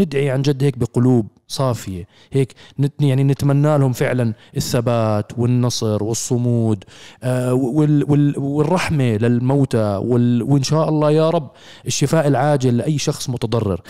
ندعي 0.00 0.30
عن 0.30 0.42
جد 0.42 0.64
هيك 0.64 0.78
بقلوب 0.78 1.26
صافية. 1.48 2.06
هيك 2.32 2.54
يعني 3.00 3.24
نتمنى 3.24 3.78
لهم 3.78 3.92
فعلا 3.92 4.34
الثبات 4.56 5.38
والنصر 5.38 6.04
والصمود 6.04 6.84
آه 7.22 7.54
وال 7.54 8.10
وال 8.10 8.38
والرحمة 8.38 9.04
للموتى 9.16 9.96
وإن 10.42 10.62
شاء 10.62 10.88
الله 10.88 11.10
يا 11.10 11.30
رب 11.30 11.50
الشفاء 11.86 12.28
العاجل 12.28 12.76
لأي 12.76 12.98
شخص 12.98 13.30
متضرر. 13.30 13.80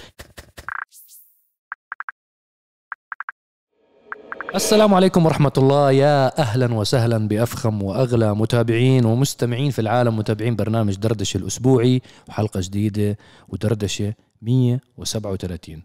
السلام 4.54 4.94
عليكم 4.94 5.26
ورحمة 5.26 5.52
الله. 5.58 5.90
يا 5.92 6.38
أهلا 6.40 6.74
وسهلا 6.74 7.28
بأفخم 7.28 7.82
وأغلى 7.82 8.34
متابعين 8.34 9.04
ومستمعين 9.04 9.70
في 9.70 9.78
العالم 9.78 10.16
متابعين 10.16 10.56
برنامج 10.56 10.96
دردشة 10.96 11.38
الأسبوعي 11.38 12.02
وحلقة 12.28 12.60
جديدة 12.60 13.18
ودردشة 13.48 14.14
137 14.42 15.74
آه 15.76 15.82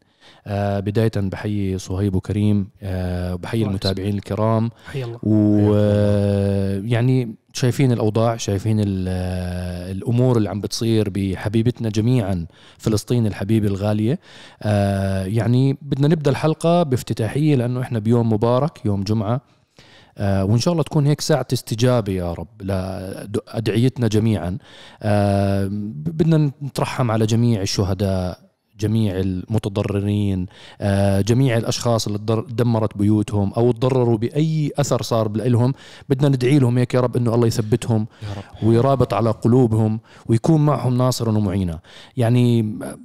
بداية 0.79 1.11
بحيي 1.15 1.77
صهيب 1.77 2.15
وكريم 2.15 2.69
آه 2.83 3.35
بحيي 3.35 3.63
المتابعين 3.65 4.15
الكرام. 4.15 4.71
حي 4.91 5.03
الله. 5.03 5.19
ويعني 5.23 7.35
شايفين 7.53 7.91
الأوضاع 7.91 8.37
شايفين 8.37 8.79
ال- 8.79 9.07
الأمور 9.97 10.37
اللي 10.37 10.49
عم 10.49 10.61
بتصير 10.61 11.09
بحبيبتنا 11.09 11.89
جميعا 11.89 12.45
فلسطين 12.77 13.27
الحبيبة 13.27 13.67
الغالية. 13.67 14.19
آه 14.63 15.25
يعني 15.25 15.77
بدنا 15.81 16.07
نبدأ 16.07 16.31
الحلقة 16.31 16.83
بافتتاحية 16.83 17.55
لأنه 17.55 17.81
إحنا 17.81 17.99
بيوم 17.99 18.33
مبارك 18.33 18.85
يوم 18.85 19.03
جمعة. 19.03 19.41
آه 20.17 20.45
وإن 20.45 20.57
شاء 20.57 20.71
الله 20.71 20.83
تكون 20.83 21.07
هيك 21.07 21.21
ساعة 21.21 21.47
استجابة 21.53 22.13
يا 22.13 22.33
رب 22.33 22.61
لأدعيتنا 22.61 24.07
جميعا. 24.07 24.57
آه 25.01 25.67
بدنا 26.05 26.51
نترحم 26.63 27.11
على 27.11 27.25
جميع 27.25 27.61
الشهداء 27.61 28.44
جميع 28.79 29.19
المتضررين 29.19 30.45
آه، 30.81 31.21
جميع 31.21 31.57
الأشخاص 31.57 32.07
اللي 32.07 32.43
دمرت 32.49 32.97
بيوتهم 32.97 33.53
أو 33.53 33.71
تضرروا 33.71 34.17
بأي 34.17 34.71
أثر 34.77 35.01
صار 35.01 35.31
لهم 35.37 35.73
بدنا 36.09 36.29
ندعي 36.29 36.59
لهم 36.59 36.77
هيك 36.77 36.93
يا 36.93 36.99
رب 36.99 37.17
إنه 37.17 37.35
الله 37.35 37.47
يثبتهم 37.47 38.07
ويرابط 38.63 39.13
على 39.13 39.31
قلوبهم 39.31 39.99
ويكون 40.25 40.65
معهم 40.65 40.97
ناصرا 40.97 41.37
ومعينا 41.37 41.79
يعني 42.17 42.59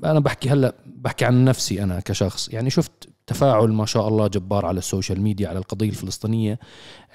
أنا 0.05 0.21
بحكي 0.21 0.51
هلأ 0.51 0.75
بحكي 0.87 1.25
عن 1.25 1.45
نفسي 1.45 1.83
أنا 1.83 2.01
كشخص 2.01 2.49
يعني 2.49 2.71
شفت 2.71 3.09
تفاعل 3.31 3.73
ما 3.73 3.87
شاء 3.87 4.09
الله 4.09 4.27
جبار 4.27 4.67
على 4.67 4.79
السوشيال 4.79 5.21
ميديا 5.21 5.49
على 5.49 5.59
القضية 5.59 5.89
الفلسطينية. 5.89 6.59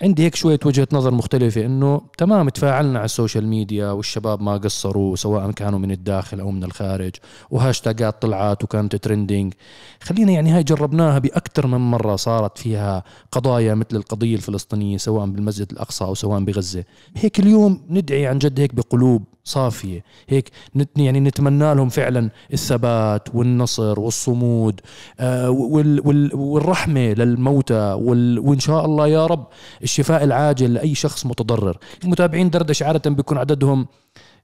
عندي 0.02 0.24
هيك 0.24 0.36
شوية 0.36 0.60
وجهة 0.66 0.88
نظر 0.92 1.12
مختلفة 1.12 1.66
إنه 1.66 2.02
تمام 2.18 2.50
تفاعلنا 2.50 3.00
على 3.00 3.06
ال 3.06 3.12
social 3.12 3.48
media 3.48 3.92
والشباب 3.92 4.42
ما 4.42 4.58
قصروا 4.58 5.16
سواء 5.16 5.52
كانوا 5.52 5.80
من 5.80 5.92
الداخل 5.92 6.40
أو 6.40 6.52
من 6.52 6.64
الخارج 6.64 7.12
وهاشتاجات 7.52 8.22
طلعت 8.22 8.64
وكانت 8.64 8.96
trending 8.96 9.54
خلينا 10.02 10.32
يعني 10.32 10.52
هاي 10.52 10.64
جربناها 10.64 11.20
باكثر 11.20 11.68
من 11.68 11.78
مرة 11.78 12.16
صارت 12.16 12.58
فيها 12.58 13.04
قضايا 13.32 13.76
مثل 13.76 13.96
القضية 13.96 14.36
الفلسطينية 14.36 14.98
سواء 14.98 15.26
بالمسجد 15.26 15.72
الأقصى 15.72 16.04
أو 16.04 16.14
سواء 16.16 16.44
بغزة. 16.44 16.84
هيك 17.16 17.40
اليوم 17.40 17.82
ندعي 17.90 18.28
عن 18.28 18.40
جد 18.40 18.60
هيك 18.60 18.76
بقلوب. 18.76 19.24
صافية. 19.46 20.04
هيك 20.30 20.52
نت 20.76 20.90
يعني 20.96 21.20
نتمنى 21.20 21.76
لهم 21.76 21.90
فعلا 21.90 22.30
الثبات 22.54 23.36
والنصر 23.36 24.00
والصمود 24.00 24.82
آه 25.20 25.50
وال 25.50 26.08
وال 26.08 26.36
والرحمة 26.36 27.14
للموتى 27.14 27.94
وال 27.94 28.40
وإن 28.40 28.60
شاء 28.60 28.86
الله 28.86 29.08
يا 29.08 29.26
رب 29.26 29.48
الشفاء 29.84 30.24
العاجل 30.24 30.74
لأي 30.74 30.96
شخص 30.96 31.26
متضرر. 31.26 31.78
المتابعين 32.04 32.50
دردش 32.50 32.84
عادة 32.84 33.12
بيكون 33.12 33.38
عددهم 33.38 33.88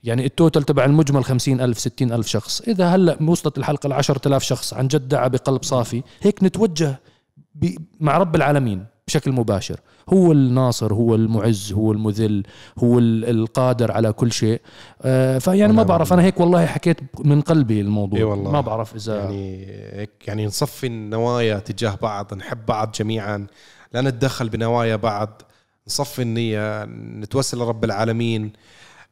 يعني 0.03 0.25
التوتال 0.25 0.63
تبع 0.63 0.85
المجمل 0.85 1.25
خمسين 1.25 1.61
ألف 1.61 1.79
ستين 1.79 2.11
ألف 2.11 2.27
شخص. 2.27 2.61
إذا 2.61 2.87
هلأ 2.87 3.23
وصلت 3.23 3.57
الحلقة 3.57 3.89
لعشرة 3.89 4.27
آلاف 4.27 4.43
شخص 4.43 4.73
عن 4.73 4.87
جد 4.87 5.07
دعا 5.07 5.27
بقلب 5.27 5.63
صافي 5.63 6.03
هيك 6.21 6.43
نتوجه 6.43 6.99
مع 7.99 8.17
رب 8.17 8.35
العالمين. 8.35 8.85
بشكل 9.11 9.31
مباشر. 9.31 9.79
هو 10.09 10.31
الناصر 10.31 10.93
هو 10.93 11.15
المعز 11.15 11.73
هو 11.73 11.91
المذل 11.91 12.43
هو 12.79 12.99
ال- 12.99 13.29
القادر 13.29 13.91
على 13.91 14.13
كل 14.13 14.31
شيء. 14.31 14.61
آه، 15.01 15.37
فيعني 15.37 15.73
ما 15.73 15.81
ونعم 15.81 15.87
بعرف 15.87 16.13
أنا 16.13 16.21
هيك 16.23 16.39
والله 16.39 16.65
حكيت 16.65 16.97
من 17.25 17.41
قلبي 17.41 17.81
الموضوع. 17.81 18.19
إي 18.19 18.23
والله. 18.23 18.51
ما 18.51 18.61
بعرف 18.61 18.95
إذا 18.95 19.17
يعني 19.19 19.65
هيك 19.93 20.09
يعني 20.27 20.45
نصفي 20.45 20.87
النوايا 20.87 21.59
تجاه 21.59 21.97
بعض 22.01 22.33
نحب 22.33 22.65
بعض 22.65 22.91
جميعا. 22.91 23.47
لا 23.93 24.01
نتدخل 24.01 24.49
بنوايا 24.49 24.95
بعض 24.95 25.41
نصفي 25.87 26.21
النية 26.21 26.85
نتوسل 27.19 27.57
لرب 27.57 27.83
العالمين 27.83 28.53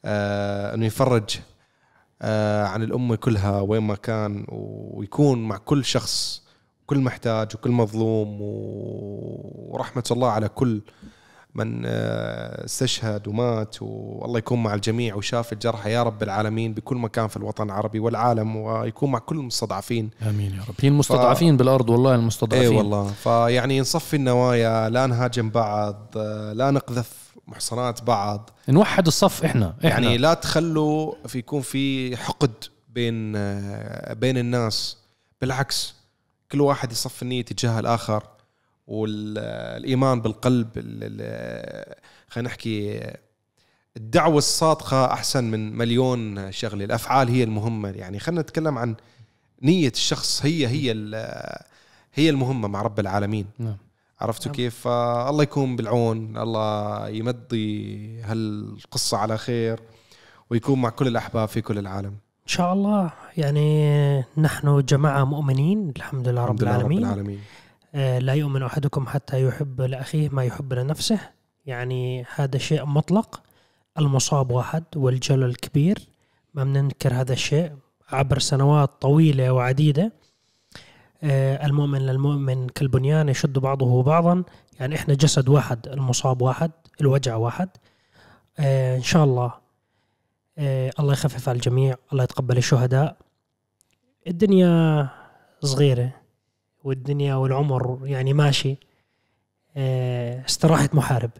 آه 0.05 0.73
إنه 0.75 0.85
يفرج 0.85 1.29
آه 2.21 2.65
عن 2.65 2.83
الأمة 2.83 3.15
كلها 3.15 3.61
وين 3.61 3.81
ما 3.83 3.95
كان 3.95 4.45
ويكون 4.49 5.43
مع 5.47 5.57
كل 5.57 5.85
شخص. 5.85 6.48
كل 6.89 6.99
محتاج 6.99 7.47
وكل 7.55 7.71
مظلوم 7.71 8.41
و- 8.41 9.69
ورحمة 9.73 10.03
الله 10.11 10.29
على 10.29 10.47
كل 10.49 10.81
من 11.55 11.83
آه، 11.85 12.65
استشهد 12.65 13.27
ومات 13.27 13.75
والله 13.81 14.37
يكون 14.37 14.63
مع 14.63 14.73
الجميع 14.73 15.15
وشاف 15.15 15.53
الجرحى 15.53 15.91
يا 15.91 16.03
رب 16.03 16.23
العالمين 16.23 16.73
بكل 16.73 16.97
مكان 16.97 17.27
في 17.27 17.37
الوطن 17.37 17.63
العربي 17.63 17.99
والعالم 17.99 18.55
ويكون 18.55 19.11
مع 19.11 19.19
كل 19.19 19.35
المستضعفين. 19.39 20.09
آمين 20.29 20.51
يا 20.55 20.61
رب. 20.69 20.75
هي 20.81 20.89
المستضعفين 20.89 21.57
بالأرض 21.57 21.89
والله 21.89 22.15
المستضعفين. 22.15 22.67
إي 22.71 22.77
والله. 22.77 23.07
فيعني 23.07 23.81
نصفي 23.81 24.15
النوايا 24.15 24.89
لا 24.89 25.05
نهاجم 25.07 25.49
بعض 25.49 26.05
آه، 26.17 26.53
لا 26.53 26.71
نقذف 26.71 27.29
محصنات 27.47 28.03
بعض. 28.03 28.49
نوحد 28.69 29.07
الصف 29.07 29.45
إحنا, 29.45 29.73
إحنا. 29.77 29.89
يعني 29.89 30.17
لا 30.17 30.33
تخلوا 30.33 31.13
في 31.27 31.37
يكون 31.37 31.61
في 31.61 32.17
حقد 32.17 32.51
بين 32.89 33.33
آه، 33.35 34.13
بين 34.13 34.37
الناس. 34.37 34.97
بالعكس 35.41 35.98
كل 36.51 36.61
واحد 36.61 36.91
يصف 36.91 37.21
النية 37.23 37.41
تجاه 37.41 37.79
الآخر 37.79 38.23
والإيمان 38.87 40.21
بالقلب 40.21 40.69
ال- 40.77 40.99
ال- 41.03 41.95
خلينا 42.29 42.49
نحكي 42.49 43.01
الدعوة 43.97 44.37
الصادقة 44.37 45.05
أحسن 45.13 45.43
من 45.43 45.77
مليون 45.77 46.51
شغلة. 46.51 46.85
الأفعال 46.85 47.29
هي 47.29 47.43
المهمة. 47.43 47.89
يعني 47.89 48.19
خلينا 48.19 48.41
نتكلم 48.41 48.77
عن 48.77 48.95
نية 49.61 49.89
الشخص. 49.89 50.45
هي 50.45 50.67
هي 50.67 50.91
ال- 50.91 51.59
هي 52.13 52.29
المهمة 52.29 52.67
مع 52.67 52.81
رب 52.81 52.99
العالمين. 52.99 53.45
نعم. 53.59 53.77
عرفتوا 54.21 54.45
نعم. 54.45 54.55
كيف؟ 54.55 54.75
فالله 54.79 55.43
يكون 55.43 55.75
بالعون. 55.75 56.37
الله 56.37 57.07
يمضي 57.09 58.21
هالقصة 58.21 59.17
على 59.17 59.37
خير 59.37 59.79
ويكون 60.49 60.81
مع 60.81 60.89
كل 60.89 61.07
الأحباب 61.07 61.47
في 61.47 61.61
كل 61.61 61.77
العالم. 61.77 62.15
شاء 62.49 62.73
الله. 62.73 63.11
يعني 63.37 64.19
نحن 64.37 64.85
جماعة 64.85 65.23
مؤمنين 65.23 65.93
الحمد 65.97 66.27
لله 66.27 66.45
رب 66.45 66.61
الحمد 66.61 66.63
لله 66.63 66.75
العالمين 66.75 66.97
رب 66.97 67.03
العالمين. 67.03 67.39
آه، 67.95 68.19
لا 68.19 68.33
يؤمن 68.33 68.63
أحدكم 68.63 69.07
حتى 69.07 69.45
يحب 69.47 69.81
لأخيه 69.81 70.29
ما 70.29 70.43
يحب 70.43 70.73
لنفسه. 70.73 71.19
يعني 71.65 72.25
هذا 72.35 72.57
شيء 72.57 72.85
مطلق. 72.85 73.41
المصاب 73.99 74.51
واحد 74.51 74.83
والجلل 74.95 75.55
كبير 75.55 75.99
ما 76.53 76.63
بننكر 76.63 77.13
هذا 77.13 77.33
الشيء 77.33 77.71
عبر 78.09 78.39
سنوات 78.39 78.89
طويلة 79.01 79.51
وعديدة. 79.51 80.11
آه، 81.23 81.65
المؤمن 81.65 81.99
للمؤمن 81.99 82.67
كالبنيان 82.67 83.29
يشد 83.29 83.59
بعضه 83.59 84.03
بعضا. 84.03 84.43
يعني 84.79 84.95
إحنا 84.95 85.13
جسد 85.13 85.49
واحد 85.49 85.87
المصاب 85.87 86.41
واحد 86.41 86.71
الوجع 87.01 87.35
واحد. 87.35 87.69
آه، 88.59 88.97
إن 88.97 89.03
شاء 89.03 89.23
الله 89.23 89.53
الله 90.59 91.13
يخفف 91.13 91.49
على 91.49 91.55
الجميع 91.55 91.95
الله 92.11 92.23
يتقبل 92.23 92.57
الشهداء. 92.57 93.17
الدنيا 94.27 95.09
صغيرة 95.61 96.15
والدنيا 96.83 97.35
والعمر 97.35 97.99
يعني 98.03 98.33
ماشي. 98.33 98.77
آه، 99.77 100.45
استراحة 100.45 100.89
محارب. 100.93 101.31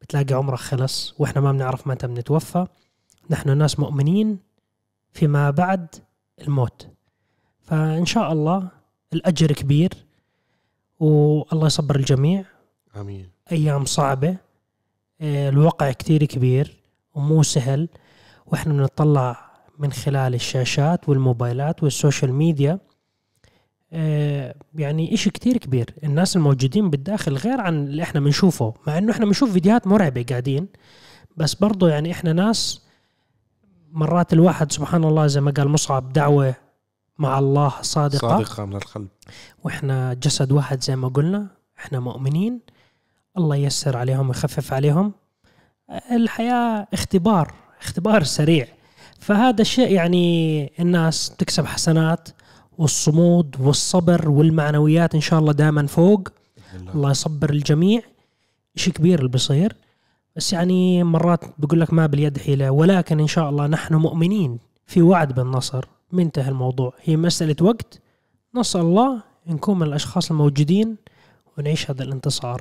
بتلاقي 0.00 0.34
عمرك 0.34 0.58
خلص 0.58 1.14
وإحنا 1.18 1.40
ما 1.40 1.52
بنعرف 1.52 1.86
متى 1.86 2.06
بنتوفى. 2.06 2.66
نحن 3.30 3.58
ناس 3.58 3.80
مؤمنين 3.80 4.38
فيما 5.12 5.50
بعد 5.50 5.86
الموت. 6.40 6.88
فإن 7.62 8.06
شاء 8.06 8.32
الله 8.32 8.68
الأجر 9.12 9.52
كبير 9.52 9.92
والله 11.00 11.66
يصبر 11.66 11.96
الجميع. 11.96 12.44
آمين. 12.96 13.30
أيام 13.52 13.84
صعبة. 13.84 14.36
آه، 15.20 15.48
الوقع 15.48 15.92
كتير 15.92 16.24
كبير 16.24 16.76
ومو 17.14 17.42
سهل. 17.42 17.88
وإحنا 18.46 18.72
بنطلع 18.72 19.50
من 19.78 19.92
خلال 19.92 20.34
الشاشات 20.34 21.08
والموبايلات 21.08 21.82
وال 21.82 21.95
social 21.95 22.32
media. 22.32 22.78
آه، 23.92 24.54
يعني 24.74 25.14
إشي 25.14 25.30
كتير 25.30 25.56
كبير. 25.56 25.94
الناس 26.04 26.36
الموجودين 26.36 26.90
بالداخل 26.90 27.36
غير 27.36 27.60
عن 27.60 27.86
اللي 27.86 28.02
إحنا 28.02 28.20
بنشوفه 28.20 28.74
مع 28.86 28.98
إنه 28.98 29.12
إحنا 29.12 29.26
بنشوف 29.26 29.52
فيديوهات 29.52 29.86
مرعبة 29.86 30.24
قاعدين 30.30 30.68
بس 31.36 31.54
برضو 31.54 31.86
يعني 31.86 32.12
إحنا 32.12 32.32
ناس 32.32 32.86
مرات 33.92 34.32
الواحد 34.32 34.72
سبحان 34.72 35.04
الله 35.04 35.26
زي 35.26 35.40
ما 35.40 35.50
قال 35.50 35.68
مصعب 35.68 36.12
دعوة 36.12 36.54
مع 37.18 37.38
الله 37.38 37.72
صادقة, 37.82 38.28
صادقة 38.28 38.64
من 38.64 38.76
القلب. 38.76 39.08
وإحنا 39.64 40.14
جسد 40.14 40.52
واحد 40.52 40.82
زي 40.82 40.96
ما 40.96 41.08
قلنا 41.08 41.46
إحنا 41.78 42.00
مؤمنين. 42.00 42.60
الله 43.38 43.56
ييسر 43.56 43.96
عليهم 43.96 44.28
ويخفف 44.28 44.72
عليهم. 44.72 45.12
الحياة 46.10 46.88
اختبار. 46.92 47.54
اختبار 47.80 48.22
سريع. 48.22 48.68
فهذا 49.20 49.62
الشيء 49.62 49.92
يعني 49.92 50.72
الناس 50.80 51.30
تكسب 51.38 51.66
حسنات 51.66 52.28
والصمود 52.78 53.56
والصبر 53.60 54.28
والمعنويات 54.28 55.14
إن 55.14 55.20
شاء 55.20 55.38
الله 55.38 55.52
دائما 55.52 55.86
فوق. 55.86 56.28
الله 56.94 57.10
يصبر 57.10 57.50
الجميع. 57.50 58.00
شيء 58.76 58.92
كبير 58.92 59.18
اللي 59.18 59.30
بيصير. 59.30 59.76
بس 60.36 60.52
يعني 60.52 61.04
مرات 61.04 61.40
بقول 61.58 61.80
لك 61.80 61.92
ما 61.92 62.06
باليد 62.06 62.38
حيلة. 62.38 62.70
ولكن 62.70 63.20
إن 63.20 63.26
شاء 63.26 63.50
الله 63.50 63.66
نحن 63.66 63.94
مؤمنين 63.94 64.58
في 64.86 65.02
وعد 65.02 65.32
بالنصر. 65.32 65.84
منتهى 66.12 66.48
الموضوع. 66.48 66.92
هي 67.02 67.16
مسألة 67.16 67.56
وقت. 67.60 68.00
نسأل 68.54 68.80
الله 68.80 69.22
نكون 69.46 69.78
من 69.78 69.86
الأشخاص 69.86 70.30
الموجودين 70.30 70.96
ونعيش 71.58 71.90
هذا 71.90 72.02
الانتصار. 72.02 72.60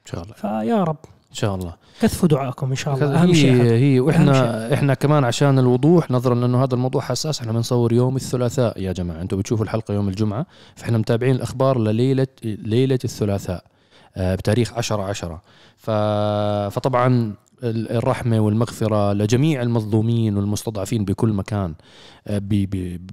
إن 0.00 0.06
شاء 0.10 0.22
الله. 0.22 0.34
فيا 0.34 0.84
رب. 0.84 0.96
إن 1.34 1.38
شاء 1.38 1.54
الله. 1.54 1.74
كثفوا 2.00 2.28
دعائكم 2.28 2.70
إن 2.70 2.76
شاء 2.76 2.94
الله. 2.94 3.24
هي 3.24 3.34
شيء. 3.34 3.62
هي 3.62 4.00
وإحنا 4.00 4.74
إحنا 4.74 4.94
كمان 4.94 5.24
عشان 5.24 5.58
الوضوح 5.58 6.10
نظرا 6.10 6.34
لأنه 6.34 6.64
هذا 6.64 6.74
الموضوع 6.74 7.02
حساس 7.02 7.40
إحنا 7.40 7.52
بنصور 7.52 7.92
يوم 7.92 8.16
الثلاثاء. 8.16 8.80
يا 8.82 8.92
جماعة 8.92 9.20
أنتم 9.22 9.38
بتشوفوا 9.38 9.64
الحلقة 9.64 9.94
يوم 9.94 10.08
الجمعة 10.08 10.46
فإحنا 10.76 10.98
متابعين 10.98 11.34
الأخبار 11.34 11.78
لليله 11.78 12.26
ليلة 12.44 12.98
الثلاثاء 13.04 13.64
آه، 14.16 14.34
بتاريخ 14.34 14.72
10 14.74 15.02
10 15.02 15.40
ف... 15.76 15.90
فطبعا 16.74 17.34
الرحمة 17.62 18.40
والمغفرة 18.40 19.12
لجميع 19.12 19.62
المظلومين 19.62 20.36
والمستضعفين 20.36 21.04
بكل 21.04 21.32
مكان 21.32 21.74
آه، 22.26 22.38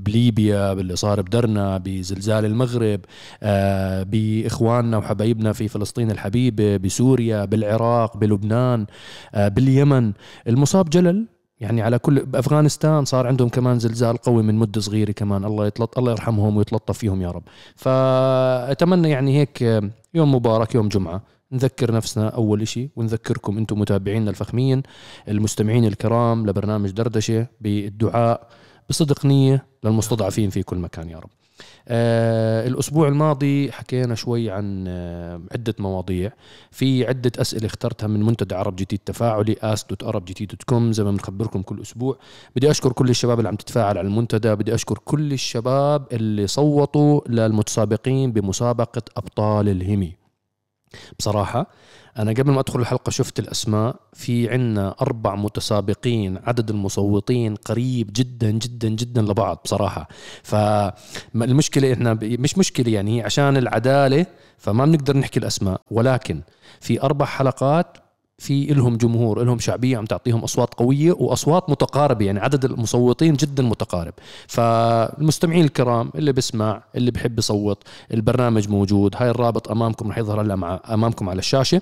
بليبيا 0.06 0.74
باللي 0.74 0.96
صار 0.96 1.22
بدرنا 1.22 1.78
بزلزال 1.78 2.46
المغرب 2.46 3.00
آه، 3.44 4.04
بإخواننا 4.04 4.98
وحبايبنا 4.98 5.54
في 5.54 5.68
فلسطين 5.68 6.12
الحبيبة 6.12 6.78
بسوريا 6.78 7.46
بالعراق 7.46 8.18
بلبنان 8.18 8.86
آه، 9.36 9.48
باليمن. 9.48 10.12
المصاب 10.48 10.90
جلل 10.90 11.28
يعني 11.60 11.82
على 11.82 12.00
كل 12.00 12.26
بأفغانستان 12.26 13.06
صار 13.06 13.28
عندهم 13.28 13.50
كمان 13.50 13.80
زلزال 13.80 14.18
قوي 14.18 14.44
من 14.44 14.56
مدة 14.56 14.82
صغيرة 14.82 15.12
كمان. 15.12 15.46
الله 15.46 15.68
يطلط 15.68 15.98
الله 15.98 16.12
يرحمهم 16.12 16.58
ويتلطف 16.58 16.98
فيهم 16.98 17.22
يا 17.22 17.32
رب. 17.32 17.44
فأتمنى 17.76 19.10
يعني 19.10 19.38
هيك 19.40 19.62
يوم 20.14 20.36
مبارك 20.36 20.76
يوم 20.76 20.90
جمعة. 20.90 21.22
نذكر 21.52 21.92
نفسنا 21.92 22.30
أول 22.30 22.62
إشي 22.62 22.90
ونذكركم 22.96 23.58
أنتم 23.58 23.80
متابعينا 23.80 24.30
الفخمين 24.30 24.84
المستمعين 25.28 25.86
الكرام 25.86 26.48
لبرنامج 26.48 26.92
دردشة 26.92 27.48
بالدعاء 27.62 28.48
بصدق 28.90 29.26
نية 29.26 29.66
للمستضعفين 29.84 30.50
في 30.50 30.64
كل 30.64 30.78
مكان 30.78 31.10
يا 31.10 31.18
رب. 31.18 31.30
آه 31.88 32.68
الأسبوع 32.68 33.08
الماضي 33.08 33.72
حكينا 33.72 34.16
شوي 34.16 34.52
عن 34.52 34.86
آه 34.88 35.42
عدة 35.52 35.76
مواضيع. 35.80 36.32
في 36.72 37.08
عدة 37.08 37.32
أسئلة 37.38 37.66
اخترتها 37.66 38.08
من 38.08 38.24
منتدى 38.24 38.56
عرب 38.56 38.76
جديد 38.76 39.00
تفاعلي 39.06 39.56
ask.arabgt.com 39.56 40.92
زي 40.92 41.04
ما 41.04 41.12
بنخبركم 41.12 41.62
كل 41.62 41.82
أسبوع. 41.82 42.18
بدي 42.56 42.72
أشكر 42.72 42.92
كل 42.92 43.10
الشباب 43.10 43.38
اللي 43.38 43.50
عم 43.50 43.56
تتفاعل 43.56 43.98
على 43.98 44.08
المنتدى 44.08 44.56
بدي 44.56 44.76
أشكر 44.76 44.98
كل 45.06 45.34
الشباب 45.34 46.08
اللي 46.12 46.48
صوتوا 46.48 47.22
للمتسابقين 47.30 48.32
بمسابقة 48.32 49.02
أبطال 49.18 49.70
الهمي 49.70 50.21
بصراحة 51.20 51.68
أنا 52.20 52.32
قبل 52.32 52.52
ما 52.52 52.60
أدخل 52.60 52.80
الحلقة 52.80 53.10
شفت 53.10 53.40
الأسماء. 53.40 53.96
في 54.14 54.50
عنا 54.50 54.96
أربع 55.02 55.36
متسابقين 55.36 56.38
عدد 56.44 56.70
المصوتين 56.70 57.56
قريب 57.56 58.10
جدا 58.14 58.52
جدا 58.52 58.90
جدا 58.90 59.22
لبعض 59.22 59.60
بصراحة. 59.66 60.08
فالمشكلة 60.44 61.94
إحنا 61.94 62.20
مش 62.22 62.58
مشكلة 62.58 62.92
يعني 62.92 63.24
عشان 63.24 63.58
العدالة 63.58 64.26
فما 64.58 64.86
بنقدر 64.86 65.18
نحكي 65.18 65.40
الأسماء. 65.40 65.82
ولكن 65.92 66.42
في 66.82 67.02
أربع 67.02 67.26
حلقات 67.26 67.98
في 68.42 68.72
إلهم 68.72 68.98
جمهور 68.98 69.42
إلهم 69.42 69.60
شعبية 69.60 69.98
عم 69.98 70.06
تعطيهم 70.06 70.40
أصوات 70.44 70.74
قوية 70.74 71.12
وأصوات 71.12 71.70
متقاربة 71.70 72.26
يعني 72.26 72.40
عدد 72.40 72.66
المصوتين 72.66 73.34
جدا 73.34 73.64
متقارب. 73.64 74.14
فالمستمعين 74.48 75.66
الكرام 75.66 76.12
اللي 76.16 76.34
بسمع 76.34 76.84
اللي 76.96 77.12
بحب 77.12 77.40
يصوت 77.40 77.84
البرنامج 78.14 78.70
موجود 78.70 79.16
هاي 79.18 79.30
الرابط 79.30 79.72
أمامكم 79.72 80.10
رح 80.10 80.18
يظهر 80.18 80.42
هلأ 80.42 80.56
مع 80.56 80.80
أمامكم 80.90 81.30
على 81.30 81.40
الشاشة. 81.40 81.82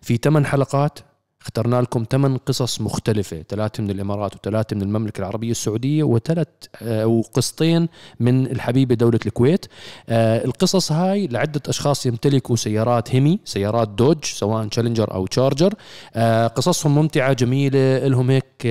في 0.00 0.16
ثمان 0.16 0.46
حلقات 0.46 0.98
اخترنا 1.42 1.80
لكم 1.80 2.04
ثمان 2.10 2.36
قصص 2.36 2.80
مختلفة 2.80 3.44
ثلاثة 3.48 3.82
من 3.82 3.90
الإمارات 3.90 4.34
وثلاثة 4.34 4.76
من 4.76 4.82
المملكة 4.82 5.18
العربية 5.18 5.50
السعودية 5.50 6.02
وثلاث 6.02 6.48
آه، 6.82 7.06
وقصتين 7.06 7.88
من 8.20 8.46
الحبيبة 8.46 8.94
دولة 8.94 9.18
الكويت. 9.26 9.66
آه، 10.08 10.44
القصص 10.44 10.92
هاي 10.92 11.26
لعدة 11.26 11.62
أشخاص 11.68 12.06
يمتلكوا 12.06 12.56
سيارات 12.56 13.14
HEMI 13.14 13.40
سيارات 13.44 13.88
Dodge 13.88 14.24
سواء 14.24 14.66
Challenger 14.66 15.14
أو 15.14 15.26
Charger 15.26 15.74
آه، 16.14 16.46
قصصهم 16.46 16.94
ممتعة 16.94 17.32
جميلة 17.32 17.98
لهم 18.06 18.30
هيك 18.30 18.66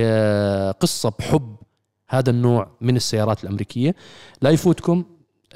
قصة 0.79 1.13
بحب 1.19 1.56
هذا 2.09 2.29
النوع 2.29 2.68
من 2.81 2.95
السيارات 2.95 3.44
الأمريكية. 3.44 3.95
لا 4.41 4.50
يفوتكم 4.50 5.03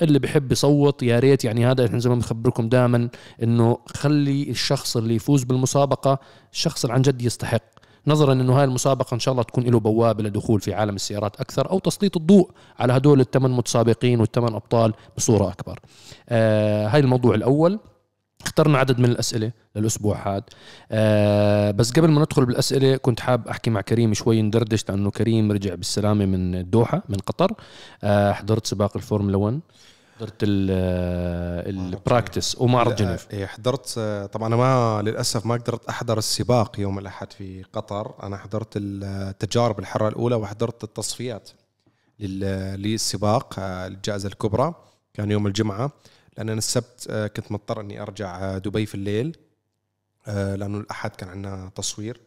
اللي 0.02 0.20
بحب 0.20 0.52
يصوت 0.52 1.04
يا 1.04 1.20
ريت 1.20 1.46
يعني 1.46 1.66
هذا 1.66 1.86
إحنا 1.86 2.00
زي 2.00 2.10
ما 2.10 2.16
بنخبركم 2.16 2.70
دائما 2.70 3.10
إنه 3.44 3.78
خلي 3.96 4.50
الشخص 4.50 4.98
اللي 4.98 5.16
يفوز 5.16 5.44
بالمسابقة 5.44 6.20
الشخص 6.54 6.86
اللي 6.86 6.94
عن 6.94 7.02
جد 7.02 7.22
يستحق 7.22 7.62
نظرا 8.08 8.34
إنه 8.34 8.60
هاي 8.60 8.64
المسابقة 8.64 9.14
إن 9.14 9.20
شاء 9.20 9.32
الله 9.32 9.44
تكون 9.44 9.64
له 9.64 9.80
بوابة 9.80 10.24
لدخول 10.24 10.62
في 10.62 10.74
عالم 10.74 10.96
السيارات 10.96 11.36
أكثر 11.42 11.70
أو 11.72 11.80
تسليط 11.80 12.18
الضوء 12.18 12.50
على 12.80 12.94
هدول 12.94 13.20
الثمان 13.20 13.52
متسابقين 13.52 14.20
والثمان 14.20 14.54
أبطال 14.54 14.94
بصورة 15.18 15.50
أكبر. 15.50 15.80
آه 16.30 16.88
هاي 16.88 17.00
الموضوع 17.00 17.36
الأول 17.36 17.80
اخترنا 18.46 18.78
عدد 18.78 19.00
من 19.00 19.06
الأسئلة 19.06 19.52
للأسبوع 19.76 20.28
هذا 20.36 20.44
آه 20.92 21.72
بس 21.72 21.92
قبل 21.92 22.08
ما 22.12 22.22
ندخل 22.22 22.46
بالأسئلة 22.46 22.98
كنت 22.98 23.20
حاب 23.20 23.48
أحكي 23.48 23.70
مع 23.70 23.82
كريم 23.82 24.14
شوي 24.14 24.42
ندردش 24.42 24.90
لأنه 24.90 25.12
كريم 25.12 25.52
رجع 25.52 25.76
بالسلامة 25.76 26.26
من 26.26 26.56
الدوحه 26.56 27.04
من 27.10 27.18
قطر. 27.18 27.52
آه 28.04 28.32
حضرت 28.32 28.66
سباق 28.68 28.98
الفورمولا 28.98 29.38
1 29.38 29.60
حضرت 30.20 30.44
ال 31.68 31.77
practice 31.77 32.56
ومعرض 32.62 32.96
جنيف 32.96 33.28
حضرت 33.46 33.96
آه، 33.98 34.26
طبعا 34.26 34.48
أنا 34.48 34.56
ما 34.56 35.02
للأسف 35.02 35.46
ما 35.46 35.54
قدرت 35.56 35.86
أحضر 35.90 36.18
السباق 36.18 36.80
يوم 36.80 37.00
الأحد 37.00 37.34
في 37.34 37.64
قطر. 37.74 38.14
أنا 38.24 38.38
حضرت 38.38 38.74
التجارب 38.76 39.80
الحرة 39.80 40.08
الأولى 40.08 40.36
وحضرت 40.36 40.84
التصفيات 40.84 41.50
لل- 42.20 42.82
للسباق 42.82 43.56
آه، 43.60 43.88
الجائزة 43.88 44.28
الكبرى 44.30 44.74
كان 45.14 45.32
يوم 45.32 45.48
الجمعة. 45.48 45.92
لأن 46.38 46.50
أنا 46.50 46.58
السبت 46.58 47.08
آه، 47.10 47.28
كنت 47.28 47.52
مضطر 47.52 47.82
إني 47.82 48.02
أرجع 48.02 48.40
آه، 48.40 48.58
دبي 48.58 48.86
في 48.86 48.96
الليل 48.96 49.38
آه، 50.28 50.56
لأنه 50.56 50.78
الأحد 50.78 51.10
كان 51.16 51.30
عندنا 51.30 51.72
تصوير 51.76 52.22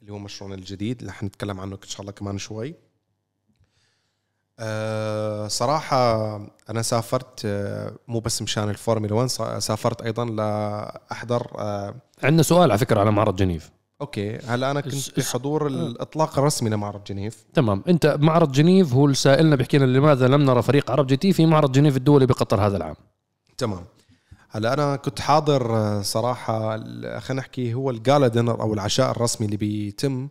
اللي 0.00 0.12
هو 0.12 0.18
مشروعنا 0.18 0.54
الجديد 0.54 1.00
اللي 1.00 1.12
حنتكلم 1.12 1.60
عنه 1.60 1.74
إن 1.82 1.88
شاء 1.88 2.00
الله 2.00 2.12
كمان 2.12 2.38
شوي. 2.38 2.74
صراحة 5.48 6.36
أنا 6.70 6.82
سافرت 6.82 7.40
مو 8.08 8.20
بس 8.20 8.42
مشان 8.42 8.68
الفورمولا 8.70 9.14
1 9.14 9.28
صا- 9.28 9.58
سافرت 9.58 10.02
أيضا 10.02 10.24
لأحضر 10.24 11.46
عندنا 12.22 12.42
سؤال 12.42 12.70
على 12.70 12.78
فكرة 12.78 13.00
على 13.00 13.10
معرض 13.10 13.36
جنيف. 13.36 13.70
أوكي. 14.00 14.36
هلا 14.36 14.70
أنا 14.70 14.80
كنت 14.80 14.94
في 14.94 15.22
حضور 15.32 15.66
الإطلاق 15.66 16.38
الرسمي 16.38 16.70
لمعرض 16.70 17.04
جنيف. 17.04 17.44
تمام. 17.54 17.82
أنت 17.88 18.16
معرض 18.20 18.52
جنيف 18.52 18.92
هو 18.94 19.04
اللي 19.04 19.14
سائلنا 19.16 19.56
بيحكي 19.56 19.78
لنا 19.78 19.84
لماذا 19.98 20.28
لم 20.28 20.42
نرى 20.42 20.62
فريق 20.62 20.90
عرب 20.90 21.06
جي 21.06 21.16
تي 21.16 21.32
في 21.32 21.46
معرض 21.46 21.72
جنيف 21.72 21.96
الدولي 21.96 22.26
بقطر 22.26 22.66
هذا 22.66 22.76
العام. 22.76 22.96
تمام. 23.58 23.84
هلا 24.50 24.72
أنا 24.74 24.96
كنت 24.96 25.20
حاضر 25.20 25.76
آه، 25.76 26.02
صراحة 26.02 26.74
ال- 26.74 27.22
خلينا 27.22 27.40
نحكي 27.42 27.74
هو 27.74 27.90
ال 27.90 27.98
gala 27.98 28.28
dinner 28.28 28.60
أو 28.60 28.74
العشاء 28.74 29.10
الرسمي 29.10 29.46
اللي 29.46 29.56
بيتم 29.56 30.28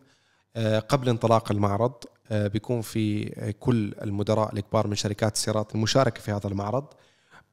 آه، 0.55 0.79
قبل 0.79 1.09
انطلاق 1.09 1.51
المعرض 1.51 1.93
آه، 2.31 2.47
بيكون 2.47 2.81
في 2.81 3.25
كل 3.59 3.93
المدراء 4.01 4.53
الكبار 4.55 4.87
من 4.87 4.95
شركات 4.95 5.35
السيارات 5.35 5.75
المشاركة 5.75 6.21
في 6.21 6.31
هذا 6.31 6.47
المعرض 6.47 6.85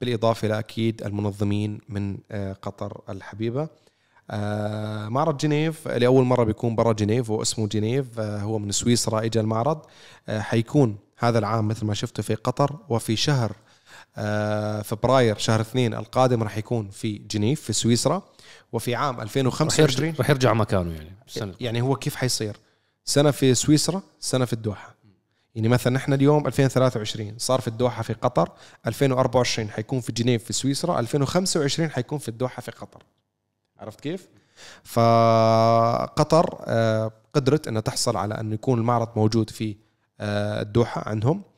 بالإضافة 0.01 0.47
إلى 0.47 0.59
أكيد 0.59 1.03
المنظمين 1.03 1.81
من 1.89 2.19
قطر 2.63 3.01
الحبيبة. 3.09 3.69
آه، 4.31 5.09
معرض 5.09 5.37
جنيف 5.37 5.89
لأول 5.89 6.25
مرة 6.25 6.45
بيكون 6.45 6.75
برا 6.77 6.93
جنيف 6.93 7.31
واسمه 7.31 7.67
جنيف 7.69 8.21
هو 8.21 8.59
من 8.59 8.71
سويسرا 8.73 9.25
إجا 9.25 9.41
المعرض 9.41 9.83
حيكون 10.29 10.97
هذا 11.19 11.39
العام 11.39 11.69
مثل 11.69 11.87
ما 11.87 11.95
شفته 11.95 12.23
في 12.23 12.35
قطر 12.35 12.77
وفي 12.89 13.17
شهر 13.17 13.53
فبراير 14.85 15.39
شهر 15.39 15.61
اثنين 15.61 15.95
القادم 15.95 16.43
راح 16.43 16.59
يكون 16.59 16.91
في 16.91 17.19
جنيف 17.19 17.61
في 17.61 17.73
سويسرا 17.73 18.23
وفي 18.73 18.95
عام 18.95 19.17
رح 19.17 19.23
2025 19.23 20.09
يرجع, 20.09 20.21
رح 20.21 20.31
يرجع 20.31 20.53
مكانه 20.53 20.93
يعني 20.93 21.17
السنة. 21.27 21.55
يعني 21.61 21.83
هو 21.83 21.97
كيف 21.97 22.17
حيصير؟ 22.17 22.57
سنة 23.05 23.31
في 23.31 23.55
سويسرا 23.55 24.03
سنة 24.21 24.45
في 24.45 24.53
الدوحة. 24.53 24.95
يعني 25.55 25.69
مثلا 25.69 25.93
نحن 25.93 26.13
اليوم 26.13 26.47
2023 26.47 27.35
صار 27.39 27.61
في 27.61 27.69
الدوحة 27.69 28.03
في 28.03 28.13
قطر 28.13 28.53
2024 28.87 29.71
حيكون 29.71 30.01
في 30.01 30.13
جنيف 30.13 30.45
في 30.45 30.53
سويسرا 30.53 31.01
2025 31.01 31.91
حيكون 31.91 32.19
في 32.19 32.29
الدوحة 32.29 32.61
في 32.61 32.71
قطر. 32.71 33.03
عرفت 33.79 34.01
كيف؟ 34.01 34.29
فقطر 34.85 36.65
آه، 36.67 37.13
قدرت 37.35 37.69
إنها 37.69 37.81
تحصل 37.81 38.17
على 38.17 38.41
إنه 38.41 38.55
يكون 38.55 38.79
المعرض 38.79 39.09
موجود 39.17 39.51
في 39.51 39.77
آه، 40.21 40.63
الدوحة 40.63 41.09
عندهم. 41.09 41.37
آه، 41.39 41.50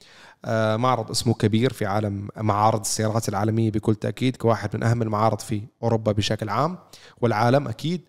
معرض 0.76 1.10
اسمه 1.10 1.34
كبير 1.34 1.72
في 1.72 1.86
عالم 1.86 2.28
معارض 2.36 2.80
السيارات 2.80 3.28
العالمية 3.28 3.70
بكل 3.70 3.94
تأكيد 3.94 4.36
كواحد 4.36 4.76
من 4.76 4.82
أهم 4.82 5.02
المعارض 5.02 5.38
في 5.40 5.62
أوروبا 5.82 6.12
بشكل 6.12 6.48
عام 6.48 6.78
والعالم 7.20 7.68
أكيد. 7.68 8.00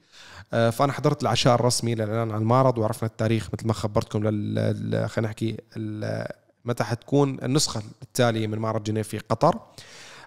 آه، 0.53 0.69
فأنا 0.69 0.91
حضرت 0.93 1.21
العشاء 1.21 1.55
الرسمي 1.55 1.95
للاعلان 1.95 2.31
عن 2.31 2.41
المعرض 2.41 2.77
وعرفنا 2.77 3.09
التاريخ 3.09 3.49
مثل 3.53 3.67
ما 3.67 3.73
خبرتكم 3.73 4.23
لل 4.23 5.09
خلينا 5.09 5.27
نحكي 5.29 5.57
ال- 5.77 6.27
متى 6.65 6.83
حتكون 6.83 7.37
النسخة 7.43 7.81
التالية 8.01 8.47
من 8.47 8.57
معرض 8.59 8.83
جنيف 8.83 9.07
في 9.07 9.17
قطر. 9.17 9.59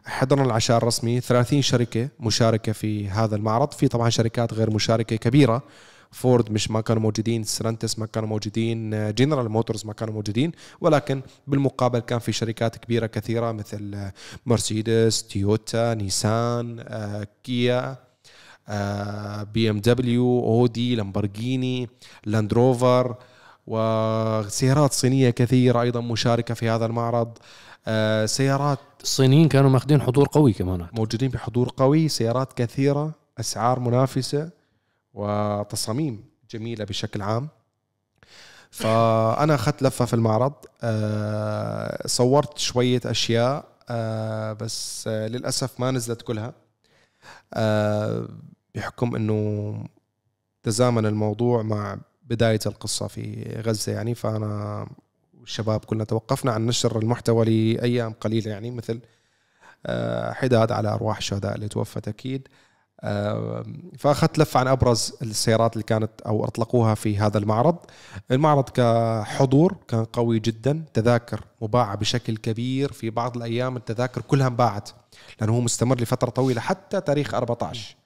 حضرنا 0.04 0.44
العشاء 0.44 0.76
الرسمي 0.78 1.20
30 1.20 1.62
شركة 1.62 2.08
مشاركة 2.20 2.72
في 2.72 3.08
هذا 3.08 3.36
المعرض 3.36 3.72
في 3.72 3.88
طبعا 3.88 4.10
شركات 4.10 4.54
غير 4.54 4.70
مشاركة 4.70 5.16
كبيرة. 5.16 5.62
فورد 6.10 6.52
مش 6.52 6.70
ما 6.70 6.80
كانوا 6.80 7.02
موجودين 7.02 7.44
ستيلانتس 7.44 7.99
ما 7.98 8.06
كانوا 8.06 8.28
موجودين 8.28 8.90
جنرال 9.14 9.48
موتورز 9.48 9.86
ما 9.86 9.92
كانوا 9.92 10.14
موجودين. 10.14 10.52
ولكن 10.80 11.22
بالمقابل 11.46 11.98
كان 11.98 12.18
في 12.18 12.32
شركات 12.32 12.76
كبيرة 12.76 13.06
كثيرة 13.06 13.52
مثل 13.52 13.96
مرسيدس 14.46 15.22
تويوتا 15.22 15.94
نيسان 15.94 16.84
آه، 16.88 17.26
كيا 17.44 18.06
بي 19.54 19.70
ام 19.70 19.80
دبليو 19.80 20.40
اودي 20.40 20.94
لامبرجيني 20.94 21.88
لاند 22.25 22.52
روفر 22.52 23.14
وسيارات 23.66 24.92
صينية 24.92 25.30
كثيرة 25.30 25.82
أيضا 25.82 26.00
مشاركة 26.00 26.54
في 26.54 26.68
هذا 26.68 26.86
المعرض. 26.86 27.38
آه، 27.88 28.26
سيارات 28.26 28.78
الصينيين 29.02 29.48
كانوا 29.48 29.70
ماخذين 29.70 30.02
حضور 30.02 30.28
قوي 30.32 30.52
كمان. 30.52 30.86
موجودين 30.92 31.28
بحضور 31.28 31.72
قوي 31.76 32.08
سيارات 32.08 32.52
كثيرة 32.52 33.12
أسعار 33.40 33.80
منافسة. 33.80 34.50
وتصاميم 35.16 36.25
جميلة 36.50 36.85
بشكل 36.85 37.23
عام. 37.23 37.49
فأنا 38.70 39.54
أخذت 39.54 39.82
لفة 39.82 40.04
في 40.04 40.14
المعرض. 40.14 40.52
آه، 40.82 42.06
صورت 42.06 42.58
شوية 42.58 43.00
أشياء 43.04 43.64
آه، 43.88 44.52
بس 44.52 45.08
للأسف 45.08 45.80
ما 45.80 45.90
نزلت 45.90 46.23
كلها. 46.23 46.54
بحكم 48.75 49.16
إنه 49.16 49.85
تزامن 50.62 51.06
الموضوع 51.06 51.62
مع 51.62 51.99
بداية 52.23 52.61
القصة 52.66 53.06
في 53.06 53.54
غزة 53.66 53.92
يعني 53.92 54.14
فأنا 54.14 54.87
والشباب 55.40 55.85
كلنا 55.85 56.04
توقفنا 56.04 56.52
عن 56.52 56.66
نشر 56.66 56.99
المحتوى 56.99 57.44
لأيام 57.75 58.12
قليلة 58.12 58.50
يعني 58.50 58.70
مثل 58.70 59.00
آه، 59.87 60.32
حداد 60.32 60.73
على 60.73 60.88
أرواح 60.88 61.16
الشهداء 61.16 61.54
اللي 61.54 61.68
توفت 61.68 62.08
أكيد. 62.08 62.49
فأخذت 63.98 64.38
لفه 64.38 64.60
عن 64.60 64.66
أبرز 64.66 65.12
السيارات 65.22 65.72
اللي 65.72 65.84
كانت 65.84 66.10
أو 66.26 66.44
أطلقوها 66.44 66.94
في 66.94 67.18
هذا 67.18 67.38
المعرض. 67.38 67.76
المعرض 68.30 68.68
كحضور 68.68 69.76
كان 69.88 70.04
قوي 70.04 70.38
جدا 70.38 70.84
تذاكر 70.94 71.44
مباعة 71.62 71.96
بشكل 71.96 72.36
كبير. 72.36 72.92
في 72.92 73.10
بعض 73.10 73.36
الأيام 73.36 73.76
التذاكر 73.76 74.20
كلها 74.20 74.46
انباعت 74.46 74.90
لأنه 75.40 75.52
هو 75.52 75.60
مستمر 75.60 76.00
لفترة 76.00 76.30
طويلة 76.30 76.60
حتى 76.60 77.00
تاريخ 77.00 77.34
14 77.34 77.96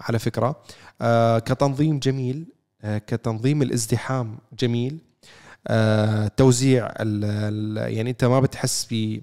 على 0.00 0.18
فكرة 0.18 0.62
آه، 1.00 1.38
كتنظيم 1.38 1.98
جميل 1.98 2.46
آه، 2.82 2.98
كتنظيم 2.98 3.62
الازدحام 3.62 4.38
جميل 4.58 4.98
آه، 5.66 6.28
توزيع 6.28 6.90
يعني 7.86 8.10
أنت 8.10 8.24
ما 8.24 8.40
بتحس 8.40 8.86
ب 8.90 9.20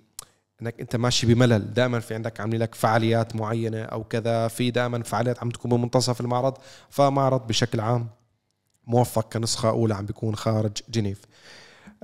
إنك 0.62 0.80
أنت 0.80 0.96
ماشي 0.96 1.28
بملل. 1.34 1.74
دائما 1.74 2.00
في 2.00 2.14
عندك 2.14 2.40
عاملين 2.40 2.62
لك 2.62 2.76
فعاليات 2.76 3.36
معينة 3.36 3.82
أو 3.82 4.04
كذا 4.04 4.48
في 4.48 4.72
دائما 4.72 5.04
فعاليات 5.04 5.40
عم 5.40 5.50
تكون 5.50 5.72
بمنتصف 5.72 6.22
المعرض 6.22 6.54
فمعرض 6.90 7.48
بشكل 7.48 7.80
عام 7.80 8.08
موفق 8.88 9.34
كنسخة 9.34 9.70
أولى 9.70 9.96
عم 9.96 10.06
بيكون 10.06 10.36
خارج 10.36 10.72
جنيف. 10.90 11.22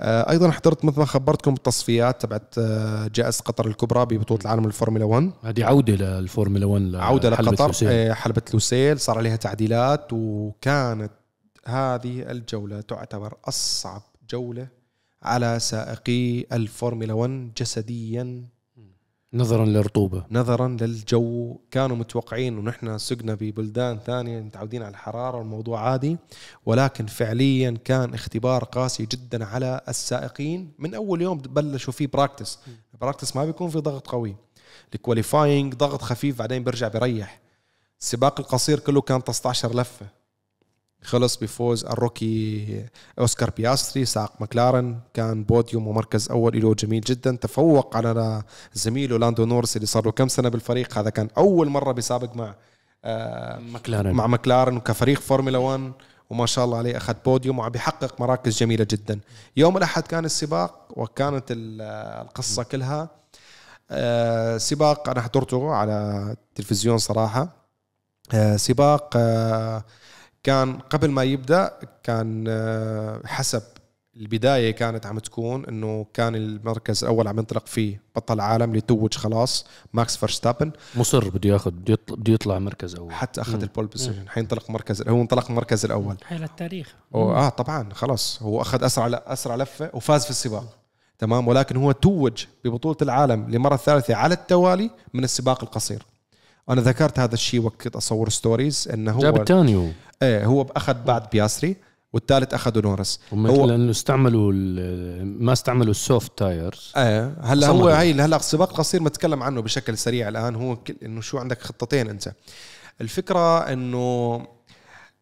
آه، 0.00 0.30
أيضا 0.30 0.50
حضرت 0.50 0.84
مثل 0.84 0.98
ما 0.98 1.04
خبرتكم 1.04 1.54
التصفيات 1.54 2.22
تبعت 2.22 2.54
آه، 2.58 3.10
جائزة 3.14 3.42
قطر 3.42 3.66
الكبرى 3.66 4.04
ببطولة 4.04 4.40
العالم 4.42 4.64
الفورمولا 4.64 5.04
1 5.04 5.32
هذه 5.44 5.64
عودة 5.64 5.94
للفورمولا 5.94 6.66
1 6.66 6.94
عودة 6.94 7.30
لقطر 7.30 7.66
لوسيل. 7.66 8.14
حلبة 8.14 8.42
لوسيل. 8.52 9.00
صار 9.00 9.18
عليها 9.18 9.36
تعديلات 9.36 10.12
وكانت 10.12 11.12
هذه 11.66 12.30
الجولة 12.30 12.80
تعتبر 12.80 13.34
أصعب 13.48 14.02
جولة 14.30 14.79
على 15.22 15.58
سائقي 15.58 16.40
الفورمولا 16.52 17.12
1 17.12 17.52
جسديا. 17.56 18.44
نظرا 19.34 19.64
للرطوبة. 19.64 20.24
نظرا 20.30 20.68
للجو. 20.68 21.58
كانوا 21.70 21.96
متوقعين 21.96 22.58
ونحن 22.58 22.98
سقنا 22.98 23.34
ببلدان 23.34 23.98
ثانية 23.98 24.40
متعودين 24.40 24.82
على 24.82 24.90
الحرارة 24.90 25.38
والموضوع 25.38 25.80
عادي. 25.80 26.16
ولكن 26.66 27.06
فعليا 27.06 27.78
كان 27.84 28.14
اختبار 28.14 28.64
قاسي 28.64 29.06
جدا 29.06 29.44
على 29.44 29.80
السائقين. 29.88 30.72
من 30.78 30.94
أول 30.94 31.22
يوم 31.22 31.38
بلشوا 31.38 31.92
فيه 31.92 32.06
practice 32.06 32.58
practice 33.00 33.36
ما 33.36 33.44
بيكون 33.44 33.70
في 33.70 33.78
ضغط 33.78 34.06
قوي. 34.06 34.36
ال 34.94 35.01
qualifying 35.01 35.74
ضغط 35.74 36.02
خفيف 36.02 36.38
بعدين 36.38 36.64
بيرجع 36.64 36.88
بيريح. 36.88 37.40
السباق 38.00 38.40
القصير 38.40 38.78
كله 38.78 39.00
كان 39.00 39.20
16 39.30 39.74
لفة. 39.74 40.19
خلص 41.02 41.36
بفوز 41.36 41.84
ال 41.84 41.98
rookie 41.98 42.84
أوسكار 43.18 43.50
بياستري 43.50 44.04
ساق 44.04 44.42
مكلارن 44.42 44.98
كان 45.14 45.44
بوديوم 45.44 45.88
ومركز 45.88 46.30
أول 46.30 46.60
له 46.60 46.74
جميل 46.74 47.00
جدا. 47.00 47.36
تفوق 47.36 47.96
على 47.96 48.42
زميله 48.74 49.18
لاندو 49.18 49.44
نورس 49.44 49.76
اللي 49.76 49.86
صار 49.86 50.04
له 50.04 50.12
كم 50.12 50.28
سنة 50.28 50.48
بالفريق. 50.48 50.98
هذا 50.98 51.10
كان 51.10 51.28
أول 51.38 51.68
مرة 51.68 51.92
بيسابق 51.92 52.36
مع 52.36 52.54
آه 53.04 53.58
مكلارن 53.58 54.12
مع 54.12 54.26
مكلارن 54.26 54.76
وكفريق 54.76 55.20
فورمولا 55.20 55.58
1 55.58 55.92
وما 56.30 56.46
شاء 56.46 56.64
الله 56.64 56.78
عليه 56.78 56.96
أخذ 56.96 57.14
بوديوم 57.24 57.58
وعم 57.58 57.70
بيحقق 57.70 58.20
مراكز 58.20 58.58
جميلة 58.58 58.86
جدا. 58.90 59.20
يوم 59.56 59.76
الأحد 59.76 60.02
كان 60.02 60.24
السباق 60.24 60.88
وكانت 60.90 61.44
القصة 61.50 62.62
كلها. 62.62 63.08
آه 63.90 64.58
سباق 64.58 65.08
أنا 65.08 65.20
حضرته 65.20 65.72
على 65.72 66.26
التلفزيون 66.30 66.98
صراحة. 66.98 67.48
آه 68.34 68.56
سباق 68.56 69.10
آه 69.16 69.84
كان 70.42 70.78
قبل 70.78 71.10
ما 71.10 71.22
يبدأ 71.22 71.78
كان 72.02 72.44
آه، 72.48 73.20
حسب 73.24 73.62
البداية 74.16 74.70
كانت 74.70 75.06
عم 75.06 75.18
تكون 75.18 75.66
إنه 75.66 76.06
كان 76.14 76.34
المركز 76.34 77.04
الأول 77.04 77.28
عم 77.28 77.38
ينطلق 77.38 77.66
فيه 77.66 78.02
بطل 78.16 78.34
العالم 78.34 78.70
اللي 78.70 78.80
توج 78.80 79.14
خلاص 79.14 79.66
ماكس 79.92 80.16
فرشتابن 80.16 80.72
مصر 80.96 81.28
بده 81.28 81.50
ياخذ 81.50 81.70
بده 81.70 82.32
يطلع, 82.32 82.58
مركز 82.58 82.94
أول. 82.94 83.12
حتى 83.12 83.40
أخذ 83.40 83.62
ال 83.62 83.67
pole 83.67 83.86
position 83.86 84.28
حينطلق 84.28 84.70
مركز 84.70 85.08
هو 85.08 85.20
انطلق 85.20 85.48
المركز 85.48 85.84
الأول. 85.84 86.16
حيل 86.24 86.44
التاريخ 86.44 86.94
آه 87.14 87.48
طبعا 87.48 87.94
خلاص. 87.94 88.42
هو 88.42 88.60
أخذ 88.60 88.84
أسرع 88.84 89.22
أسرع 89.26 89.56
لفة 89.56 89.90
وفاز 89.94 90.24
في 90.24 90.30
السباق. 90.30 90.78
تمام؟ 91.18 91.48
ولكن 91.48 91.76
هو 91.76 91.92
توج 91.92 92.44
ببطولة 92.64 92.96
العالم 93.02 93.50
لمرة 93.50 93.76
ثالثة 93.76 94.14
على 94.14 94.34
التوالي 94.34 94.90
من 95.14 95.24
السباق 95.24 95.64
القصير. 95.64 96.02
أنا 96.70 96.80
ذكرت 96.80 97.18
هذا 97.18 97.34
الشيء 97.34 97.60
وقت 97.60 97.96
أصور 97.96 98.28
stories 98.28 98.88
إنه 98.94 99.12
هو 99.12 99.20
جاب 99.20 99.40
الثاني 99.40 99.92
إيه 100.22 100.44
هو 100.44 100.62
أخذ 100.62 100.94
بعد 100.94 101.30
بياستري 101.32 101.76
والثالث 102.12 102.54
اخذه 102.54 102.80
نورس. 102.80 103.20
هو 103.32 103.66
لأنه 103.66 103.90
استعملوا 103.90 104.52
ما 105.22 105.52
استعملوا 105.52 105.90
ال 105.90 106.00
soft 106.00 106.38
tires. 106.38 106.92
إيه 106.96 107.34
هلا 107.42 107.66
هو 107.68 107.88
هي 107.88 108.12
هلا 108.12 108.36
السباق 108.36 108.72
قصير 108.72 109.02
متكلم 109.02 109.42
عنه 109.42 109.62
بشكل 109.62 109.98
سريع 109.98 110.28
الآن 110.28 110.54
هو 110.54 110.78
إنه 111.02 111.20
شو 111.20 111.38
عندك 111.38 111.62
خطتين 111.62 112.08
أنت. 112.08 112.32
الفكرة 113.00 113.58
إنه 113.58 114.46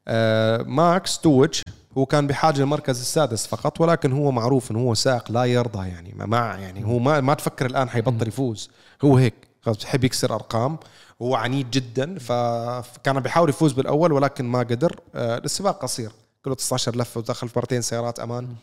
آه 0.08 0.62
ماكس 0.62 1.18
توج 1.18 1.60
هو 1.98 2.06
كان 2.06 2.26
بحاجة 2.26 2.58
للمركز 2.58 3.00
السادس 3.00 3.46
فقط 3.46 3.80
ولكن 3.80 4.12
هو 4.12 4.30
معروف 4.30 4.70
إنه 4.70 4.78
هو 4.78 4.94
سائق 4.94 5.32
لا 5.32 5.44
يرضى 5.44 5.88
يعني 5.88 6.14
ما 6.16 6.56
يعني 6.60 6.84
هو 6.84 6.98
ما 6.98 7.20
ما 7.20 7.34
تفكر 7.34 7.66
الآن 7.66 7.88
حيبطل 7.88 8.28
يفوز. 8.28 8.70
هو 9.04 9.16
هيك 9.16 9.34
بحب 9.66 10.04
يكسر 10.04 10.34
أرقام. 10.34 10.78
هو 11.22 11.34
عنيد 11.34 11.70
جدا 11.70 12.18
فكان 12.18 13.20
بيحاول 13.20 13.48
يفوز 13.48 13.72
بالأول 13.72 14.12
ولكن 14.12 14.44
ما 14.44 14.58
قدر. 14.58 15.00
آه، 15.14 15.38
السباق 15.38 15.82
قصير 15.82 16.12
كله 16.44 16.54
19 16.54 16.96
لفه 16.96 17.18
ودخل 17.18 17.50
مرتين 17.56 17.82
سيارات 17.82 18.20
أمان. 18.20 18.54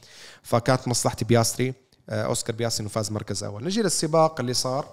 فكانت 0.43 0.87
مصلحتي 0.87 1.25
بياستري 1.25 1.73
آه، 2.09 2.23
أوسكار 2.23 2.55
بياستري 2.55 2.81
إنه 2.81 2.89
فاز 2.89 3.11
مركز 3.11 3.43
أول. 3.43 3.63
نجي 3.63 3.81
للسباق 3.81 4.39
اللي 4.39 4.53
صار. 4.53 4.85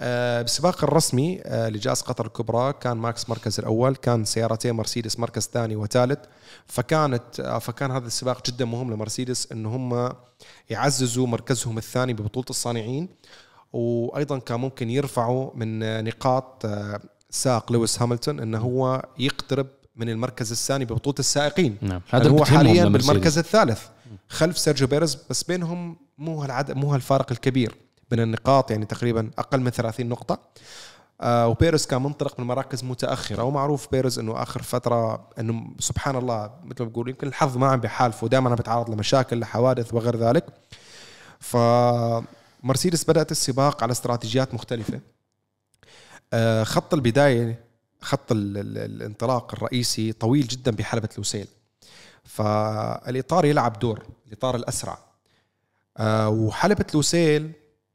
آه، 0.00 0.42
بالسباق 0.42 0.84
الرسمي 0.84 1.42
لجائزة 1.46 2.04
قطر 2.04 2.26
الكبرى 2.26 2.72
كان 2.72 2.96
ماكس 2.96 3.28
مركز 3.28 3.58
الأول 3.58 3.96
كان 3.96 4.24
سيارتين 4.24 4.72
مرسيدس 4.72 5.18
مركز 5.18 5.50
ثاني 5.52 5.76
وثالث. 5.76 6.18
فكانت 6.66 7.58
فكان 7.60 7.90
هذا 7.90 8.06
السباق 8.06 8.46
جدا 8.46 8.64
مهم 8.64 8.92
لمرسيدس 8.92 9.52
إنه 9.52 9.76
هم 9.76 10.12
يعززوا 10.70 11.26
مركزهم 11.26 11.78
الثاني 11.78 12.12
ببطولة 12.12 12.46
الصانعين. 12.50 13.08
وأيضا 13.76 14.38
كان 14.38 14.60
ممكن 14.60 14.90
يرفعوا 14.90 15.50
من 15.54 16.04
نقاط 16.04 16.66
آه، 16.66 17.00
سائق 17.30 17.72
لويس 17.72 18.02
هاملتون 18.02 18.40
إنه 18.40 18.58
هو 18.58 19.04
يقترب 19.18 19.66
من 19.96 20.08
المركز 20.08 20.52
الثاني 20.52 20.84
ببطولة 20.84 21.16
السائقين. 21.18 21.78
نعم. 21.82 22.00
هذا 22.10 22.30
هو 22.30 22.44
حاليا 22.44 22.84
بالمركز 22.84 23.38
الثالث 23.38 23.82
خلف 24.28 24.58
سيرجيو 24.58 24.86
بيريز 24.86 25.18
بس 25.30 25.42
بينهم 25.42 25.96
مو 26.18 26.42
هالعدد 26.42 26.76
مو 26.76 26.92
هالفارق 26.92 27.32
الكبير 27.32 27.74
بين 28.10 28.20
النقاط 28.20 28.70
يعني 28.70 28.84
تقريبا 28.84 29.30
أقل 29.38 29.60
من 29.60 29.70
30 29.70 30.06
نقطة. 30.06 30.38
آه 31.20 31.48
وبيرز 31.48 31.86
كان 31.86 32.02
منطلق 32.02 32.40
من 32.40 32.46
مراكز 32.46 32.84
متأخرة. 32.84 33.42
ومعروف 33.42 33.88
بيرز 33.92 34.18
إنه 34.18 34.42
آخر 34.42 34.62
فترة 34.62 35.28
إنه 35.38 35.66
سبحان 35.78 36.16
الله 36.16 36.50
مثل 36.64 36.82
ما 36.82 36.88
بقول 36.88 37.08
يمكن 37.08 37.26
الحظ 37.26 37.56
ما 37.56 37.66
عم 37.66 37.80
بحالفه 37.80 38.28
دائما 38.28 38.50
عم 38.50 38.56
بيتعرض 38.56 38.90
لمشاكل 38.90 39.40
لحوادث 39.40 39.94
وغير 39.94 40.16
ذلك. 40.16 40.44
ف 41.40 41.56
مرسيدس 42.62 43.04
بدأت 43.04 43.30
السباق 43.30 43.82
على 43.82 43.92
استراتيجيات 43.92 44.54
مختلفة. 44.54 45.00
آه، 46.32 46.64
خط 46.64 46.94
البداية 46.94 47.64
خط 48.00 48.32
الانطلاق 48.32 49.54
الرئيسي 49.54 50.12
طويل 50.12 50.46
جدا 50.46 50.70
بحلبة 50.70 51.08
لوسيل. 51.18 51.46
فالإطار 52.24 53.44
يلعب 53.44 53.78
دور 53.78 54.02
الإطار 54.26 54.56
الأسرع. 54.56 54.98
آه 55.98 56.28
وحلبة 56.28 56.84
لوسيل 56.94 57.52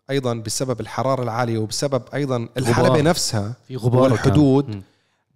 أيضا 0.09 0.33
بسبب 0.33 0.79
الحرارة 0.81 1.23
العالية 1.23 1.57
وبسبب 1.57 2.03
أيضا 2.13 2.49
الحلبة 2.57 3.01
نفسها 3.01 3.53
في 3.67 3.75
غبار 3.75 4.01
والحدود. 4.11 4.83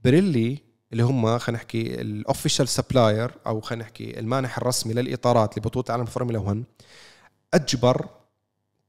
بيريلي 0.03 0.57
اللي 0.91 1.03
هم 1.03 1.38
خلينا 1.38 1.58
نحكي 1.60 2.01
ال 2.01 2.09
official 2.09 2.67
supplier 2.67 3.31
أو 3.48 3.62
خلينا 3.62 3.84
نحكي 3.84 4.20
المانح 4.20 4.58
الرسمي 4.58 4.94
للإطارات 4.94 5.58
لبطولة 5.58 5.86
عالم 5.89 6.05
فورمولا 6.05 6.39
1 6.39 6.63
أجبر 7.53 8.08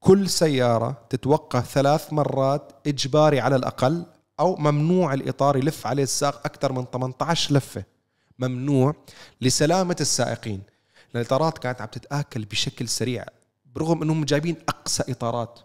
كل 0.07 0.29
سيارة 0.31 1.07
تتوقف 1.11 1.73
ثلاث 1.73 2.13
مرات 2.13 2.73
إجباري 2.87 3.41
على 3.41 3.57
الأقل 3.57 4.07
أو 4.41 4.57
ممنوع 4.57 5.15
الإطار 5.15 5.57
يلف 5.57 5.87
عليه 5.87 6.03
الساق 6.03 6.41
أكثر 6.45 6.73
من 6.73 6.85
18 6.93 7.55
لفة. 7.55 7.85
ممنوع 8.39 8.95
لسلامة 9.41 9.97
السائقين. 10.01 10.63
لأن 11.15 11.23
الإطارات 11.23 11.59
كانت 11.59 11.81
عم 11.81 11.89
تتآكل 11.89 12.45
بشكل 12.45 12.89
سريع 12.89 13.25
برغم 13.75 14.03
إنهم 14.03 14.25
جايبين 14.25 14.57
أقصى 14.69 15.03
إطارات. 15.09 15.61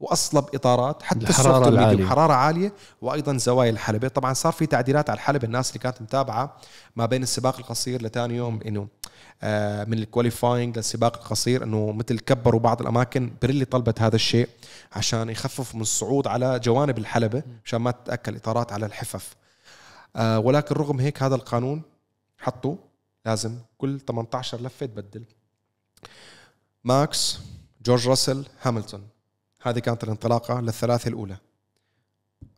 وأصلب 0.00 0.44
إطارات 0.54 1.02
حتى 1.02 1.26
والميديوم 1.64 1.78
العالية. 1.78 2.06
حرارة 2.06 2.32
عالية 2.32 2.72
وأيضا 3.02 3.36
زوايا 3.36 3.70
الحلبة. 3.70 4.08
طبعا 4.08 4.32
صار 4.32 4.52
في 4.52 4.66
تعديلات 4.66 5.10
على 5.10 5.16
الحلبة 5.16 5.46
الناس 5.46 5.68
اللي 5.70 5.78
كانت 5.78 6.02
متابعة 6.02 6.56
ما 6.96 7.06
بين 7.06 7.22
السباق 7.22 7.56
القصير 7.58 8.02
لثاني 8.02 8.36
يوم 8.36 8.60
إنه 8.66 8.88
آه، 9.42 9.84
من 9.84 9.98
ال 9.98 10.05
qualifying 10.05 10.76
للسباق 10.76 11.16
القصير 11.16 11.64
إنه 11.64 11.92
مثل 11.92 12.18
كبروا 12.18 12.60
بعض 12.60 12.80
الأماكن 12.80 13.32
بيريلي 13.42 13.64
طلبت 13.64 14.02
هذا 14.02 14.16
الشيء 14.16 14.48
عشان 14.92 15.30
يخفف 15.30 15.74
من 15.74 15.80
الصعود 15.80 16.26
على 16.26 16.58
جوانب 16.58 16.98
الحلبة 16.98 17.42
عشان 17.64 17.80
ما 17.80 17.90
تتأكل 17.90 18.36
إطارات 18.36 18.72
على 18.72 18.86
الحفف. 18.86 19.36
آه، 20.16 20.38
ولكن 20.38 20.74
رغم 20.74 21.00
هيك 21.00 21.22
هذا 21.22 21.34
القانون 21.34 21.82
حطوا 22.38 22.76
لازم 23.26 23.58
كل 23.78 24.00
18 24.00 24.60
لفة 24.60 24.86
تبدل. 24.86 25.24
ماكس 26.84 27.38
جورج 27.82 28.08
راسل 28.08 28.46
هاملتون. 28.62 29.17
هذه 29.62 29.78
كانت 29.78 30.04
الانطلاقة 30.04 30.60
للثلاثة 30.60 31.08
الأولى. 31.08 31.36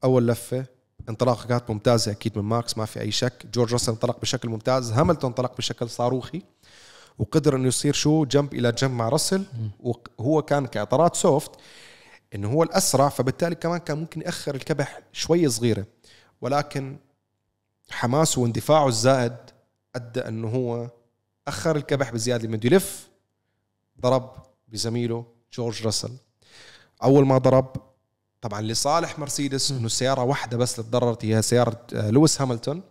أول 0.04 0.28
لفة 0.28 0.66
انطلاقة 1.08 1.46
كانت 1.46 1.70
ممتازة 1.70 2.12
أكيد 2.12 2.38
من 2.38 2.44
ماكس 2.44 2.78
ما 2.78 2.84
في 2.84 3.00
أي 3.00 3.10
شك. 3.10 3.46
جورج 3.46 3.72
راسل 3.72 3.92
انطلق 3.92 4.20
بشكل 4.20 4.48
ممتاز. 4.48 4.92
هاملتون 4.92 5.30
انطلق 5.30 5.56
بشكل 5.56 5.90
صاروخي. 5.90 6.42
وقدر 7.18 7.56
إنه 7.56 7.68
يصير 7.68 7.94
شو؟ 7.94 8.24
جنب 8.24 8.54
إلى 8.54 8.72
جنب 8.72 8.90
مع 8.90 9.08
راسل. 9.08 9.44
وهو 10.18 10.42
كان 10.42 10.66
كإطارات 10.66 11.16
soft 11.16 11.50
إنه 12.34 12.52
هو 12.52 12.62
الأسرع 12.62 13.08
فبالتالي 13.08 13.54
كمان 13.54 13.78
كان 13.78 13.98
ممكن 13.98 14.20
يأخر 14.20 14.54
الكبح 14.54 15.00
شوي 15.12 15.48
صغيرة. 15.48 15.86
ولكن 16.40 16.96
حماسه 17.90 18.40
واندفاعه 18.40 18.88
الزائد 18.88 19.36
أدى 19.96 20.20
إنه 20.20 20.48
هو 20.48 20.90
أخر 21.48 21.76
الكبح 21.76 22.12
بزيادة. 22.12 22.46
لما 22.48 22.60
يلف 22.64 23.08
ضرب 24.00 24.32
بزميله 24.68 25.26
جورج 25.52 25.86
راسل. 25.86 26.10
أول 27.02 27.26
ما 27.26 27.38
ضرب 27.38 27.76
طبعا 28.40 28.60
لصالح 28.60 29.18
مرسيدس 29.18 29.70
إنه 29.70 29.86
السيارة 29.86 30.22
واحدة 30.22 30.56
بس 30.56 30.78
اللي 30.78 30.90
تضررت 30.90 31.24
هي 31.24 31.42
سيارة 31.42 31.80
آه، 31.94 32.10
لويس 32.10 32.40
هاملتون. 32.40 32.82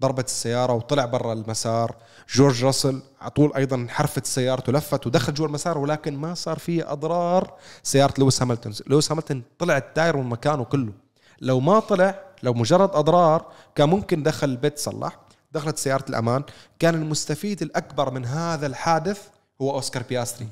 ضربت 0.00 0.24
السيارة 0.26 0.72
وطلع 0.72 1.04
برا 1.04 1.32
المسار. 1.32 1.96
جورج 2.28 2.64
راسل 2.64 3.02
على 3.20 3.30
طول 3.30 3.52
أيضا 3.56 3.76
انحرفت 3.76 4.26
سيارته 4.26 4.72
لفت 4.72 5.06
ودخل 5.06 5.34
جوا 5.34 5.46
المسار 5.46 5.78
ولكن 5.78 6.16
ما 6.16 6.34
صار 6.34 6.58
فيه 6.58 6.92
أضرار 6.92 7.54
سيارة 7.82 8.14
لويس 8.18 8.42
هاملتون. 8.42 8.74
لويس 8.86 9.12
هاملتون 9.12 9.42
طلع 9.58 9.76
ال 9.76 9.84
tire 9.84 10.16
من 10.16 10.26
مكانه 10.26 10.64
كله. 10.64 10.92
لو 11.40 11.60
ما 11.60 11.80
طلع 11.80 12.22
لو 12.42 12.54
مجرد 12.54 12.90
أضرار 12.94 13.46
كان 13.74 13.88
ممكن 13.88 14.22
دخل 14.22 14.48
ال 14.48 14.55
pit 14.55 14.78
صلح 14.78 15.18
دخلت 15.52 15.78
سيارة 15.78 16.04
الأمان. 16.08 16.44
كان 16.78 16.94
المستفيد 16.94 17.62
الأكبر 17.62 18.10
من 18.10 18.24
هذا 18.24 18.66
الحادث 18.66 19.22
هو 19.62 19.70
أوسكار 19.74 20.02
بياستري. 20.02 20.48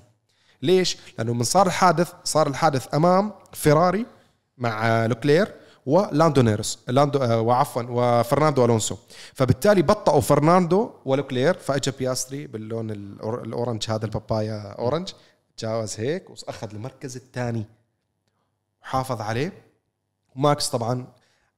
ليش؟ 0.63 0.97
لأنه 1.19 1.33
من 1.33 1.43
صار 1.43 1.67
الحادث 1.67 2.13
صار 2.25 2.47
الحادث 2.47 2.95
أمام 2.95 3.33
فيراري 3.53 4.07
مع 4.59 5.07
لوكلير 5.07 5.55
ولاندو 5.87 6.43
نوريس 6.43 6.79
لاندو 6.89 7.19
آه، 7.19 7.41
وعفوا 7.41 7.83
وفرناندو 7.89 8.65
ألونسو. 8.65 8.97
فبالتالي 9.35 9.83
بطئوا 9.83 10.21
فرناندو 10.21 10.91
ولوكلير 11.05 11.55
فأجا 11.55 11.93
بياستري 11.99 12.47
باللون 12.47 12.91
ال 12.91 13.04
orange 13.04 13.85
هذا 13.91 14.05
ال 14.05 14.15
papaya 14.15 14.73
orange 14.79 15.09
تجاوز 15.57 16.01
هيك 16.01 16.31
وأخذ 16.31 16.75
المركز 16.75 17.17
الثاني 17.17 17.65
وحافظ 18.83 19.21
عليه. 19.21 19.53
وماكس 20.37 20.69
طبعا 20.69 21.07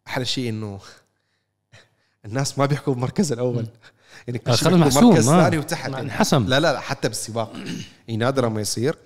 أحلى 0.06 0.24
شيء 0.24 0.48
إنه 0.48 0.80
الناس 2.26 2.58
ما 2.58 2.66
بيحكوا 2.66 2.92
بالمركز 2.92 3.32
الأول. 3.32 3.66
يعني 4.26 4.38
كل 4.38 4.54
شيء 4.54 4.68
بيحكوا 4.68 4.86
محسوم 4.86 5.10
مركز 5.10 5.28
ما- 5.28 5.42
ثاني 5.42 5.58
وتحت 5.58 5.90
يعني. 5.90 6.00
انحسم. 6.00 6.46
لا 6.46 6.60
لا 6.60 6.72
لا 6.72 6.80
حتى 6.80 7.08
بالسباق. 7.08 7.52
نادرا 8.18 8.48
ما 8.48 8.60
يصير. 8.60 8.96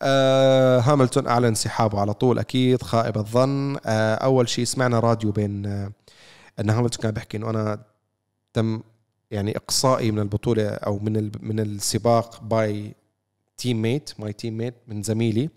آه 0.00 0.80
هاملتون 0.80 1.26
أعلن 1.26 1.44
انسحابه 1.44 2.00
على 2.00 2.14
طول 2.14 2.38
أكيد 2.38 2.82
خائب 2.82 3.16
الظن. 3.18 3.76
آه 3.86 4.14
أول 4.14 4.48
شيء 4.48 4.64
سمعنا 4.64 5.00
راديو 5.00 5.30
بين 5.32 5.66
آه 5.66 5.92
إن 6.60 6.70
هاملتون 6.70 7.02
كان 7.02 7.10
بيحكي 7.10 7.36
إنه 7.36 7.50
أنا 7.50 7.78
تم 8.52 8.82
يعني 9.30 9.56
إقصائي 9.56 10.10
من 10.10 10.18
البطولة 10.18 10.68
أو 10.68 10.98
من 10.98 11.30
من 11.40 11.60
السباق 11.60 12.42
by 12.42 12.94
teammate 13.56 14.10
my 14.18 14.32
teammate 14.32 14.74
من 14.88 15.02
زميلي. 15.02 15.44
آه 15.44 15.48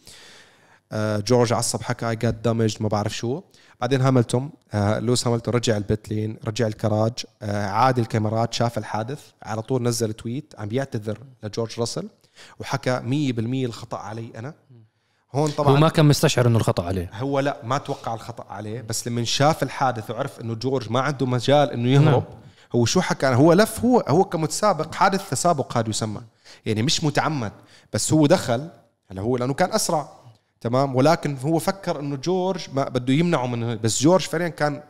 جورج 0.93 1.53
عصب 1.53 1.81
حكى 1.81 2.09
I 2.09 2.15
got 2.15 2.33
damage 2.33 2.77
ما 2.79 2.87
بعرف 2.87 3.15
شو. 3.17 3.41
بعدين 3.81 4.01
هاملتون 4.01 4.49
آه 4.73 4.99
لويس 4.99 5.27
هاملتون 5.27 5.53
رجع 5.53 5.77
ال 5.77 5.85
pit 5.85 6.09
lane 6.09 6.39
رجع 6.45 6.67
الكراج 6.67 7.13
آه 7.41 7.67
عاد 7.67 7.99
الكاميرات 7.99 8.53
شاف 8.53 8.77
الحادث 8.77 9.21
على 9.43 9.61
طول 9.61 9.83
نزل 9.83 10.13
tweet 10.13 10.53
عم 10.57 10.67
بيعتذر 10.67 11.19
لجورج 11.43 11.79
راسل 11.79 12.09
وحكى 12.59 12.99
100% 12.99 13.03
الخطأ 13.39 13.97
علي 13.97 14.31
أنا. 14.35 14.53
هون 15.33 15.49
طبعا 15.49 15.71
هو 15.73 15.75
ما 15.75 15.89
كان 15.89 16.05
مستشعر 16.05 16.47
إنه 16.47 16.57
الخطأ 16.57 16.83
عليه. 16.83 17.09
هو 17.13 17.39
لا 17.39 17.57
ما 17.63 17.77
توقع 17.77 18.13
الخطأ 18.13 18.45
عليه 18.49 18.81
بس 18.81 19.07
لما 19.07 19.23
شاف 19.23 19.63
الحادث 19.63 20.11
وعرف 20.11 20.41
إنه 20.41 20.55
جورج 20.55 20.91
ما 20.91 20.99
عنده 20.99 21.25
مجال 21.25 21.71
إنه 21.71 21.89
يهرب 21.89 22.05
نعم. 22.05 22.41
هو 22.75 22.85
شو 22.85 23.01
حكى؟ 23.01 23.27
هو 23.27 23.53
لف 23.53 23.79
هو 23.85 24.03
هو 24.07 24.23
كمتسابق 24.23 24.95
حادث 24.95 25.29
تسابق 25.29 25.77
هذا 25.77 25.89
يسمى. 25.89 26.21
يعني 26.65 26.83
مش 26.83 27.03
متعمد 27.03 27.51
بس 27.93 28.13
هو 28.13 28.25
دخل 28.25 28.69
هلا 29.07 29.21
هو 29.21 29.37
لأنه 29.37 29.53
كان 29.53 29.73
أسرع. 29.73 30.24
تمام؟ 30.65 30.95
ولكن 30.95 31.37
هو 31.37 31.59
فكر 31.59 31.99
إنه 31.99 32.15
جورج 32.15 32.61
ما 32.73 32.83
بده 32.89 33.13
يمنعه 33.13 33.47
من 33.47 33.77
بس 33.83 34.01
جورج 34.01 34.21
فعليا 34.21 34.47
كان 34.47 34.81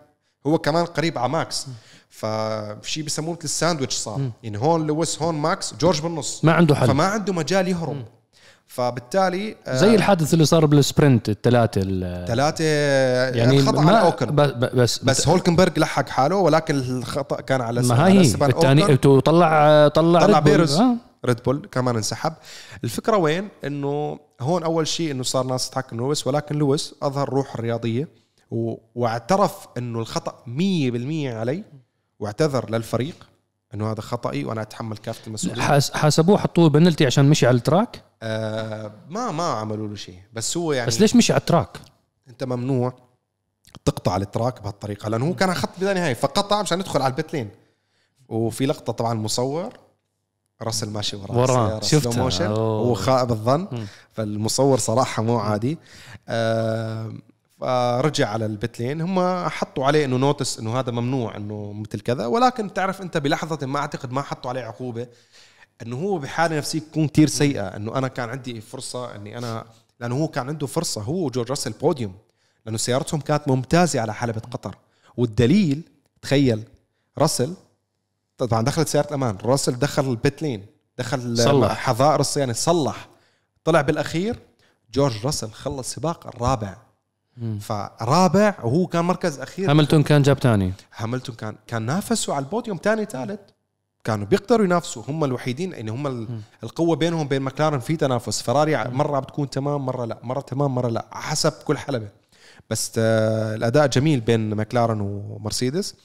هو 0.47 0.57
كمان 0.57 0.85
قريب 0.85 1.17
على 1.17 1.29
ماكس. 1.29 1.67
فشي 2.09 3.01
بسموه 3.03 3.33
مثل 3.33 3.43
الساندويتش 3.43 3.95
صار. 3.95 4.21
يعني 4.43 4.57
هون 4.57 4.87
لويس 4.87 5.21
هون 5.21 5.35
ماكس 5.35 5.73
جورج 5.73 6.01
بالنص. 6.01 6.45
ما 6.45 6.51
عنده 6.53 6.75
حل. 6.75 6.87
فما 6.87 7.03
عنده 7.05 7.33
مجال 7.33 7.67
يهرب. 7.67 7.97
فبالتالي 8.67 9.55
آه، 9.67 9.77
زي 9.77 9.95
الحادث 9.95 10.33
اللي 10.33 10.45
صار 10.45 10.65
بال 10.65 10.81
sprint 10.81 11.29
الثلاثه 11.29 11.81
ال- 11.83 12.27
ثلاثة 12.27 12.63
يعني 12.63 13.37
يعني 13.37 13.61
خطأ 13.65 13.79
على 13.79 13.85
ما 13.91 13.97
أوكون 13.97 14.35
بس 14.73 14.99
بس 14.99 15.27
هولكنبرغ 15.27 15.79
لحق 15.79 16.09
حاله 16.09 16.35
ولكن 16.35 16.75
الخطأ 16.75 17.41
كان 17.41 17.61
على 17.61 17.81
ما 17.81 18.07
هي. 18.07 18.21
الثاني 18.21 18.97
طلع 18.97 19.87
طلع 19.87 20.25
ريد 20.25 20.31
بول. 20.35 20.41
بيريز. 20.41 20.75
آه. 20.79 20.95
ريد 21.25 21.37
بول 21.45 21.67
كمان 21.71 21.95
انسحب. 21.95 22.33
الفكرة 22.83 23.17
وين؟ 23.17 23.47
إنه 23.65 24.19
هون 24.41 24.63
أول 24.63 24.87
شيء 24.87 25.11
إنه 25.11 25.23
صار 25.23 25.45
ناس 25.45 25.69
تضحك 25.69 25.93
من 25.93 25.99
لويس 25.99 26.27
ولكن 26.27 26.55
لويس 26.55 26.95
أظهر 27.03 27.29
روح 27.29 27.53
الرياضية 27.53 28.07
و... 28.51 28.75
واعترف 28.95 29.67
إنه 29.77 29.99
الخطأ 29.99 30.43
100% 30.45 31.35
علي 31.35 31.63
واعتذر 32.19 32.69
للفريق 32.69 33.27
إنه 33.73 33.91
هذا 33.91 34.01
خطأي 34.01 34.45
وأنا 34.45 34.61
أتحمل 34.61 34.97
كافة 34.97 35.27
المسؤولية. 35.27 35.61
حاس- 35.61 35.91
حاسبوه 35.93 36.37
حطوه 36.37 36.69
بنالتي 36.69 37.05
عشان 37.05 37.29
مشي 37.29 37.47
على 37.47 37.57
ال 37.57 37.64
track؟ 37.64 38.03
آه 38.23 38.91
ما 39.09 39.31
ما 39.31 39.43
عملوا 39.43 39.87
له 39.87 39.95
شيء. 39.95 40.19
بس 40.33 40.57
هو 40.57 40.73
يعني 40.73 40.87
بس 40.87 41.01
ليش 41.01 41.15
مشي 41.15 41.33
على 41.33 41.39
ال 41.39 41.44
track؟ 41.44 41.77
أنت 42.27 42.43
ممنوع 42.43 42.93
تقطع 43.85 44.17
التراك 44.17 44.61
بهالطريقة 44.61 45.09
لأنه 45.09 45.27
هو 45.27 45.35
كان 45.35 45.53
خط 45.53 45.69
بلا 45.79 45.93
نهايه 45.93 46.13
فقطع 46.13 46.61
مشان 46.61 46.79
يدخل 46.79 47.01
على 47.01 47.11
ال 47.11 47.17
pit 47.17 47.33
lane. 47.33 47.49
وفي 48.29 48.65
لقطة 48.65 48.93
طبعا 48.93 49.13
مصور 49.13 49.73
راسل 50.61 50.89
ماشي 50.89 51.15
وراه 51.15 51.37
وراه. 51.37 51.79
motion. 52.29 52.41
أوه. 52.41 52.87
هو 52.87 52.93
خائب 52.93 53.31
الظن. 53.31 53.67
فالمصور 54.13 54.77
صراحة 54.77 55.23
مو 55.23 55.37
عادي 55.37 55.77
آه 56.27 57.13
فرجع 57.59 58.29
على 58.29 58.45
ال 58.45 58.54
pit 58.54 58.79
lane 58.79 59.01
هم 59.01 59.47
حطوا 59.49 59.85
عليه 59.85 60.05
إنه 60.05 60.17
notes 60.17 60.59
إنه 60.59 60.79
هذا 60.79 60.91
ممنوع 60.91 61.37
إنه 61.37 61.73
مثل 61.73 61.99
كذا 61.99 62.25
ولكن 62.25 62.73
تعرف 62.73 63.01
أنت 63.01 63.17
بلحظة 63.17 63.67
ما 63.67 63.79
أعتقد 63.79 64.11
ما 64.11 64.21
حطوا 64.21 64.49
عليه 64.49 64.61
عقوبة 64.61 65.07
إنه 65.81 65.95
هو 65.99 66.17
بحالة 66.17 66.57
نفسية 66.57 66.79
تكون 66.79 67.07
كثير 67.07 67.27
سيئة 67.27 67.67
إنه 67.67 67.97
أنا 67.97 68.07
كان 68.07 68.29
عندي 68.29 68.61
فرصة 68.61 69.15
إني 69.15 69.37
أنا 69.37 69.65
لأنه 69.99 70.15
هو 70.15 70.27
كان 70.27 70.49
عنده 70.49 70.67
فرصة 70.67 71.01
هو 71.01 71.25
وجورج 71.25 71.49
راسل 71.49 71.71
بوديوم 71.71 72.13
لأنه 72.65 72.77
سيارتهم 72.77 73.21
كانت 73.21 73.47
ممتازة 73.47 74.01
على 74.01 74.13
حلبة 74.13 74.41
قطر 74.51 74.75
والدليل 75.17 75.81
تخيل 76.21 76.63
راسل 77.17 77.53
طبعا 78.37 78.61
دخلت 78.61 78.87
سيارة 78.87 79.13
أمان 79.13 79.37
راسل 79.43 79.79
دخل 79.79 80.09
البيت 80.09 80.41
لين 80.41 80.65
دخل 80.97 81.37
صلح. 81.37 81.71
حظائر 81.77 82.19
الصيانه 82.19 82.53
صلح. 82.53 83.07
طلع 83.63 83.81
بالأخير 83.81 84.39
جورج 84.93 85.25
راسل 85.25 85.51
خلص 85.51 85.93
سباق 85.93 86.27
الرابع. 86.27 86.77
مم. 87.37 87.59
فرابع 87.59 88.55
وهو 88.63 88.87
كان 88.87 89.05
مركز 89.05 89.39
أخير. 89.39 89.69
هاملتون 89.69 90.03
كان 90.03 90.21
جاب 90.21 90.37
ثاني 90.39 90.73
هاملتون 90.95 91.35
كان 91.35 91.55
كان 91.67 91.81
نافسه 91.81 92.33
على 92.33 92.45
البوديوم 92.45 92.79
ثاني 92.83 93.05
ثالث 93.05 93.39
كانوا 94.03 94.25
بيقدروا 94.25 94.65
ينافسوا 94.65 95.03
هم 95.07 95.23
الوحيدين 95.23 95.71
يعني 95.71 95.91
هم 95.91 96.07
ال- 96.07 96.27
القوة 96.63 96.95
بينهم 96.95 97.27
بين 97.27 97.41
مكلارن 97.41 97.79
في 97.79 97.95
تنافس. 97.95 98.41
فراري 98.41 98.83
مرة 98.83 99.19
بتكون 99.19 99.49
تمام 99.49 99.85
مرة 99.85 100.05
لا 100.05 100.19
مرة 100.23 100.41
تمام 100.41 100.75
مرة 100.75 100.87
لا 100.87 101.05
حسب 101.11 101.51
كل 101.51 101.77
حلبة. 101.77 102.07
بس 102.69 102.91
آه، 102.97 103.55
الأداء 103.55 103.87
جميل 103.87 104.19
بين 104.19 104.49
مكلارن 104.55 105.01
ومرسيدس. 105.01 105.95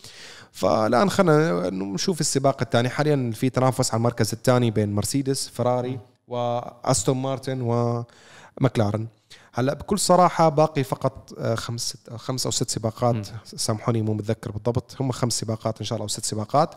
فالآن 0.52 1.10
خلينا 1.10 1.70
نشوف 1.70 2.20
السباق 2.20 2.62
الثاني. 2.62 2.88
حاليا 2.88 3.32
في 3.34 3.50
تنافس 3.50 3.90
على 3.90 3.98
المركز 3.98 4.32
الثاني 4.32 4.70
بين 4.70 4.92
مرسيدس 4.92 5.48
فراري 5.48 6.00
واستون 6.28 7.16
مارتن 7.16 7.60
ومكلارن 7.60 9.06
هلأ 9.52 9.74
بكل 9.74 9.98
صراحة 9.98 10.48
باقي 10.48 10.84
فقط 10.84 11.32
آه، 11.38 11.54
خمس 11.54 11.80
ست 11.88 12.12
خمس 12.14 12.46
أو 12.46 12.50
ست 12.52 12.70
سباقات. 12.70 13.28
سامحوني 13.44 14.02
مو 14.02 14.14
متذكر 14.14 14.50
بالضبط. 14.50 14.96
هم 15.00 15.12
خمس 15.12 15.40
سباقات 15.40 15.78
إن 15.78 15.84
شاء 15.84 15.96
الله 15.96 16.04
أو 16.04 16.08
ست 16.08 16.24
سباقات. 16.24 16.74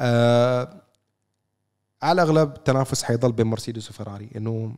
آه 0.00 0.82
على 2.02 2.22
الأغلب 2.22 2.56
التنافس 2.56 3.02
حيضل 3.02 3.32
بين 3.32 3.46
مرسيدس 3.46 3.90
وفراري 3.90 4.28
إنه 4.36 4.74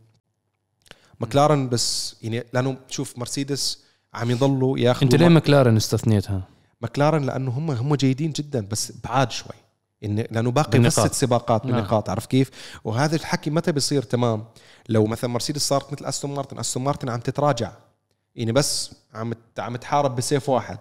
مكلارن 1.20 1.68
بس 1.68 2.16
يعني 2.22 2.44
لأنه 2.52 2.76
شوف 2.88 3.18
مرسيدس 3.18 3.84
عم 4.14 4.30
يضلوا 4.30 4.78
ياخذوا 4.78 5.02
أنت 5.02 5.14
ليه 5.14 5.28
مكلارن 5.28 5.76
استثنيتها؟ 5.76 6.42
مكلارن 6.82 7.22
لأنه 7.22 7.50
هم 7.50 7.70
هم 7.70 7.94
جيدين 7.94 8.32
جدا 8.32 8.66
بس 8.70 8.92
بعاد 9.04 9.30
شوي. 9.30 9.54
لأنه 10.02 10.50
باقي 10.50 10.78
بس. 10.78 11.00
ست 11.00 11.14
سباقات 11.14 11.66
نعم. 11.66 11.74
بالنقاط 11.74 12.10
عرف 12.10 12.26
كيف؟ 12.26 12.50
وهذا 12.84 13.16
الحكي 13.16 13.50
متى 13.50 13.72
بيصير؟ 13.72 14.02
تمام؟ 14.02 14.44
لو 14.88 15.06
مثلا 15.06 15.30
مرسيدس 15.30 15.68
صارت 15.68 15.92
مثل 15.92 16.04
أستون 16.04 16.34
مارتن، 16.34 16.58
أستون 16.58 16.84
مارتن 16.84 17.08
عم 17.08 17.20
تتراجع. 17.20 17.72
يعني 18.34 18.52
بس 18.52 18.94
عم 19.14 19.34
عم 19.58 19.76
تحارب 19.76 20.16
بسيف 20.16 20.48
واحد 20.48 20.78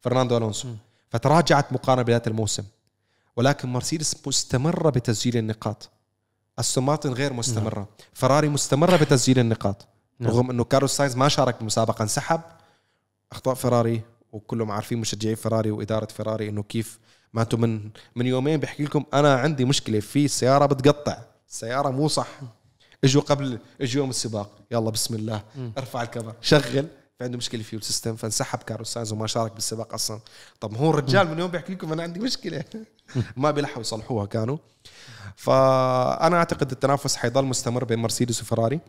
فرناندو 0.00 0.36
ألونسو. 0.36 0.68
فتراجعت 1.10 1.72
مقارنة 1.72 2.02
بداية 2.02 2.22
الموسم. 2.26 2.64
ولكن 3.36 3.68
مرسيدس 3.68 4.16
مستمرة 4.26 4.90
بتسجيل 4.90 5.36
النقاط. 5.36 5.90
أستون 6.58 6.84
مارتن 6.84 7.12
غير 7.12 7.32
مستمرة. 7.32 7.88
فراري 8.12 8.48
مستمرة 8.48 8.96
بتسجيل 8.96 9.38
النقاط. 9.38 9.86
نعم. 10.18 10.30
رغم 10.30 10.50
إنه 10.50 10.64
كارلوس 10.64 10.96
ساينز 10.96 11.16
ما 11.16 11.28
شارك 11.28 11.56
بالمسابقه 11.56 12.02
انسحب. 12.02 12.40
أخطاء 13.32 13.54
فراري. 13.54 14.02
وكلهم 14.34 14.70
عارفين 14.70 14.98
مشجعي 14.98 15.36
فراري 15.36 15.70
وإدارة 15.70 16.06
فراري 16.06 16.48
إنه 16.48 16.62
كيف 16.62 16.98
ما 17.32 17.42
أنتم 17.42 17.60
من 17.60 17.90
من 18.16 18.26
يومين 18.26 18.60
بحكي 18.60 18.84
لكم 18.84 19.04
أنا 19.14 19.34
عندي 19.34 19.64
مشكلة 19.64 20.00
في 20.00 20.24
السياره 20.24 20.66
بتقطع. 20.66 21.18
السياره 21.48 21.90
مو 21.90 22.08
صح. 22.08 22.28
إجوا 23.04 23.22
قبل 23.22 23.58
إجوا 23.80 24.02
يوم 24.02 24.10
السباق. 24.10 24.50
يلا 24.70 24.90
بسم 24.90 25.14
الله. 25.14 25.42
ارفع 25.78 26.02
ال 26.02 26.07
cover 26.07 26.34
شغل. 26.40 26.86
في 27.18 27.24
عنده 27.24 27.38
مشكلة 27.38 27.62
fuel 27.62 27.82
system 27.82 28.16
فانسحب 28.16 28.58
كارلوس 28.58 28.88
ساينز 28.92 29.12
وما 29.12 29.26
شارك 29.26 29.52
بالسباق 29.52 29.94
أصلا. 29.94 30.20
طب 30.60 30.74
هو 30.76 30.90
الرجال 30.90 31.28
من 31.28 31.38
يوم 31.38 31.50
بيحكي 31.50 31.72
لكم 31.72 31.92
أنا 31.92 32.02
عندي 32.02 32.20
مشكلة. 32.20 32.64
ما 33.36 33.50
بيلحقوا 33.50 33.80
يصلحوها 33.80 34.26
كانوا. 34.26 34.58
فأنا 35.36 36.36
أعتقد 36.36 36.70
التنافس 36.70 37.16
حيضل 37.16 37.44
مستمر 37.44 37.84
بين 37.84 37.98
مرسيدس 37.98 38.42
وفراري. 38.42 38.80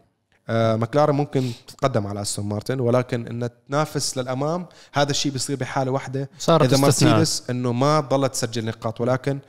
مكلارن 0.50 1.16
ممكن 1.16 1.52
تتقدم 1.68 2.08
على 2.08 2.22
أستون 2.22 2.46
مارتن 2.46 2.80
ولكن 2.80 3.28
إن 3.28 3.50
تنافس 3.68 4.18
للأمام 4.18 4.66
هذا 4.94 5.12
الشيء 5.12 5.32
بيصير 5.32 5.56
بحالة 5.56 5.92
واحدة. 5.92 6.30
صارت 6.40 6.74
إذا. 6.74 6.78
مرسيدس 6.78 7.50
إنه 7.50 7.72
ما 7.74 8.00
ضلت 8.00 8.34
تسجل 8.34 8.66
نقاط 8.66 9.02
ولكن 9.02 9.40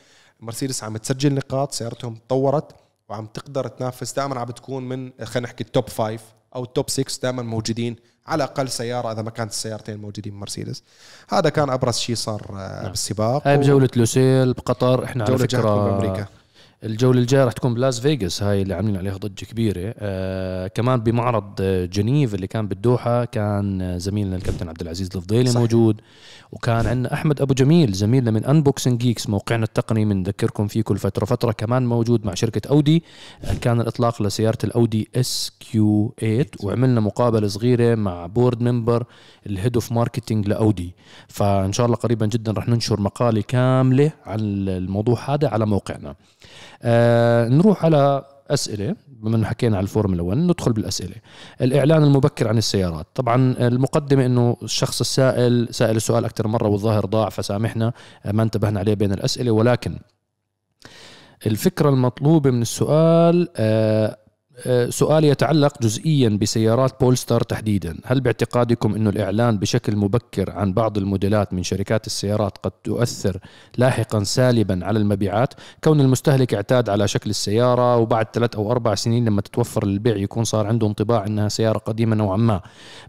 مرسيدس 0.40 0.84
عم 0.84 0.96
تسجل 0.96 1.34
نقاط 1.34 1.72
سيارتهم 1.72 2.14
تطورت 2.14 2.72
وعم 3.08 3.26
تقدر 3.26 3.68
تنافس 3.68 4.12
دائما 4.12 4.40
عم 4.40 4.44
بتكون 4.44 4.88
من 4.88 5.10
خلينا 5.24 5.46
نحكي 5.48 5.64
ال 5.64 5.70
top 5.70 5.88
five 5.88 6.22
أو 6.54 6.64
ال 6.64 6.71
top 6.71 6.90
6 6.90 7.22
دائما 7.22 7.42
موجودين 7.42 7.96
على 8.26 8.44
أقل 8.44 8.68
سيارة 8.68 9.12
إذا 9.12 9.22
ما 9.22 9.30
كانت 9.30 9.50
السيارتين 9.50 9.96
موجودين 9.96 10.34
مرسيدس. 10.34 10.82
هذا 11.28 11.48
كان 11.48 11.70
أبرز 11.70 11.96
شيء 11.96 12.14
صار 12.14 12.46
آه، 12.56 12.88
بالسباق. 12.88 13.46
هاي 13.48 13.56
بجولة 13.56 13.88
لوسيل 13.96 14.52
بقطر 14.52 15.04
إحنا 15.04 15.24
على 15.24 15.34
جولة 15.34 15.46
جاية 15.46 16.28
الجولة 16.84 17.20
الجاية 17.20 17.44
رح 17.44 17.52
تكون 17.52 17.74
بلاس 17.74 18.00
فيغاس 18.00 18.42
هاي 18.42 18.62
اللي 18.62 18.74
عاملين 18.74 18.96
عليها 18.96 19.16
ضجة 19.16 19.44
كبيرة. 19.44 19.94
آه 19.98 20.66
كمان 20.66 21.00
بمعرض 21.00 21.52
آه، 21.60 21.84
جنيف 21.84 22.34
اللي 22.34 22.46
كان 22.46 22.68
بالدوحة 22.68 23.24
كان 23.24 23.82
آه، 23.82 23.98
زميلنا 23.98 24.36
الكابتن 24.36 24.68
عبد 24.68 24.80
العزيز 24.80 25.08
الفضيلي. 25.14 25.50
موجود. 25.52 26.00
وكان 26.52 26.86
عندنا 26.86 27.14
أحمد 27.14 27.40
أبو 27.40 27.54
جميل 27.54 27.92
زميلنا 27.92 28.30
من 28.30 28.44
Unboxing 28.44 29.00
Geeks 29.00 29.28
موقعنا 29.28 29.64
التقني 29.64 30.04
بنذكركم 30.04 30.66
فيه 30.66 30.82
كل 30.82 30.98
فترة 30.98 31.24
فترة 31.24 31.52
كمان 31.52 31.86
موجود 31.86 32.26
مع 32.26 32.34
شركة 32.34 32.68
اودي 32.68 33.04
آه، 33.44 33.54
كان 33.54 33.80
الإطلاق 33.80 34.22
لسيارة 34.22 34.58
الأودي 34.64 35.08
SQ8 35.16 36.46
وعملنا 36.62 37.00
مقابلة 37.00 37.48
صغيرة 37.48 37.94
مع 37.94 38.26
board 38.26 38.62
member 38.62 39.04
ال 39.46 39.52
head 39.52 39.76
of 39.76 39.92
marketing 39.92 40.48
لأودي. 40.48 40.94
فإن 41.28 41.72
شاء 41.72 41.86
الله 41.86 41.96
قريبا 41.96 42.26
جدا 42.26 42.52
رح 42.52 42.68
ننشر 42.68 43.00
مقالة 43.00 43.40
كاملة 43.40 44.12
عن 44.26 44.40
الموضوع 44.40 45.34
هذا 45.34 45.48
على 45.48 45.66
موقعنا. 45.66 46.14
آه 46.86 47.48
نروح 47.48 47.84
على 47.84 48.24
أسئلة 48.50 48.96
بما 49.08 49.36
إنه 49.36 49.46
حكينا 49.46 49.76
على 49.76 49.84
الفورمولا 49.84 50.22
1 50.22 50.38
ندخل 50.38 50.72
بالأسئلة. 50.72 51.14
الإعلان 51.60 52.02
المبكر 52.02 52.48
عن 52.48 52.58
السيارات. 52.58 53.06
طبعا 53.14 53.54
المقدمة 53.60 54.26
إنه 54.26 54.56
الشخص 54.62 55.00
السائل 55.00 55.68
سائل 55.70 55.96
السؤال 55.96 56.24
أكثر 56.24 56.48
مرة 56.48 56.68
والظاهر 56.68 57.06
ضاع 57.06 57.28
فسامحنا 57.28 57.92
آه، 58.26 58.32
ما 58.32 58.42
انتبهنا 58.42 58.80
عليه 58.80 58.94
بين 58.94 59.12
الأسئلة 59.12 59.50
ولكن 59.50 59.98
الفكرة 61.46 61.88
المطلوبة 61.88 62.50
من 62.50 62.62
السؤال 62.62 63.48
آه 63.56 64.16
سؤال 64.88 65.24
يتعلق 65.24 65.82
جزئيا 65.82 66.28
بسيارات 66.28 67.00
بولستار 67.00 67.40
تحديدا. 67.40 67.96
هل 68.04 68.20
باعتقادكم 68.20 68.94
أنه 68.94 69.10
الإعلان 69.10 69.58
بشكل 69.58 69.96
مبكر 69.96 70.50
عن 70.50 70.72
بعض 70.72 70.98
الموديلات 70.98 71.54
من 71.54 71.62
شركات 71.62 72.06
السيارات 72.06 72.58
قد 72.58 72.70
تؤثر 72.70 73.38
لاحقا 73.78 74.24
سالبا 74.24 74.86
على 74.86 74.98
المبيعات؟ 74.98 75.54
كون 75.84 76.00
المستهلك 76.00 76.54
اعتاد 76.54 76.88
على 76.88 77.08
شكل 77.08 77.30
السيارة 77.30 77.96
وبعد 77.96 78.26
ثلاث 78.32 78.56
أو 78.56 78.72
أربع 78.72 78.94
سنين 78.94 79.24
لما 79.24 79.40
تتوفر 79.40 79.86
للبيع 79.86 80.16
يكون 80.16 80.44
صار 80.44 80.66
عنده 80.66 80.86
انطباع 80.86 81.26
أنها 81.26 81.48
سيارة 81.48 81.78
قديمة 81.78 82.16
نوعا 82.16 82.36
ما. 82.36 82.60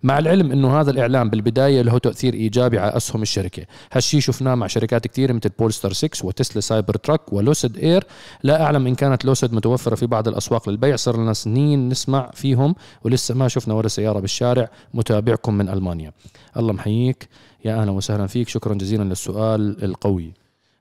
مع 0.03 0.19
العلم 0.19 0.51
أنه 0.51 0.79
هذا 0.81 0.91
الإعلان 0.91 1.29
بالبداية 1.29 1.81
له 1.81 1.97
تأثير 1.97 2.33
إيجابي 2.33 2.79
على 2.79 2.97
أسهم 2.97 3.21
الشركة. 3.21 3.65
هالشي 3.91 4.21
شفناه 4.21 4.55
مع 4.55 4.67
شركات 4.67 5.07
كثيرة 5.07 5.33
مثل 5.33 5.49
بولستار 5.59 5.93
6 5.93 6.25
وتسلا 6.27 6.61
سايبر 6.61 6.95
تراك 6.95 7.33
ولوسيد 7.33 7.77
إير. 7.77 8.03
لا 8.43 8.63
أعلم 8.63 8.87
إن 8.87 8.95
كانت 8.95 9.25
لوسيد 9.25 9.53
متوفرة 9.53 9.95
في 9.95 10.05
بعض 10.05 10.27
الأسواق 10.27 10.69
للبيع 10.69 10.95
صار 10.95 11.17
لنا 11.17 11.33
سنين 11.43 11.89
نسمع 11.89 12.31
فيهم 12.33 12.75
ولسه 13.03 13.35
ما 13.35 13.47
شفنا 13.47 13.73
ولا 13.73 13.87
سيارة 13.87 14.19
بالشارع 14.19 14.69
متابعكم 14.93 15.53
من 15.53 15.69
ألمانيا. 15.69 16.11
الله 16.57 16.73
يحييك. 16.73 17.29
يا 17.65 17.81
أهلا 17.81 17.91
وسهلا 17.91 18.27
فيك. 18.27 18.49
شكرا 18.49 18.73
جزيلا 18.73 19.03
للسؤال 19.03 19.83
القوي. 19.83 20.33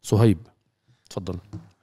صهيب 0.02 0.38
تفضل. 1.10 1.34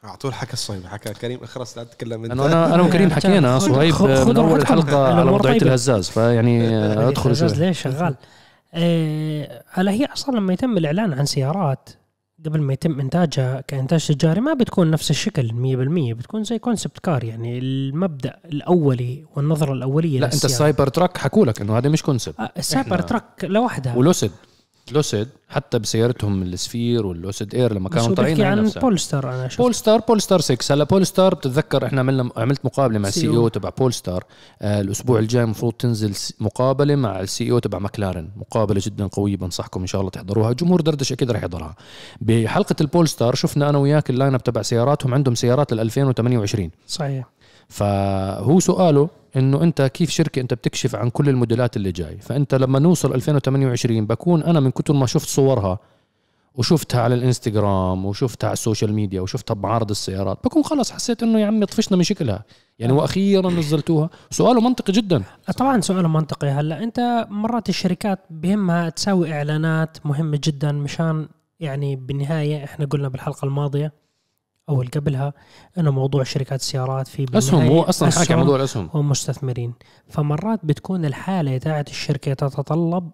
على 0.03 0.17
طول 0.17 0.33
حكى 0.33 0.53
الصهيب 0.53 0.85
حكى 0.85 1.13
كريم. 1.13 1.39
اخرس 1.43 1.77
لا 1.77 1.83
تتكلم 1.83 2.23
أنت. 2.23 2.31
أنا 2.31 2.45
أنا 2.45 2.75
أنا 2.75 2.83
وكريم 2.83 3.11
حكينا. 3.11 3.59
صهيب 3.59 3.93
من 4.27 4.37
أول. 4.37 4.59
الحلقة 4.59 5.13
على 5.19 5.31
وضعيه. 5.31 5.61
الهزاز 5.61 6.09
فيعني 6.09 6.67
أدخل 7.09 7.25
الهزاز 7.29 7.53
شوي 7.55 7.65
ليش 7.67 7.81
شغال؟ 7.81 8.15
آه، 8.73 9.63
هلا 9.71 9.91
هي 9.91 10.05
أصلا 10.05 10.35
لما 10.37 10.53
يتم 10.53 10.77
الإعلان 10.77 11.13
عن 11.13 11.25
سيارات 11.25 11.89
قبل 12.45 12.61
ما 12.61 12.73
يتم 12.73 12.99
إنتاجها 12.99 13.61
كإنتاج 13.67 14.07
تجاري 14.07 14.41
ما 14.41 14.53
بتكون 14.53 14.91
نفس 14.91 15.11
الشكل 15.11 15.49
100% 15.49 16.17
بتكون 16.17 16.43
زي 16.43 16.59
concept 16.59 16.99
car 16.99 17.23
يعني 17.23 17.57
المبدأ 17.59 18.35
الأولي 18.45 19.25
والنظرة 19.35 19.73
الأولية 19.73 20.19
لا 20.19 20.25
أنت. 20.25 20.45
السايبر 20.45 20.87
تراك 20.87 21.17
حكوا 21.17 21.45
لك 21.45 21.61
إنه 21.61 21.77
هذا 21.77 21.89
مش 21.89 22.03
concept 22.03 22.39
آه، 22.39 22.51
السايبر 22.57 23.01
تراك 23.01 23.23
لوحدها. 23.43 23.95
ولوسيد 23.95 24.31
لوسيد 24.91 25.27
حتى 25.49 25.79
بسيارتهم 25.79 26.41
السفير 26.43 27.05
واللوسيد 27.05 27.55
إير 27.55 27.73
لما 27.73 27.89
كانوا 27.89 28.15
طالعين 28.15 28.41
عن 28.41 28.63
نفسها 28.63 28.81
بولستار 28.81 29.29
أنا 29.33 29.47
شفت. 29.47 29.61
بول 29.61 29.75
ستار 29.75 29.99
بول 29.99 30.21
ستار 30.21 30.41
6 30.41 30.73
هلا 30.73 30.83
بول 30.83 31.07
ستار 31.07 31.35
بتتذكر 31.35 31.85
إحنا 31.85 31.99
عملنا 31.99 32.29
عملت 32.37 32.65
مقابلة 32.65 32.99
مع 32.99 33.07
ال 33.07 33.27
CEO 33.27 33.47
تبع 33.47 33.69
بول 33.69 33.93
ستار 33.93 34.23
آه 34.61 34.81
الأسبوع 34.81 35.19
الجاي 35.19 35.43
المفروض 35.43 35.73
تنزل 35.73 36.13
مقابلة 36.39 36.95
مع 36.95 37.19
ال 37.19 37.51
CEO 37.51 37.59
تبع 37.59 37.79
مكلارن 37.79 38.29
مقابلة 38.35 38.81
جدا 38.83 39.07
قوية 39.07 39.37
بنصحكم 39.37 39.81
إن 39.81 39.87
شاء 39.87 40.01
الله 40.01 40.11
تحضروها. 40.11 40.53
جمهور 40.53 40.81
دردش 40.81 41.11
أكيد 41.11 41.31
رح 41.31 41.39
يحضرها. 41.39 41.75
بحلقة 42.21 42.75
البول 42.81 43.07
ستار 43.07 43.35
شفنا 43.35 43.69
أنا 43.69 43.77
وياك 43.77 44.09
ال 44.09 44.14
line 44.14 44.33
up 44.33 44.43
تبع 44.43 44.61
سياراتهم 44.61 45.13
عندهم 45.13 45.35
سيارات 45.35 45.73
لل 45.73 45.79
2028 45.79 46.71
صحيح. 46.87 47.25
فهو 47.69 48.59
سؤاله 48.59 49.09
إنه 49.35 49.63
أنت 49.63 49.81
كيف 49.81 50.09
شركة 50.09 50.39
أنت 50.39 50.53
بتكشف 50.53 50.95
عن 50.95 51.09
كل 51.09 51.29
الموديلات 51.29 51.77
اللي 51.77 51.91
جاي؟ 51.91 52.17
فأنت 52.17 52.55
لما 52.55 52.79
نوصل 52.79 53.13
2028 53.13 54.05
بكون 54.05 54.43
أنا 54.43 54.59
من 54.59 54.71
كتر 54.71 54.93
ما 54.93 55.05
شفت 55.05 55.27
صورها 55.27 55.79
وشفتها 56.55 57.01
على 57.01 57.15
الإنستغرام 57.15 58.05
وشفتها 58.05 58.47
على 58.47 58.53
السوشيال 58.53 58.93
ميديا 58.93 59.21
وشفتها 59.21 59.53
بمعارض 59.53 59.89
السيارات 59.89 60.37
بكون 60.43 60.63
خلص 60.63 60.91
حسيت 60.91 61.23
إنه 61.23 61.39
يا 61.39 61.45
عمي 61.45 61.65
طفشنا 61.65 61.97
من 61.97 62.03
شكلها. 62.03 62.43
يعني 62.79 62.93
وأخيرا 62.93 63.49
نزلتوها. 63.49 64.09
سؤاله 64.31 64.61
منطقي 64.61 64.93
جدا. 64.93 65.23
طبعا 65.57 65.81
سؤال 65.81 66.07
منطقي. 66.07 66.47
هلأ 66.47 66.83
أنت 66.83 67.27
مرات 67.29 67.69
الشركات 67.69 68.19
بهمها 68.29 68.89
تسوي 68.89 69.33
إعلانات 69.33 69.97
مهمة 70.05 70.39
جدا 70.43 70.71
مشان 70.71 71.27
يعني 71.59 71.95
بالنهاية 71.95 72.63
إحنا 72.63 72.85
قلنا 72.85 73.07
بالحلقة 73.07 73.45
الماضية 73.45 73.93
أو 74.69 74.81
اللي 74.81 74.91
قبلها 74.91 75.33
إنه 75.77 75.91
موضوع 75.91 76.23
شركات 76.23 76.59
السيارات 76.59 77.07
في 77.07 77.25
أسهم 77.33 77.67
هو 77.67 77.81
أصلا 77.81 78.09
حكى 78.11 78.35
موضوع 78.35 78.55
الأسهم؟ 78.55 78.89
ومستثمرين 78.93 79.73
فمرات 80.07 80.59
بتكون 80.65 81.05
الحالة 81.05 81.57
تاعت 81.57 81.89
الشركة 81.89 82.33
تتطلب 82.33 83.11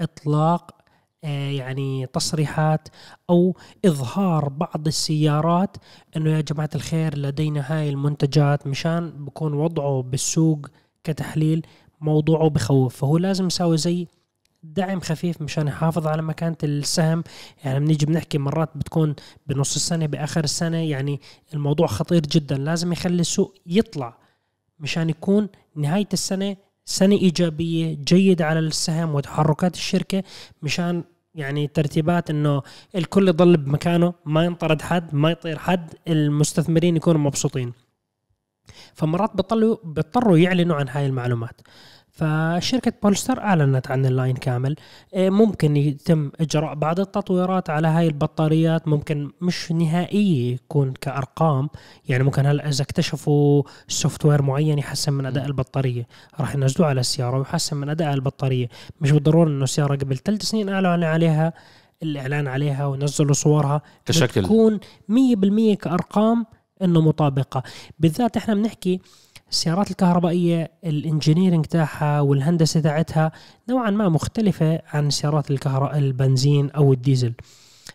إطلاق 0.00 0.80
آه، 1.24 1.50
يعني 1.50 2.06
تصريحات 2.06 2.88
أو 3.30 3.56
إظهار 3.84 4.48
بعض 4.48 4.86
السيارات 4.86 5.76
إنه 6.16 6.30
يا 6.30 6.40
جماعة 6.40 6.70
الخير 6.74 7.18
لدينا 7.18 7.64
هاي 7.68 7.90
المنتجات 7.90 8.66
مشان 8.66 9.10
بكون 9.24 9.54
وضعه 9.54 10.02
بالسوق 10.02 10.66
كتحليل 11.04 11.66
موضوعه 12.00 12.48
بخوف. 12.48 12.96
فهو 12.96 13.18
لازم 13.18 13.46
يساوي 13.46 13.76
زي 13.76 14.06
دعم 14.62 15.00
خفيف 15.00 15.42
مشان 15.42 15.68
يحافظ 15.68 16.06
على 16.06 16.22
مكانة 16.22 16.56
السهم. 16.64 17.24
يعني 17.64 17.78
بنيجي 17.80 18.06
بنحكي 18.06 18.38
مرات 18.38 18.70
بتكون 18.74 19.14
بنص 19.46 19.74
السنة 19.74 20.06
بآخر 20.06 20.44
السنة 20.44 20.78
يعني 20.78 21.20
الموضوع 21.54 21.86
خطير 21.86 22.20
جدا. 22.20 22.58
لازم 22.58 22.92
يخلي 22.92 23.20
السوق 23.20 23.54
يطلع 23.66 24.18
مشان 24.78 25.10
يكون 25.10 25.48
نهاية 25.76 26.08
السنة 26.12 26.56
سنة 26.84 27.16
إيجابية 27.16 27.98
جيدة 28.04 28.46
على 28.46 28.58
السهم 28.58 29.14
وتحركات 29.14 29.74
الشركة 29.74 30.22
مشان 30.62 31.04
يعني 31.34 31.66
ترتيبات 31.66 32.30
إنه 32.30 32.62
الكل 32.94 33.28
يضل 33.28 33.56
بمكانه 33.56 34.14
ما 34.24 34.44
ينطرد 34.44 34.82
حد 34.82 35.14
ما 35.14 35.30
يطير 35.30 35.58
حد 35.58 35.94
المستثمرين 36.08 36.96
يكونوا 36.96 37.20
مبسوطين. 37.20 37.72
فمرات 38.94 39.30
بيضطروا 39.84 40.38
يعلنوا 40.38 40.76
عن 40.76 40.88
هاي 40.88 41.06
المعلومات. 41.06 41.60
فشركة 42.20 42.92
بولستار 43.02 43.40
أعلنت 43.40 43.90
عن 43.90 44.06
ال 44.06 44.12
line 44.12 44.36
كامل. 44.36 44.76
إيه، 45.14 45.30
ممكن 45.30 45.76
يتم 45.76 46.30
إجراء 46.40 46.74
بعض 46.74 47.00
التطويرات 47.00 47.70
على 47.70 47.88
هاي 47.88 48.06
البطاريات. 48.06 48.88
ممكن 48.88 49.30
مش 49.40 49.72
نهائية 49.72 50.54
يكون 50.54 50.92
كأرقام. 50.92 51.68
يعني 52.08 52.24
ممكن 52.24 52.46
هلا 52.46 52.68
إذا 52.68 52.82
اكتشفوا 52.82 53.62
software 53.88 54.42
معين 54.42 54.78
يحسن 54.78 55.12
من 55.12 55.26
أداء 55.26 55.46
البطارية. 55.46 56.06
راح 56.40 56.54
ينزلوه 56.54 56.88
على 56.88 57.00
السيارة 57.00 57.38
ويحسن 57.38 57.76
من 57.76 57.88
أداء 57.88 58.14
البطارية. 58.14 58.68
مش 59.00 59.10
بالضرورة 59.10 59.48
إنه 59.48 59.66
سيارة 59.66 59.96
قبل 59.96 60.16
ثلاث 60.16 60.42
سنين 60.42 60.68
أعلنوا 60.68 61.08
عليها 61.08 61.52
الإعلان 62.02 62.48
عليها 62.48 62.86
ونزلوا 62.86 63.34
صورها. 63.34 63.82
كشكل. 64.06 64.42
تكون 64.42 64.80
100% 65.08 65.74
كأرقام 65.74 66.46
إنه 66.82 67.00
مطابقة. 67.00 67.62
بالذات 67.98 68.36
إحنا 68.36 68.54
بنحكي 68.54 69.00
السيارات 69.50 69.90
الكهربائية 69.90 70.70
ال 70.84 70.91
engineering 70.91 71.64
تاعها 71.64 72.20
والهندسة 72.20 72.80
تاعتها 72.80 73.32
نوعا 73.68 73.90
ما 73.90 74.08
مختلفة 74.08 74.82
عن 74.86 75.06
السيارات 75.06 75.50
الكهرباء 75.50 75.98
البنزين 75.98 76.70
أو 76.70 76.92
الديزل. 76.92 77.32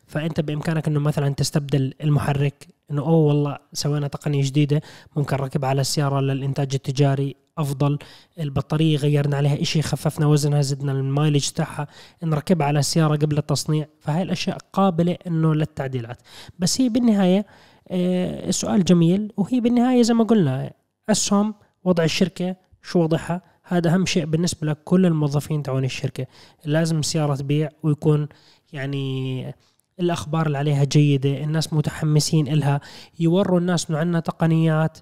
فأنت 0.08 0.40
بإمكانك 0.40 0.88
أنه 0.88 1.00
مثلا 1.00 1.34
تستبدل 1.34 1.94
المحرك 2.04 2.68
أنه 2.92 3.02
أوه 3.02 3.28
والله 3.28 3.58
سوينا 3.74 4.08
تقنية 4.08 4.44
جديدة 4.44 4.82
ممكن 5.16 5.38
نركب 5.38 5.66
على 5.66 5.82
السيارة 5.82 6.20
للإنتاج 6.20 6.74
التجاري 6.74 7.36
أفضل 7.58 7.98
البطارية 8.40 8.98
غيرنا 8.98 9.38
عليها 9.38 9.62
إشي 9.62 9.82
خففنا 9.82 10.26
وزنها 10.26 10.62
زدنا 10.62 10.92
المايلج 10.92 11.50
تاعها 11.50 11.88
نركبها 12.24 12.68
على 12.68 12.80
السيارة 12.80 13.16
قبل 13.16 13.38
التصنيع. 13.38 13.88
فهاي 14.00 14.22
الأشياء 14.22 14.58
قابلة 14.74 15.18
أنه 15.28 15.56
للتعديلات. 15.56 16.18
بس 16.60 16.82
هي 16.82 16.90
بالنهاية 16.90 17.46
آه، 17.92 18.52
سؤال 18.52 18.84
جميل 18.84 19.32
وهي 19.38 19.60
بالنهاية 19.60 20.02
زي 20.02 20.14
ما 20.14 20.24
قلنا 20.24 20.72
اسهم 21.10 21.56
وضع 21.84 22.04
الشركة 22.04 22.56
شو 22.82 23.00
وضعها؟ 23.00 23.42
هذا 23.64 23.94
أهم 23.94 24.06
شيء 24.06 24.26
بالنسبة 24.26 24.68
لكل 24.68 25.06
الموظفين 25.06 25.64
تاعون 25.64 25.86
الشركة. 25.86 26.26
لازم 26.66 27.00
السياره 27.00 27.36
تبيع 27.36 27.70
ويكون 27.84 28.28
يعني 28.74 29.56
الأخبار 30.00 30.48
اللي 30.48 30.58
عليها 30.58 30.84
جيدة 30.84 31.44
الناس 31.44 31.74
متحمسين 31.74 32.48
إلها 32.48 32.82
يوروا 33.20 33.60
الناس 33.60 33.90
إنه 33.90 34.00
عندنا 34.00 34.20
تقنيات 34.20 34.98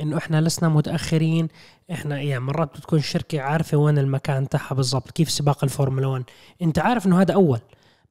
إنه 0.00 0.18
إحنا 0.18 0.40
لسنا 0.40 0.68
متأخرين. 0.68 1.48
إحنا 1.92 2.20
يعني 2.20 2.40
مرات 2.40 2.76
بتكون 2.76 2.98
الشركة 2.98 3.40
عارفة 3.40 3.76
وين 3.76 3.98
المكان 3.98 4.48
تاعها 4.48 4.74
بالضبط 4.74 5.10
كيف 5.10 5.30
سباق 5.30 5.64
الفورمولا 5.64 6.06
1 6.06 6.24
أنت 6.62 6.78
عارف 6.78 7.06
إنه 7.06 7.20
هذا 7.20 7.34
أول. 7.34 7.60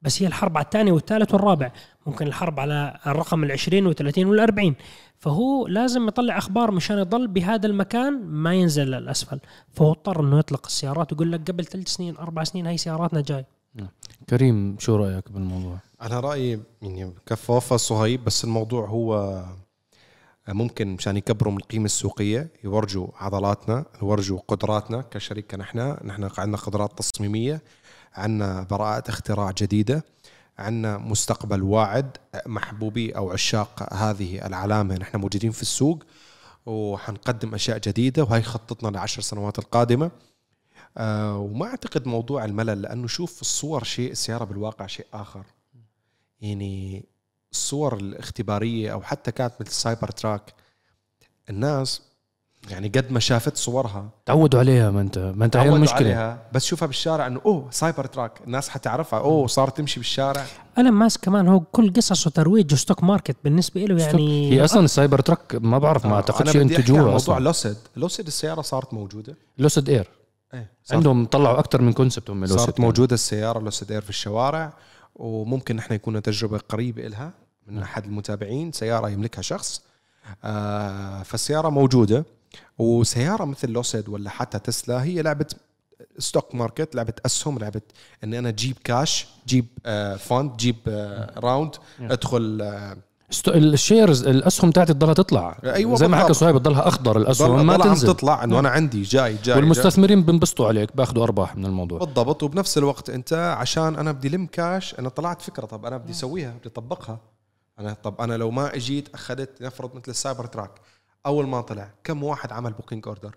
بس 0.02 0.22
هي 0.22 0.28
الحرب 0.28 0.58
على 0.58 0.66
الثاني 0.66 0.92
والثالث 0.92 1.34
والرابع. 1.34 1.72
ممكن 2.06 2.28
الحرب 2.28 2.60
على 2.60 3.00
الرقم 3.08 3.44
العشرين 3.44 3.88
والثلاثين 3.88 4.28
والأربعين. 4.28 4.76
فهو 5.18 5.68
لازم 5.68 6.08
يطلع 6.08 6.38
أخبار 6.38 6.72
مشان 6.72 6.98
يضل 6.98 7.28
بهذا 7.28 7.68
المكان 7.68 8.26
ما 8.26 8.54
ينزل 8.54 8.86
للأسفل 8.88 9.40
فهو 9.72 9.92
اضطر 9.92 10.20
أنه 10.22 10.40
يطلق 10.40 10.66
السيارات 10.66 11.12
ويقول 11.12 11.32
لك 11.32 11.52
قبل 11.52 11.66
ثلاث 11.66 11.88
سنين 11.88 12.18
أربع 12.18 12.44
سنين 12.44 12.68
هاي 12.68 12.78
سياراتنا 12.78 13.22
جاي. 13.22 13.46
كريم 14.30 14.76
شو 14.80 14.96
رأيك 14.96 15.32
بالموضوع؟ 15.32 15.78
أنا 16.02 16.20
رأيي 16.20 16.60
يعني 16.82 17.14
كفى 17.26 17.52
وفى 17.52 17.78
صهيب 17.78 18.24
بس 18.24 18.44
الموضوع 18.44 18.88
هو 18.88 19.44
ممكن 20.48 20.88
مشان 20.88 21.18
يكبروا 21.18 21.54
من 21.54 21.60
القيمة 21.60 21.86
السوقية 21.86 22.52
يورجوا 22.64 23.08
عضلاتنا 23.18 23.86
يورجوا 24.02 24.40
قدراتنا 24.48 25.02
كشركة 25.02 25.58
نحن. 25.58 25.96
نحن 26.06 26.30
عندنا 26.38 26.58
قدرات 26.58 26.98
تصميمية. 26.98 27.62
عندنا 28.20 28.64
براءة 28.64 29.10
اختراع 29.10 29.52
جديدة 29.52 30.04
عندنا 30.58 30.98
مستقبل 30.98 31.64
واعد 31.64 32.18
محبوبي 32.46 33.12
أو 33.12 33.32
عشاق 33.32 33.94
هذه 33.94 34.46
العلامة 34.46 34.96
نحن 34.96 35.18
موجودين 35.18 35.52
في 35.52 35.62
السوق 35.62 36.04
وحنقدم 36.66 37.54
أشياء 37.54 37.78
جديدة 37.78 38.24
وهي 38.24 38.42
خطتنا 38.42 38.90
لعشر 38.90 39.22
سنوات 39.22 39.60
القادمة. 39.60 40.12
أه 40.98 41.38
وما 41.38 41.66
أعتقد 41.66 42.08
موضوع 42.08 42.46
الملل 42.46 42.82
لأنه 42.82 43.08
شوف 43.08 43.42
الصور 43.42 43.84
شيء 43.84 44.12
السيارة 44.12 44.44
بالواقع 44.44 44.88
شيء 44.88 45.06
آخر. 45.14 45.44
يعني 46.42 47.06
الصور 47.52 47.98
الاختبارية 47.98 48.94
أو 48.94 49.02
حتى 49.02 49.32
كانت 49.32 49.54
مثل 49.60 49.72
سايبر 49.72 50.08
تراك 50.08 50.54
الناس 51.50 52.02
يعني 52.70 52.88
قد 52.88 53.12
ما 53.12 53.20
شافت 53.20 53.58
صورها. 53.58 54.10
تعودوا 54.26 54.60
عليها 54.60 54.92
ما 54.92 55.02
انت 55.02 55.18
ما 55.36 55.46
انت 55.46 55.58
هي 55.58 55.70
المشكلة 55.70 55.98
عليها 55.98 56.42
بس 56.54 56.66
شوفها 56.66 56.86
بالشارع 56.86 57.28
إنه 57.28 57.42
أوه 57.46 57.68
سايبر 57.72 58.06
تراك. 58.06 58.32
الناس 58.48 58.70
حتعرفها 58.70 59.20
أوه 59.20 59.48
صارت 59.48 59.78
تمشي 59.78 60.00
بالشارع. 60.00 60.46
إيلون 60.78 60.92
ماسك 60.92 61.18
كمان 61.18 61.48
هو 61.48 61.60
كل 61.60 61.94
قصصه 61.94 62.30
ترويج 62.30 62.74
و 62.74 62.79
stock 62.79 63.04
market 63.04 63.36
بالنسبة 63.44 63.82
له 63.86 64.04
يعني 64.04 64.52
هي 64.52 64.64
أصلا 64.66 64.86
السايبر 64.86 65.20
تراك 65.22 65.56
ما 65.56 65.78
بعرف 65.78 66.06
ما 66.06 66.12
آه، 66.12 66.16
اعتقدش 66.16 66.56
ينتجوها 66.56 67.16
أصلا 67.16 67.36
موضوع 67.36 67.38
لوسيد. 67.38 67.78
لوسيد 67.96 68.28
السيارة 68.28 68.62
صارت 68.62 68.94
موجودة. 68.94 69.36
لوسيد 69.58 69.90
إير. 69.90 70.10
إيه 70.54 70.72
عندهم 70.92 71.26
طلعوا 71.26 71.60
أكثر 71.60 71.82
من 71.82 71.94
concept 71.94 72.30
هم 72.30 72.42
لوسيد 72.42 72.58
صارت 72.60 72.80
موجودة 72.80 73.14
السيارة 73.14 73.60
لوسيد 73.60 73.92
إير 73.92 74.02
في 74.02 74.10
الشوارع 74.10 74.74
وممكن 75.16 75.76
نحن 75.76 75.94
يكون 75.94 76.22
تجربة 76.22 76.58
قريبة 76.70 77.08
لها 77.08 77.32
من. 77.68 77.82
أحد 77.82 78.06
المتابعين. 78.06 78.72
سيارة 78.72 79.10
يملكها 79.10 79.42
شخص. 79.42 79.82
آه 80.44 81.24
فالسيارة 81.24 81.70
موجودة. 81.70 82.26
وسيارة 82.78 83.46
مثل 83.46 83.70
لوسيد 83.70 84.10
ولا 84.10 84.30
حتى 84.30 84.60
تسلا 84.60 85.04
هي 85.04 85.22
لعبة 85.22 85.46
stock 86.18 86.56
market 86.56 86.96
لعبة 86.96 87.14
أسهم 87.26 87.60
لعبة 87.60 87.82
اني 88.24 88.40
أنا 88.40 88.50
جيب 88.50 88.78
كاش 88.84 89.28
جيب 89.48 89.66
آه 89.86 90.20
جيب 90.58 90.76
آه 90.88 91.40
round 91.40 91.76
أدخل 92.02 92.60
آه 92.62 92.98
ال 93.48 93.59
shares 93.59 94.28
الأسهم 94.28 94.72
تاعتي 94.72 94.94
تضلها 94.94 95.14
تطلع. 95.14 95.60
أيوه 95.64 95.96
زي 95.96 96.08
ما 96.08 96.18
حكى 96.18 96.34
صهيب 96.34 96.56
بتضلها 96.56 96.88
أخضر 96.88 97.18
الأسهم 97.18 97.66
ما 97.66 97.78
تنزل. 97.78 98.08
تطلع 98.08 98.44
إنه 98.44 98.60
أنا 98.60 98.70
عندي 98.70 99.02
جاي 99.02 99.36
جاي 99.44 99.56
والمستثمرين 99.56 100.24
بينبسطوا 100.24 100.68
عليك 100.68 100.96
باخذوا 100.96 101.24
أرباح 101.24 101.56
من 101.56 101.66
الموضوع. 101.66 102.00
بالضبط. 102.00 102.44
وبنفس 102.44 102.78
الوقت 102.78 103.10
أنت 103.10 103.34
عشان 103.34 103.96
أنا 103.96 104.12
بدي 104.12 104.30
لم 104.30 104.46
كاش 104.46 105.00
أنا 105.00 105.10
طلعت 105.10 105.42
فكرة 105.42 105.66
طب 105.66 105.86
أنا 105.86 105.98
بدي 105.98 106.12
أسويها 106.12 106.52
بدي 106.52 106.70
أطبقها. 106.70 107.20
أنا 107.80 107.94
طب 108.04 108.22
أنا 108.22 108.38
لو 108.38 108.52
ما 108.52 108.76
اجيت 108.76 109.10
أخذت 109.14 109.62
نفرض 109.62 109.96
مثل 109.96 110.12
السايبر 110.12 110.46
تراك. 110.46 110.72
أول 111.26 111.48
ما 111.48 111.62
طلع 111.62 111.92
كم 112.04 112.24
واحد 112.24 112.52
عمل 112.52 112.74
booking 112.74 113.08
order 113.08 113.36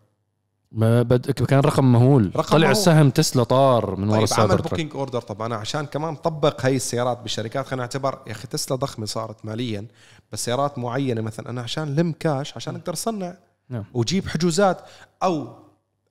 ما 0.72 1.02
بد... 1.02 1.30
كان 1.30 1.60
رقم 1.60 1.92
مهول. 1.92 2.32
رقم 2.36 2.48
طلع 2.48 2.58
مهول. 2.58 2.70
السهم 2.70 3.10
تسلا 3.10 3.44
طار 3.44 3.96
من 3.96 4.08
ورا 4.08 4.26
طيب 4.26 4.40
عمل 4.40 4.56
بوكينج 4.56 4.94
order 4.94 5.20
طب 5.20 5.42
أنا 5.42 5.56
عشان 5.56 5.86
كمان 5.86 6.16
طبق 6.16 6.66
هاي 6.66 6.76
السيارات 6.76 7.18
بالشركات. 7.18 7.66
خلينا 7.66 7.82
نعتبر 7.82 8.18
يا 8.26 8.32
أخي 8.32 8.46
تسلا 8.46 8.76
ضخمة 8.76 9.06
صارت 9.06 9.44
ماليا 9.44 9.86
بس 10.32 10.44
سيارات 10.44 10.78
معينة 10.78 11.20
مثلا 11.20 11.50
أنا 11.50 11.62
عشان 11.62 11.96
لم 11.96 12.12
كاش 12.12 12.56
عشان 12.56 12.76
أقدر 12.76 12.92
أصنع 12.92 13.36
نعم. 13.68 13.84
وجيب 13.94 14.28
حجوزات 14.28 14.80
أو 15.22 15.58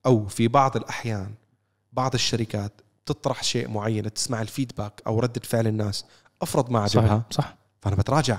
أو 0.06 0.26
في 0.26 0.48
بعض 0.48 0.76
الأحيان 0.76 1.34
بعض 1.92 2.14
الشركات 2.14 2.80
تطرح 3.06 3.42
شيء 3.44 3.68
معين 3.68 4.12
تسمع 4.12 4.42
ال 4.42 4.49
feedback 4.49 5.02
أو 5.06 5.20
ردة 5.20 5.40
فعل 5.44 5.66
الناس 5.66 6.04
أفرض 6.42 6.70
ما 6.70 6.80
عجبها 6.80 7.22
صح, 7.30 7.36
صح. 7.44 7.56
فأنا 7.80 7.96
بتراجع. 7.96 8.38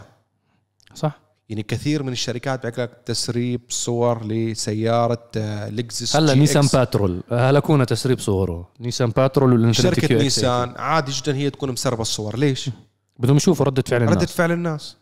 صح. 0.93 1.19
يعني 1.53 1.63
كثير 1.63 2.03
من 2.03 2.11
الشركات 2.11 2.65
لك 2.65 2.91
تسريب 3.05 3.61
صور 3.69 4.25
لسيارة 4.25 5.31
آه، 5.37 5.69
لكزس 5.69 6.15
هلا 6.15 6.33
نيسان 6.33 6.67
باترول. 6.73 7.23
هلا 7.31 7.59
كون 7.59 7.85
تسريب 7.85 8.19
صوره. 8.19 8.69
نيسان 8.79 9.09
باترول 9.09 9.75
شركة 9.75 10.15
نيسان 10.15 10.73
عادي 10.77 11.11
جدا 11.11 11.35
هي 11.35 11.49
تكون 11.49 11.71
مسربة 11.71 12.01
الصور. 12.01 12.37
ليش؟ 12.37 12.69
بدهم 13.19 13.35
يشوفوا 13.35 13.65
ردة 13.65 13.83
فعل 13.87 14.01
الناس. 14.01 14.17
رده 14.17 14.25
فعل 14.25 14.51
الناس. 14.51 14.95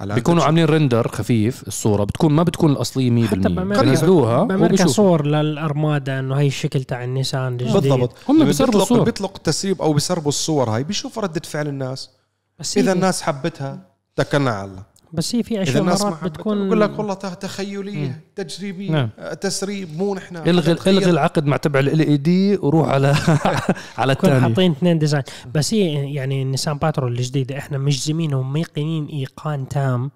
بيكونوا 0.00 0.44
عاملين 0.44 0.64
render 0.64 1.08
خفيف 1.08 1.68
الصورة. 1.68 2.04
بتكون 2.04 2.32
ما 2.32 2.42
بتكون 2.42 2.72
الأصلية 2.72 3.10
100% 3.10 3.34
بينزلوها 3.80 4.44
بأمريكا 4.44 4.86
صور 4.86 5.26
للارمادا 5.26 6.18
إنه 6.18 6.34
هي 6.34 6.46
الشكل 6.46 6.84
تاع 6.84 7.04
النيسان 7.04 7.52
الجديد. 7.52 7.72
بالضبط. 7.72 8.16
هم 8.28 8.44
بيسربوا 8.44 8.82
الصور. 8.82 9.02
بيطلق 9.02 9.32
التسريب 9.36 9.82
أو 9.82 9.92
بيسربوا 9.92 10.28
الصور 10.28 10.70
هاي. 10.70 10.84
بيشوفوا 10.84 11.22
ردة 11.22 11.42
فعل 11.44 11.68
الناس. 11.68 12.10
بس 12.58 12.78
إذا 12.78 12.92
الناس 12.92 13.22
حبتها 13.22 13.94
توكلنا 14.16 14.50
على 14.50 14.70
الله. 14.70 14.93
بس 15.14 15.34
هي 15.34 15.42
في 15.42 15.62
اشياء 15.62 15.82
مرات 15.82 16.24
بتكون 16.24 16.66
بقول 16.66 16.80
لك 16.80 16.98
والله 16.98 17.14
تخيلية 17.14 18.08
مم. 18.08 18.20
تجريبية 18.36 18.90
نعم. 18.90 19.08
آه، 19.18 19.34
تسريب 19.34 19.98
مو 19.98 20.14
نحن 20.14 20.36
الغي. 20.36 20.72
إلغي 20.72 21.10
العقد 21.10 21.46
مع 21.46 21.56
تبع 21.56 21.80
ال 21.80 22.00
LED 22.00 22.56
وروح 22.56 22.88
على 22.88 23.14
على 23.98 24.12
الثاني 24.12 24.40
حاطين 24.40 24.70
اثنين 24.70 24.98
design 24.98 25.22
بس 25.54 25.74
هي 25.74 26.14
يعني 26.14 26.42
النيسان 26.42 26.78
باترول 26.78 27.12
الجديدة 27.12 27.58
إحنا 27.58 27.78
مجزمين 27.78 28.34
وميقنين 28.34 29.06
إيقان 29.06 29.68
تام 29.68 30.10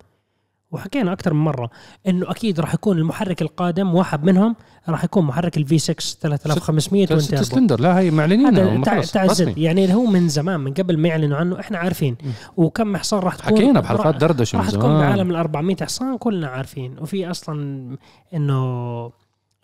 وحكينا 0.70 1.12
أكثر 1.12 1.34
من 1.34 1.40
مرة 1.40 1.70
إنه 2.08 2.30
أكيد 2.30 2.60
راح 2.60 2.74
يكون 2.74 2.98
المحرك 2.98 3.42
القادم 3.42 3.94
واحد 3.94 4.24
منهم 4.24 4.56
راح 4.88 5.04
يكون 5.04 5.24
محرك 5.24 5.56
ال 5.56 5.67
V 5.67 5.78
6 5.78 5.94
3500 6.20 7.06
twin 7.06 7.20
ست 7.20 7.30
تيربو 7.30 7.44
سلندر. 7.44 7.80
لا 7.80 7.98
هي 7.98 8.10
معلنين 8.10 8.58
هذا. 8.58 9.24
ال 9.24 9.41
Z 9.41 9.58
يعني 9.58 9.94
هو 9.94 10.06
من 10.06 10.28
زمان 10.28 10.60
من 10.60 10.74
قبل 10.74 10.98
ما 10.98 11.08
يعلنوا 11.08 11.36
عنه 11.36 11.60
إحنا 11.60 11.78
عارفين. 11.78 12.16
وكم 12.56 12.96
حصان 12.96 13.20
راح 13.20 13.34
تكون؟ 13.34 13.56
حكينا 13.56 13.80
بحلقات 13.80 14.16
دردشة 14.16 14.58
راح 14.58 14.70
تكون 14.70 14.98
بعالم 14.98 15.30
ال 15.30 15.36
400 15.36 15.76
حصان 15.82 16.18
كلنا 16.18 16.46
عارفين. 16.46 16.98
وفي 16.98 17.30
أصلا 17.30 17.96
انه 18.34 19.12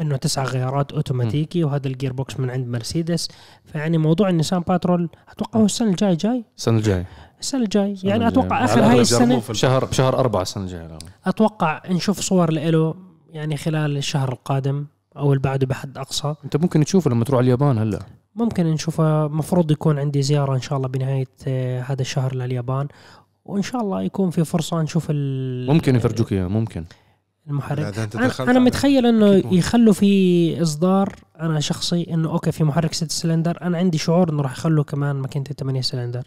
إنه 0.00 0.16
تسع 0.16 0.44
غيارات 0.44 0.92
أوتوماتيكي 0.92 1.64
وهذا 1.64 1.88
ال 1.88 2.12
gearbox 2.12 2.40
من 2.40 2.50
عند 2.50 2.68
مرسيدس. 2.68 3.28
فيعني 3.64 3.98
موضوع 3.98 4.28
النيسان 4.28 4.60
باترول 4.60 5.08
أتوقع 5.28 5.60
هو 5.60 5.64
السنة 5.64 5.90
الجاي 5.90 6.16
جاي؟ 6.16 6.44
السنة 6.56 6.78
الجاية. 6.78 7.06
السنة 7.44 7.62
الجاي. 7.62 7.96
يعني. 8.02 8.28
أتوقع 8.28 8.64
آخر 8.64 8.80
هاي 8.83 9.00
السنة 9.00 9.40
شهر 9.52 9.88
شهر 9.92 10.18
أربعة 10.18 10.42
السنة 10.42 10.64
الجاية 10.64 10.98
أتوقع 11.26 11.83
نشوف 11.90 12.20
صور 12.20 12.50
له 12.52 12.94
يعني 13.30 13.57
خلال 13.57 13.96
الشهر 13.96 14.33
القادم 14.33 14.87
أو 15.16 15.33
اللي 15.33 15.42
بعده 15.42 15.66
بحد 15.66 15.98
أقصى. 15.98 16.35
أنت 16.44 16.57
ممكن 16.57 16.85
تشوفه 16.85 17.11
لما 17.11 17.24
تروح 17.24 17.38
على 17.38 17.44
اليابان 17.44 17.78
هلا. 17.78 17.98
ممكن 18.35 18.66
نشوفها 18.66 19.28
مفروض 19.28 19.70
يكون 19.70 19.98
عندي 19.98 20.22
زيارة 20.22 20.54
إن 20.54 20.61
شاء 20.61 20.76
الله 20.76 20.88
بنهاية 20.88 21.26
آه، 21.48 21.80
هذا 21.83 22.02
الشهر 22.02 22.35
لليابان. 22.35 22.88
وإن 23.44 23.62
شاء 23.62 23.80
الله 23.80 24.02
يكون 24.02 24.30
في 24.30 24.44
فرصة 24.44 24.83
نشوف 24.83 25.07
ال- 25.11 25.66
ممكن 25.66 25.96
يفرجوك 25.96 26.33
اياه 26.33 26.46
ممكن. 26.46 26.85
المحرك. 27.48 27.98
أنا, 28.16 28.30
أنا 28.40 28.59
متخيل 28.59 29.07
إنه. 29.07 29.26
يخلوا 29.54 29.92
في 29.92 30.62
إصدار 30.62 31.14
أنا 31.40 31.61
شخصي 31.61 32.07
إنه 32.11 32.30
أوكي 32.30 32.52
في 32.52 32.64
محرك 32.64 32.94
6 32.94 33.11
سلندر. 33.12 33.59
أنا 33.62 33.78
عندي 33.78 33.98
شعور 33.98 34.30
إنه 34.30 34.42
راح 34.42 34.52
يخلوا 34.52 34.85
كمان 34.85 35.16
ماكينة 35.16 35.44
8 35.44 35.80
سلندر. 35.80 36.22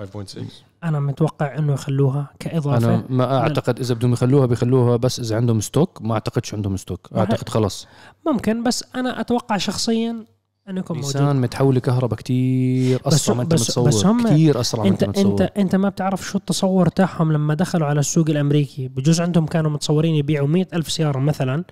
5.6 0.00 0.38
أنا 0.84 1.00
متوقع 1.00 1.58
إنه 1.58 1.72
يخلوها 1.72 2.30
كإضافة 2.38 2.76
أنا 2.94 3.04
ما 3.08 3.38
أعتقد 3.38 3.78
إذا 3.80 3.94
بدهم 3.94 4.12
يخلوها 4.12 4.46
بيخلوها 4.46 4.96
بس 4.96 5.20
إذا 5.20 5.36
عندهم 5.36 5.60
stock 5.60 6.02
ما 6.02 6.14
أعتقدش 6.14 6.54
عندهم 6.54 6.76
stock 6.76 7.08
أعتقد 7.16 7.48
خلص 7.48 7.86
ممكن 8.26 8.62
بس 8.62 8.84
أنا 8.94 9.20
أتوقع 9.20 9.56
شخصيا 9.56 10.24
إنه 10.68 10.80
يكون 10.80 10.96
موجود. 10.96 11.16
نيسان 11.16 11.36
متحوله 11.40 11.80
كهرباء 11.80 12.18
كتير 12.18 13.00
أسرع 13.06 13.34
ما 13.36 13.42
أنت 13.42 13.52
بس- 13.54 13.62
متصور. 13.62 13.88
بس 13.88 14.06
هم- 14.06 14.26
كتير 14.26 14.60
أسرع 14.60 14.82
ما 14.82 14.88
انت 14.88 15.02
أنت 15.02 15.18
متصور. 15.18 15.32
انت 15.32 15.52
أنت 15.58 15.76
ما 15.76 15.88
بتعرف 15.88 16.22
شو 16.26 16.38
التصور 16.38 16.88
تاعهم 16.88 17.32
لما 17.32 17.54
دخلوا 17.54 17.86
على 17.86 18.00
السوق 18.00 18.30
الأمريكي. 18.30 18.88
بجوز 18.88 19.20
عندهم 19.20 19.46
كانوا 19.46 19.70
متصورين 19.70 20.14
يبيعوا 20.14 20.48
مئة 20.48 20.66
ألف 20.76 20.90
سيارة 20.92 21.18
مثلا 21.18 21.64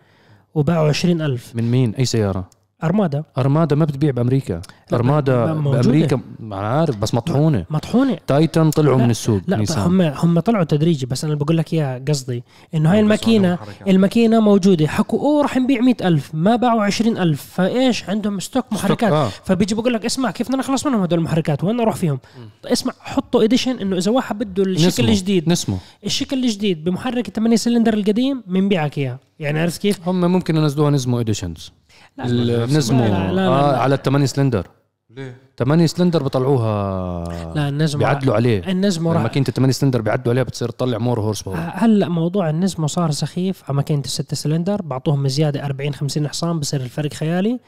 وباعوا 0.54 0.88
عشرين 0.88 1.22
ألف. 1.22 1.54
من 1.56 1.70
مين؟ 1.70 1.94
أي 1.94 2.04
سيارة؟ 2.04 2.50
ارمادا 2.84 3.24
ارمادا 3.38 3.76
ما 3.76 3.84
بتبيع 3.84 4.10
بأمريكا. 4.10 4.62
ارمادا 4.92 5.54
موجودة. 5.54 5.80
بأمريكا 5.82 6.20
ما 6.40 6.56
عارف 6.56 6.96
بس 6.96 7.14
مطحونة. 7.14 7.64
مطحونة. 7.70 8.18
تايتن 8.26 8.70
طلعوا 8.70 8.98
لا، 8.98 9.04
من 9.04 9.10
السوق 9.10 9.40
لا 9.46 9.56
نيسان. 9.56 9.78
هم 9.78 10.00
هم 10.00 10.40
طلعوا 10.40 10.64
تدريجي 10.64 11.06
بس 11.06 11.24
أنا 11.24 11.34
بقول 11.34 11.56
لك 11.56 11.72
إياها 11.72 12.02
قصدي 12.08 12.42
إنه 12.74 12.92
هاي 12.92 13.00
الماكينه. 13.00 13.58
الماكينة 13.88 14.40
موجودة. 14.40 14.86
حكوا 14.86 15.20
أوه 15.20 15.42
راح 15.42 15.56
نبيع 15.56 15.80
مئة 15.80 16.08
ألف 16.08 16.30
ما 16.34 16.56
باعوا 16.56 16.82
عشرين 16.82 17.18
ألف. 17.18 17.42
فإيش؟ 17.54 18.08
عندهم 18.08 18.40
stock 18.40 18.64
محركات. 18.72 19.12
آه. 19.12 19.28
فبيجي 19.28 19.74
بقول 19.74 19.92
لك 19.92 20.04
اسمع 20.04 20.30
كيف 20.30 20.48
بدنا 20.48 20.58
نخلص 20.58 20.86
منهم 20.86 21.02
هدول 21.02 21.18
المحركات؟ 21.18 21.64
وين 21.64 21.80
أروح 21.80 21.96
فيهم؟ 21.96 22.18
اسمع 22.64 22.92
حطوا 23.00 23.44
edition 23.44 23.78
إنه 23.78 23.96
إذا 23.96 24.10
واحد 24.10 24.38
بده 24.38 24.62
الشكل 24.62 24.86
نسمه. 24.86 25.08
الجديد 25.08 25.48
نسمه. 25.48 25.78
الشكل 26.04 26.44
الجديد 26.44 26.84
بمحرك 26.84 27.30
8 27.30 27.56
سلندر 27.56 27.94
القديم 27.94 28.42
بنبيعك 28.46 28.98
اياه 28.98 29.18
يعني 29.40 29.60
عرفت 29.60 29.82
كيف؟ 29.82 30.08
هم 30.08 30.20
ممكن 30.32 30.56
ينزلوها 30.56 30.90
نزمو 30.90 31.20
editions 31.20 31.72
لا 32.16 32.66
نزمو 32.66 33.04
لا، 33.04 33.08
لا، 33.08 33.32
لا، 33.32 33.34
لا. 33.34 33.48
آه 33.48 33.76
على 33.76 33.94
الثمانية 33.94 34.26
سلندر. 34.26 34.66
ليه؟ 35.10 35.36
8 35.58 35.86
سلندر 35.86 36.22
بيطلعوها 36.22 37.24
لا 37.54 37.68
النزمو 37.68 37.98
بيعدلوا 37.98 38.34
عليه. 38.34 38.70
النزمو 38.70 39.12
راح 39.12 39.22
ماكينه 39.22 39.46
8 39.46 39.72
سلندر 39.72 40.00
بيعدلوا 40.00 40.30
عليها 40.32 40.42
بتصير 40.42 40.68
تطلع 40.68 40.98
more 40.98 41.20
horsepower 41.20 41.56
هلا 41.58 42.08
موضوع 42.08 42.50
النزمو 42.50 42.86
صار 42.86 43.10
سخيف. 43.10 43.64
على 43.64 43.76
ماكينه 43.76 44.00
الستة 44.04 44.36
سلندر 44.36 44.82
بعطوهم 44.82 45.28
زيادة 45.28 45.64
40 45.64 45.94
50 45.94 46.28
حصان 46.28 46.60
بصير 46.60 46.80
الفرق 46.80 47.12
خيالي 47.14 47.60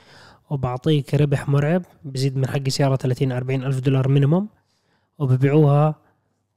وبعطيك 0.50 1.14
ربح 1.14 1.48
مرعب 1.48 1.82
بزيد 2.04 2.36
من 2.36 2.46
حق 2.46 2.68
سيارة 2.68 2.96
30 2.96 3.32
40 3.32 3.64
ألف 3.64 3.80
دولار 3.80 4.08
minimum 4.08 4.48
وببيعوها 5.18 5.94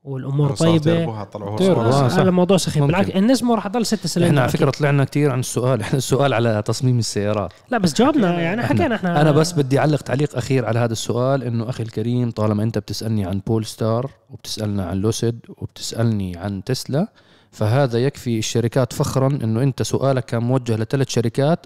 والأمور 0.03 0.55
طيبة 0.55 1.23
طلعوها 1.23 1.59
آه، 1.61 2.09
صح. 2.09 2.17
هذا 2.19 2.31
موضوع 2.31 2.57
سخيف. 2.57 2.83
بالعكس 2.83 3.09
النزمو 3.09 3.53
راح 3.55 3.65
يضل 3.65 3.85
6 3.85 4.07
سلندر 4.07 4.27
إحنا 4.29 4.41
على. 4.41 4.49
فكرة 4.51 4.69
طلعنا 4.69 5.03
كثير 5.03 5.31
عن 5.31 5.39
السؤال 5.39 5.81
إحنا 5.85 5.97
السؤال 5.97 6.33
على 6.33 6.61
تصميم 6.65 6.99
السيارات 6.99 7.53
لا 7.71 7.77
بس 7.77 7.93
جاوبنا 7.93 8.41
يعني 8.41 8.61
حكينا 8.63 8.95
إحنا 8.95 9.21
أنا 9.21 9.31
بس 9.31 9.51
بدي 9.53 9.79
أعلق 9.79 10.01
تعليق 10.01 10.37
أخير 10.37 10.65
على 10.65 10.79
هذا 10.79 10.93
السؤال 10.93 11.43
إنه 11.43 11.69
أخي 11.69 11.83
الكريم 11.83 12.31
طالما 12.31 12.63
أنت 12.63 12.77
بتسألني 12.77 13.25
عن 13.25 13.41
بول 13.47 13.65
ستار 13.65 14.11
وبتسألنا 14.29 14.85
عن 14.85 14.97
لوسيد 14.97 15.39
وبتسألني 15.57 16.37
عن 16.37 16.63
تسلا 16.63 17.07
فهذا 17.51 17.99
يكفي 18.03 18.39
الشركات 18.39 18.93
فخرا 18.93 19.27
إنه 19.27 19.63
أنت 19.63 19.81
سؤالك 19.81 20.25
كان 20.25 20.43
موجه 20.43 20.75
لثلاث 20.75 21.09
شركات 21.09 21.65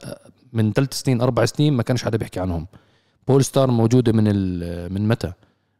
من 0.53 0.73
ثلاث 0.73 0.93
سنين 0.93 1.21
أربع 1.21 1.45
سنين 1.45 1.73
ما 1.73 1.83
كانش 1.83 2.03
حدا 2.03 2.17
بيحكي 2.17 2.39
عنهم 2.39 2.67
بول 3.27 3.43
ستار 3.45 3.71
موجودة 3.71 4.11
من 4.11 4.23
ال- 4.27 4.93
من 4.93 5.07
متى؟ 5.07 5.31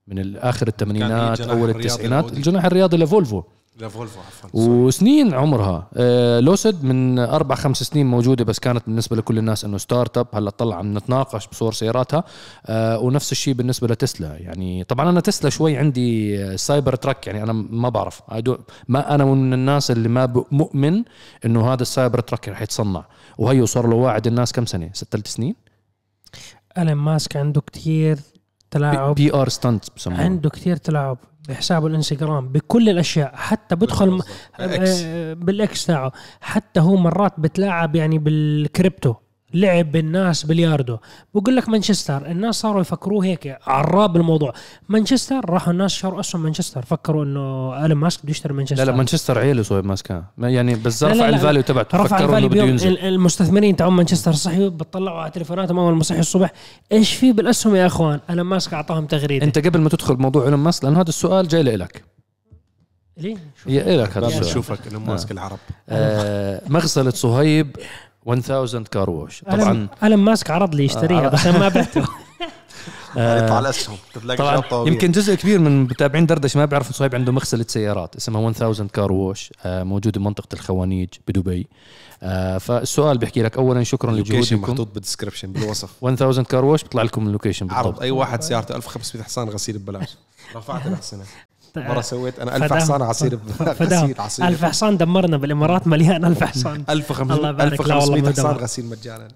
من 0.08 0.20
الآخر 0.20 0.68
الثمانينات 0.68 1.42
أول 1.42 1.70
التسعينات. 1.70 2.34
الجناح 2.34 2.66
الرياضي 2.66 2.98
لفولفو. 2.98 3.44
لا 3.80 3.88
فولفو 3.88 4.20
عفوا 4.20 4.50
وسنين 4.54 5.34
عمرها. 5.34 5.90
آه، 5.94 6.40
لوسد 6.40 6.84
من 6.84 7.20
أربع 7.20 7.56
خمس 7.56 7.84
سنين 7.84 8.06
موجودة 8.06 8.44
بس 8.44 8.60
كانت 8.60 8.84
بالنسبة 8.88 9.16
لكل 9.16 9.38
الناس 9.38 9.66
إنه 9.66 9.78
startup 9.78 10.28
هلأ 10.34 10.50
طلع 10.50 10.76
عم 10.76 10.98
نتناقش 10.98 11.48
بصور 11.48 11.74
سياراتها. 11.74 12.24
آه، 12.66 13.00
ونفس 13.00 13.32
الشيء 13.32 13.54
بالنسبة 13.54 13.88
لتسلا. 13.88 14.38
يعني 14.38 14.84
طبعا 14.84 15.10
أنا 15.10 15.20
تسلا 15.20 15.50
شوي 15.50 15.78
عندي 15.78 16.44
آه، 16.44 16.56
سايبر 16.56 16.96
تراك 16.96 17.28
يعني 17.28 17.44
أنا 17.44 17.54
ما 17.54 17.90
بعرف. 17.90 18.22
ما 18.88 19.16
أنا 19.16 19.26
من 19.26 19.54
الناس 19.54 19.92
اللي 19.92 20.10
ما 20.10 20.44
مؤمن 20.52 21.04
إنه 21.46 21.74
هذا 21.74 21.82
السايبر 21.82 22.20
تراك 22.20 22.50
رح 22.50 22.62
يتصنع. 22.62 23.06
وهي 23.38 23.66
صار 23.66 23.88
له 23.88 23.96
واعد 23.96 24.28
الناس 24.28 24.52
كم 24.52 24.66
سنة؟ 24.66 24.90
ست 24.94 25.08
ثلاث 25.12 25.28
سنين؟ 25.28 25.56
الين 26.78 26.94
ماسك 26.94 27.38
عنده 27.38 27.62
كتير 27.62 28.18
تلاعب. 28.72 29.16
P 29.16 29.34
R 29.34 29.50
stunt 29.50 29.86
بسموها. 29.96 30.24
عنده 30.24 30.50
كتير 30.50 30.76
تلاعب. 30.76 31.18
بحسابه 31.50 31.88
الانستغرام 31.88 32.48
بكل 32.48 32.90
الأشياء. 32.90 33.32
حتى 33.36 33.76
بدخل 33.76 34.12
م-. 34.12 34.22
آه، 34.60 35.34
بالإكس 35.34 35.86
تاعه. 35.86 36.12
حتى 36.42 36.80
هو 36.80 36.96
مرات 36.96 37.40
بتلاعب 37.40 37.96
يعني 37.96 38.18
بالكريبتو. 38.18 39.16
لعب 39.54 39.92
بالناس 39.92 40.46
بلياردو. 40.46 40.98
بقول 41.34 41.56
لك 41.56 41.70
مانشستر 41.70 42.26
الناس 42.32 42.56
صاروا 42.56 42.82
يفكروه 42.82 43.26
هيك 43.26 43.58
عراب 43.68 44.16
الموضوع. 44.16 44.54
مانشستر 44.90 45.50
راحوا 45.50 45.74
الناس 45.74 45.92
شروا 45.92 46.20
اسهم 46.20 46.44
مانشستر 46.44 46.82
فكروا 46.82 47.24
إنه 47.24 47.74
ايلون 47.84 47.98
ماسك 47.98 48.20
بده 48.24 48.32
يشتري 48.32 48.54
مانشستر. 48.54 48.84
لا 48.84 48.92
لا 48.92 48.98
مانشستر 48.98 49.40
عيله 49.40 49.62
صهيب 49.64 49.86
ماسكها 49.86 50.32
ما 50.38 50.50
يعني 50.50 50.76
بس 50.76 51.04
لا، 51.04 51.08
لا، 51.08 51.14
رفع. 51.16 51.30
ال 51.30 51.35
value 51.35 51.62
تبعته 51.62 52.04
فكروا 52.04 52.38
إنه 52.38 52.48
بده 52.48 52.64
ينزل. 52.64 52.88
ال- 52.88 53.00
المستثمرين 53.00 53.76
تاعون 53.76 53.94
مانشستر 53.94 54.34
صحيوا 54.34 54.70
بتطلعوا 54.70 55.20
على 55.22 55.32
تليفوناتهم 55.32 55.80
اول 55.80 55.96
ما 55.96 56.04
صحي 56.04 56.20
الصبح. 56.20 56.52
إيش 56.92 57.14
في 57.14 57.32
بالأسهم 57.32 57.76
يا 57.76 57.86
إخوان؟ 57.86 58.20
ايلون 58.30 58.46
ماسك 58.46 58.74
أعطاهم 58.74 59.06
تغريدة. 59.06 59.46
أنت 59.46 59.58
قبل 59.60 59.82
ما 59.82 59.90
تدخل 59.90 60.16
موضوع 60.18 60.46
ايلون 60.46 60.60
ماسك 60.60 60.84
لأن 60.84 60.96
هذا 60.96 61.10
السؤال 61.10 61.48
جاي 61.48 61.64
لك 61.64 62.04
ليه؟ 63.18 63.38
هي 63.68 63.98
لك 63.98 64.18
هذا 64.18 64.40
نشوفك 64.40 64.80
انه 64.88 65.00
ماسك 65.00 65.32
العرب. 65.32 65.58
آه 65.90 66.62
مغسلة 66.68 67.10
صهيب 67.10 67.76
1000 68.28 68.88
Car 68.88 69.10
Wash 69.10 69.42
طبعا 69.44 69.58
طبعا 69.62 69.88
ايلون 70.04 70.20
ماسك 70.20 70.52
عرض 70.52 70.76
لي 70.76 70.86
يشتريها 70.86 71.26
آه. 71.26 71.30
بس 71.30 71.46
أنا 71.46 71.60
ما 71.60 71.70
بعته. 71.70 72.06
يطلع 73.16 73.60
الاسهم 73.60 73.98
طبعا. 74.62 74.88
يمكن 74.88 75.12
جزء 75.12 75.36
كبير 75.36 75.60
من 75.60 75.84
متابعين 75.84 76.26
دردشة 76.26 76.58
ما 76.58 76.66
بيعرف 76.66 76.92
صهيب 76.92 77.16
عنده 77.16 77.32
مغسلة 77.32 77.66
سيارات 77.68 78.16
اسمها 78.16 78.50
1000 78.50 78.82
Car 78.82 79.12
Wash 79.12 79.52
موجودة 79.66 80.20
بمنطقه 80.20 80.48
الخوانيج 80.54 81.10
بدبي. 81.28 81.68
آه 82.24 82.58
فالسؤال 82.58 83.18
بيحكي 83.18 83.42
لك 83.42 83.58
اولا 83.58 83.84
شكرا 83.84 84.12
ال 84.12 84.15
location 84.15 84.40
لجهودكم. 84.56 84.72
محطوط 84.72 84.88
بال 84.94 85.03
description 85.03 85.52
بالوصف 85.52 86.06
1000 86.06 86.40
Car 86.40 86.66
Wash 86.66 86.84
بيطلع 86.84 87.04
لكم 87.04 87.28
ال 87.28 87.33
location 87.33 87.72
عرض 87.72 87.86
بالضبط 87.86 88.02
أي 88.02 88.12
واحد 88.12 88.42
سيارته 88.42 88.76
1500 88.76 89.24
حصان 89.26 89.50
غسيل 89.50 89.78
ببلاش. 89.78 90.18
رفعت 90.56 90.88
الحسنه 90.88 91.24
مرة 91.78 92.02
سويت 92.02 92.40
أنا 92.40 92.56
1000 92.56 92.64
فداهم. 92.66 92.80
حصان 92.82 93.02
عصير 93.02 93.40
غسيل 93.82 94.16
عصير 94.22 94.48
ألف 94.48 94.66
حصان 94.66 94.98
دمرنا 94.98 95.38
بالإمارات 95.38 95.88
مليان 95.88 96.26
ألف 96.26 96.44
حصان. 96.44 96.84
1500 96.90 97.38
الله 97.38 97.50
يبارك. 97.50 97.88
لا 97.88 97.96
والله 97.96 98.16
1500 98.18 98.22
ما 98.22 98.30
حصان. 98.32 98.64
غسيل 98.64 98.86
مجانا. 98.86 99.28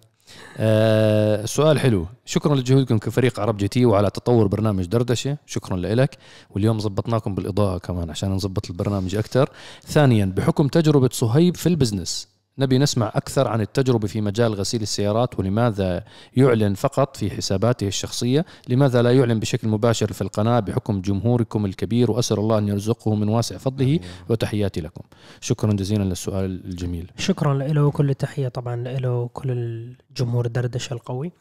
آه 0.58 1.46
سؤال 1.46 1.80
حلو. 1.80 2.06
شكرا 2.26 2.56
لجهودكم 2.56 2.98
كفريق 2.98 3.40
عرب 3.40 3.58
جي 3.58 3.68
تي 3.68 3.86
وعلى 3.86 4.10
تطور 4.10 4.48
برنامج 4.48 4.86
دردشة. 4.86 5.38
شكرا 5.46 5.78
لك 5.78 6.18
واليوم 6.50 6.80
زبطناكم 6.80 7.36
بالإضاءة 7.36 7.78
كمان 7.78 8.10
عشان 8.10 8.30
نظبط 8.32 8.70
البرنامج 8.70 9.16
أكثر 9.16 9.50
ثانيا 9.88 10.26
بحكم 10.26 10.68
تجربة 10.68 11.10
صهيب 11.14 11.56
في 11.58 11.70
ال 11.70 11.77
business 11.77 12.35
نبي 12.58 12.78
نسمع 12.78 13.12
أكثر 13.16 13.48
عن 13.48 13.62
التجربة 13.62 14.08
في 14.08 14.22
مجال 14.22 14.54
غسيل 14.54 14.82
السيارات 14.82 15.40
ولماذا 15.40 16.04
يعلن 16.34 16.74
فقط 16.74 17.18
في 17.18 17.32
حساباته 17.32 17.88
الشخصية 17.88 18.46
لماذا 18.68 19.02
لا 19.02 19.12
يعلن 19.12 19.40
بشكل 19.40 19.68
مباشر 19.68 20.14
في 20.14 20.22
القناة 20.22 20.60
بحكم 20.60 21.02
جمهوركم 21.02 21.66
الكبير 21.66 22.12
وأسأل 22.12 22.40
الله 22.40 22.58
أن 22.58 22.68
يرزقه 22.68 23.16
من 23.16 23.30
واسع 23.30 23.58
فضله 23.58 24.00
وتحياتي 24.30 24.82
لكم. 24.82 25.02
شكرا 25.42 25.74
جزيلا 25.74 26.04
للسؤال 26.04 26.66
الجميل. 26.66 27.12
شكرا 27.18 27.54
له 27.54 27.86
وكل 27.86 28.10
التحية 28.10 28.48
طبعا 28.48 28.76
له 28.76 29.20
وكل 29.20 29.52
الجمهور 29.52 30.48
دردشه 30.48 30.94
القوي. 30.94 31.32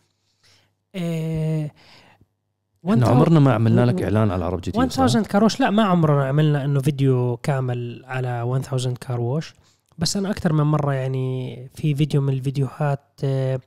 إيه 0.94 1.72
إحنا 2.90 3.06
عمرنا 3.06 3.40
ما 3.40 3.52
عملنا 3.52 3.86
لك 3.86 4.02
إعلان 4.02 4.30
على 4.30 4.44
عرب 4.44 4.60
جي 4.60 4.70
تي 4.70 4.80
1000 4.80 5.16
Car 5.28 5.40
Wash؟ 5.40 5.60
لا 5.60 5.70
ما 5.70 5.82
عمرنا 5.82 6.24
عملنا 6.24 6.64
إنه 6.64 6.80
فيديو 6.80 7.36
كامل 7.36 8.02
على 8.04 8.42
1000 8.72 8.98
Car 8.98 9.19
Wash. 9.19 9.54
بس 9.98 10.16
أنا 10.16 10.30
أكثر 10.30 10.52
من 10.52 10.64
مرة 10.64 10.92
يعني 10.92 11.70
في 11.74 11.94
فيديو 11.94 12.20
من 12.20 12.32
الفيديوهات 12.32 13.20
آه، 13.24 13.60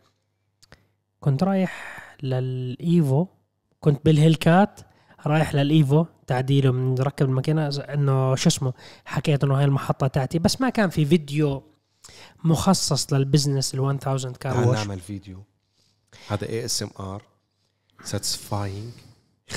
كنت 1.20 1.44
رايح 1.44 1.98
للإيفو 2.24 3.28
كنت 3.80 4.06
بالهيلكات 4.06 4.80
رايح 5.26 5.56
للإيفو 5.56 6.06
تعديله 6.28 6.72
من 6.72 6.96
ركب 6.96 7.26
الماكينة 7.26 7.68
إنه 7.68 8.36
شو 8.36 8.50
اسمه 8.50 8.74
حكيت 9.06 9.44
إنه 9.44 9.58
هاي 9.58 9.66
المحطة 9.66 10.08
تاعتي 10.08 10.40
بس 10.40 10.62
ما 10.62 10.70
كان 10.70 10.90
في 10.90 11.06
فيديو 11.06 11.64
مخصص 12.44 13.14
لل 13.14 13.26
business 13.26 13.76
ال 13.76 14.00
1000 14.08 14.38
Car 14.38 14.68
Wash 14.68 14.78
نعمل 14.78 15.00
فيديو؟ 15.00 15.44
هذا 16.28 16.50
ASMR 16.50 17.22
satisfying 18.04 18.92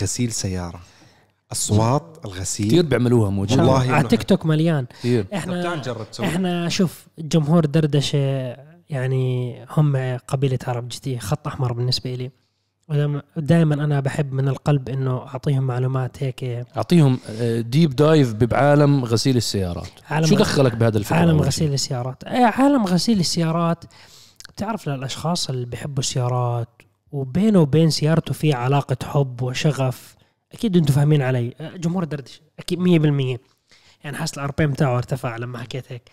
غسيل 0.02 0.32
سيارة. 0.32 0.80
اصوات 1.52 2.18
الغسيل. 2.24 2.66
كثير 2.66 2.82
بيعملوها 2.86 3.30
موجود 3.30 3.58
والله 3.58 3.92
على 3.92 4.04
إنه- 4.04 4.10
تيك 4.10 4.22
توك 4.22 4.46
مليان. 4.46 4.86
كثير 4.86 5.26
إحنا 5.34 5.74
نجرب 5.76 6.06
إحنا 6.22 6.68
شوف 6.68 7.06
جمهور 7.18 7.66
دردشة 7.66 8.56
يعني 8.90 9.56
هم 9.70 10.16
قبيلة 10.28 10.58
عرب 10.66 10.88
GT 10.88 11.18
خط 11.18 11.46
أحمر 11.46 11.72
بالنسبة 11.72 12.14
لي 12.14 12.30
ودائما 13.36 13.74
أنا 13.74 14.00
بحب 14.00 14.32
من 14.32 14.48
القلب 14.48 14.88
إنه 14.88 15.16
أعطيهم 15.26 15.62
معلومات 15.62 16.22
هيك. 16.22 16.44
أعطيهم 16.76 17.18
deep 17.58 17.96
dive 17.96 18.32
بعالم 18.34 19.04
غسيل 19.04 19.36
السيارات. 19.36 19.88
عالم 20.10 20.26
شو 20.26 20.34
دخلك 20.34 20.74
بهذا 20.74 20.98
الفكرة 20.98 21.16
عالم 21.16 21.40
غسيل؟ 21.40 21.72
السيارات. 21.72 22.24
إيه 22.24 22.44
عالم 22.44 22.84
غسيل 22.86 23.20
السيارات. 23.20 23.84
بتعرف 24.48 24.88
للاشخاص 24.88 25.50
اللي 25.50 25.66
بيحبوا 25.66 25.98
السيارات 25.98 26.68
وبينه 27.12 27.60
وبين 27.60 27.90
سيارته 27.90 28.34
في 28.34 28.52
علاقة 28.52 28.96
حب 29.04 29.42
وشغف. 29.42 30.14
أكيد 30.52 30.76
أنتم 30.76 30.94
فاهمين 30.94 31.22
علي. 31.22 31.54
أه، 31.60 31.76
جمهور 31.76 32.04
دردشه 32.04 32.40
أكيد 32.58 32.78
100% 32.78 33.38
يعني 34.04 34.16
حاسس 34.16 34.34
ال 34.38 34.50
RPM 34.58 34.72
تاعه 34.72 34.96
ارتفع 34.96 35.36
لما 35.36 35.58
حكيت 35.58 35.92
هيك. 35.92 36.10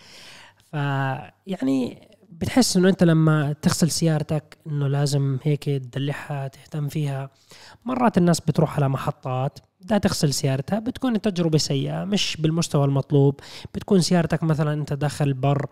فيعني 0.71 2.07
بتحس 2.29 2.77
إنه 2.77 2.89
أنت 2.89 3.03
لما 3.03 3.53
تغسل 3.61 3.91
سيارتك 3.91 4.57
إنه 4.67 4.87
لازم 4.87 5.37
هيك 5.43 5.63
تدلعها 5.63 6.47
تهتم 6.47 6.87
فيها. 6.87 7.29
مرات 7.85 8.17
الناس 8.17 8.39
بتروح 8.39 8.75
على 8.77 8.89
محطات 8.89 9.59
بدها 9.81 9.97
تغسل 9.97 10.33
سيارتها 10.33 10.79
بتكون 10.79 11.15
التجربة 11.15 11.57
سيئة 11.57 12.03
مش 12.05 12.37
بالمستوى 12.39 12.85
المطلوب. 12.85 13.39
بتكون 13.75 14.01
سيارتك 14.01 14.43
مثلا 14.43 14.73
أنت 14.73 14.93
داخل 14.93 15.33
بر 15.33 15.65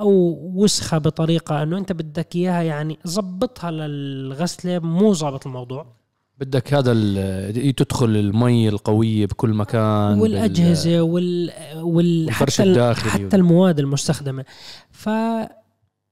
أو 0.00 0.10
وسخة 0.54 0.98
بطريقة 0.98 1.62
إنه 1.62 1.78
أنت 1.78 1.92
بدك 1.92 2.36
إياها 2.36 2.62
يعني 2.62 2.98
زبطها 3.04 3.70
للغسلة 3.70 4.78
مو 4.78 5.12
ظابط 5.12 5.46
الموضوع. 5.46 6.01
بدك 6.44 6.74
هذا 6.74 6.92
تدخل 7.70 8.06
المي 8.06 8.68
القوية 8.68 9.26
بكل 9.26 9.54
مكان 9.54 10.20
والأجهزة 10.20 11.00
وال, 11.02 11.52
وال 11.74 11.82
والفرش 11.84 12.54
حتى 12.54 12.62
ال- 12.62 12.68
الداخلي. 12.68 13.10
حتى 13.26 13.36
المواد 13.36 13.78
المستخدمة 13.78 14.44
ف 14.90 15.08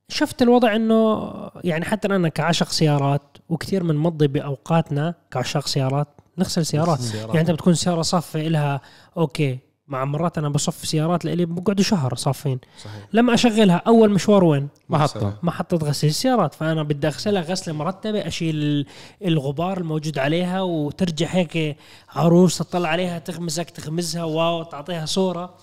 شفت 0.08 0.42
الوضع 0.42 0.76
إنه 0.76 1.30
يعني 1.64 1.84
حتى 1.84 2.08
أنا 2.08 2.28
كعشق 2.28 2.68
سيارات 2.68 3.22
وكثير 3.48 3.84
من 3.84 3.96
مضي 3.96 4.26
بأوقاتنا 4.26 5.14
كعشاق 5.30 5.66
سيارات 5.66 6.08
نغسل 6.38 6.66
سيارات 6.66 6.98
السيارات. 6.98 7.28
يعني 7.28 7.40
أنت 7.40 7.50
بتكون 7.50 7.74
سيارة 7.74 8.02
صافه 8.02 8.40
لها 8.40 8.80
okay 9.16 9.58
مع 9.90 10.04
مرات 10.04 10.38
أنا 10.38 10.48
بصف 10.48 10.86
سيارات 10.86 11.24
لإلي 11.24 11.44
بقعدوا 11.44 11.84
شهر 11.84 12.14
صافين. 12.14 12.60
صحيح. 12.78 13.08
لما 13.12 13.34
أشغلها 13.34 13.82
أول 13.86 14.10
مشوار 14.10 14.44
وين؟ 14.44 14.68
محطه 14.88 15.38
محطة 15.42 15.76
غسيل 15.76 16.10
السيارات. 16.10 16.54
فأنا 16.54 16.82
بدي 16.82 17.06
أغسلها 17.06 17.42
غسلة 17.42 17.74
مرتبة 17.74 18.26
أشيل 18.26 18.86
الغبار 19.24 19.78
الموجود 19.78 20.18
عليها 20.18 20.62
وترجع 20.62 21.26
هيك 21.26 21.76
عروس 22.08 22.58
تطلع 22.58 22.88
عليها 22.88 23.18
تغمزك 23.18 23.70
تغمزها 23.70 24.24
wow 24.24 24.62
تعطيها 24.62 25.06
صورة 25.06 25.54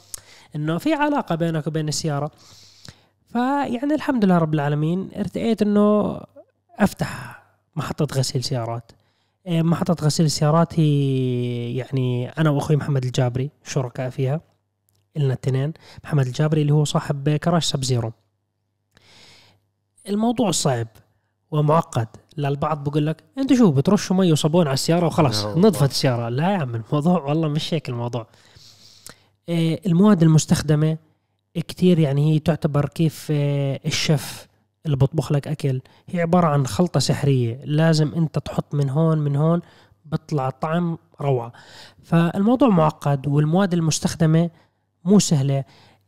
إنه 0.56 0.78
في 0.78 0.94
علاقة 0.94 1.36
بينك 1.36 1.68
وبين 1.68 1.88
السيارة. 1.88 2.32
فيعني 3.30 3.94
الحمد 3.96 4.26
لله 4.26 4.38
رب 4.38 4.54
العالمين 4.54 5.10
إرتئيت 5.18 5.62
إنه 5.62 6.20
أفتح 6.80 7.44
محطة 7.76 8.08
غسيل 8.20 8.44
سيارات. 8.44 8.92
محطة 9.48 10.06
غسيل 10.06 10.26
السيارات 10.26 10.80
هي 10.80 11.76
يعني 11.76 12.30
أنا 12.30 12.50
وأخوي 12.50 12.76
محمد 12.76 13.06
الجابري 13.06 13.50
شركاء 13.64 14.10
فيها 14.10 14.42
إلنا 15.18 15.28
الاثنين 15.34 15.74
محمد 16.04 16.26
الجابري 16.26 16.62
اللي 16.62 16.74
هو 16.74 16.86
صاحب 16.86 17.30
Crash 17.30 17.66
Sub 17.66 17.84
Zero. 17.84 18.12
الموضوع 20.10 20.52
صعب 20.52 20.88
ومعقد 21.52 22.08
للبعض 22.38 22.84
بقول 22.90 23.08
لك 23.08 23.24
أنتوا 23.38 23.58
شو 23.58 23.72
بترشوا 23.72 24.16
مي 24.16 24.32
وصابون 24.32 24.68
على 24.68 24.74
السيارة 24.74 25.06
وخلاص. 25.06 25.46
نظفت 25.46 25.90
السيارة. 25.90 26.30
لا 26.30 26.52
يا 26.52 26.58
عم 26.58 26.76
الموضوع 26.76 27.24
والله 27.24 27.48
مش 27.48 27.74
هيك 27.74 27.90
الموضوع. 27.90 28.28
إيه، 29.50 29.82
المواد 29.86 30.24
المستخدمة 30.24 30.98
كتير 31.54 32.00
يعني 32.00 32.34
هي 32.34 32.40
تعتبر 32.40 32.90
كيف 32.90 33.28
آه، 33.32 33.80
الشيف 33.86 34.47
اللي 34.88 34.98
بطبخ 34.98 35.32
لك 35.32 35.48
أكل 35.48 35.82
هي 36.10 36.22
عبارة 36.22 36.48
عن 36.48 36.68
خلطة 36.68 37.00
سحرية 37.00 37.60
لازم 37.66 38.14
أنت 38.16 38.40
تحط 38.40 38.76
من 38.76 38.90
هون 38.90 39.18
من 39.18 39.36
هون 39.36 39.62
بيطلع 40.06 40.48
الطعم 40.48 40.98
روعة. 41.22 41.52
فالموضوع 42.04 42.70
معقد 42.70 43.28
والمواد 43.28 43.74
المستخدمة 43.74 44.50
مو 45.06 45.20
سهلة. 45.20 45.64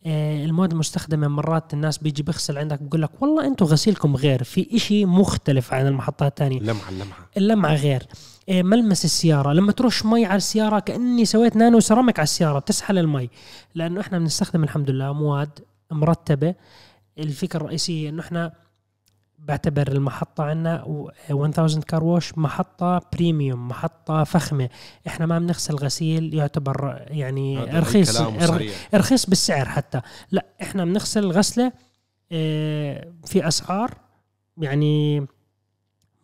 آه، 0.05 0.45
المواد 0.45 0.71
المستخدمة 0.71 1.27
مرات 1.27 1.73
الناس 1.73 1.97
بيجي 1.97 2.23
بيغسل 2.23 2.57
عندك 2.57 2.81
بقول 2.81 3.01
لك 3.01 3.09
والله 3.21 3.47
أنتم 3.47 3.65
غسيلكم 3.65 4.15
غير 4.15 4.43
في 4.43 4.75
إشي 4.75 5.05
مختلف 5.05 5.73
عن 5.73 5.87
المحطات 5.87 6.31
الثانية 6.31 6.57
اللمعة 6.57 6.89
اللمعة. 6.89 7.17
اللمعة 7.37 7.75
غير. 7.75 8.03
آه، 8.49 8.61
ملمس 8.61 9.05
السيارة 9.05 9.53
لما 9.53 9.71
ترش 9.71 10.05
مي 10.05 10.25
على 10.25 10.37
السيارة 10.37 10.79
كأني 10.79 11.25
سويت 11.25 11.55
nano 11.55 11.79
ceramic 11.79 12.19
على 12.19 12.23
السيارة 12.23 12.59
بتسحل 12.59 12.97
المي. 12.97 13.29
لأنه 13.75 14.01
إحنا 14.01 14.19
بنستخدم 14.19 14.63
الحمد 14.63 14.89
لله 14.89 15.13
مواد 15.13 15.59
مرتبة. 15.91 16.55
الفكرة 17.17 17.57
الرئيسية 17.59 18.09
إنه 18.09 18.21
إحنا 18.21 18.53
بعتبر 19.47 19.87
المحطة 19.87 20.43
عنا 20.43 20.83
و- 20.83 21.11
1000 21.31 21.83
Car 21.83 22.03
Wash 22.03 22.37
محطة 22.37 23.01
premium 23.13 23.67
محطة 23.67 24.23
فخمة 24.23 24.69
إحنا 25.07 25.25
ما 25.25 25.39
بنغسل 25.39 25.75
غسيل 25.75 26.33
يعتبر 26.33 27.05
يعني 27.07 27.57
هذا 27.59 27.79
رخيص. 27.79 28.17
رخيص 28.93 29.25
بالسعر 29.29 29.65
حتى 29.65 30.01
لا 30.31 30.45
إحنا 30.61 30.85
بنغسل 30.85 31.23
الغسله 31.23 31.71
آه، 32.31 33.13
في 33.25 33.47
أسعار 33.47 33.91
يعني 34.57 35.25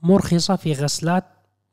مو 0.01 0.18
رخيصة 0.18 0.55
في 0.55 0.74
غسلات 0.74 1.24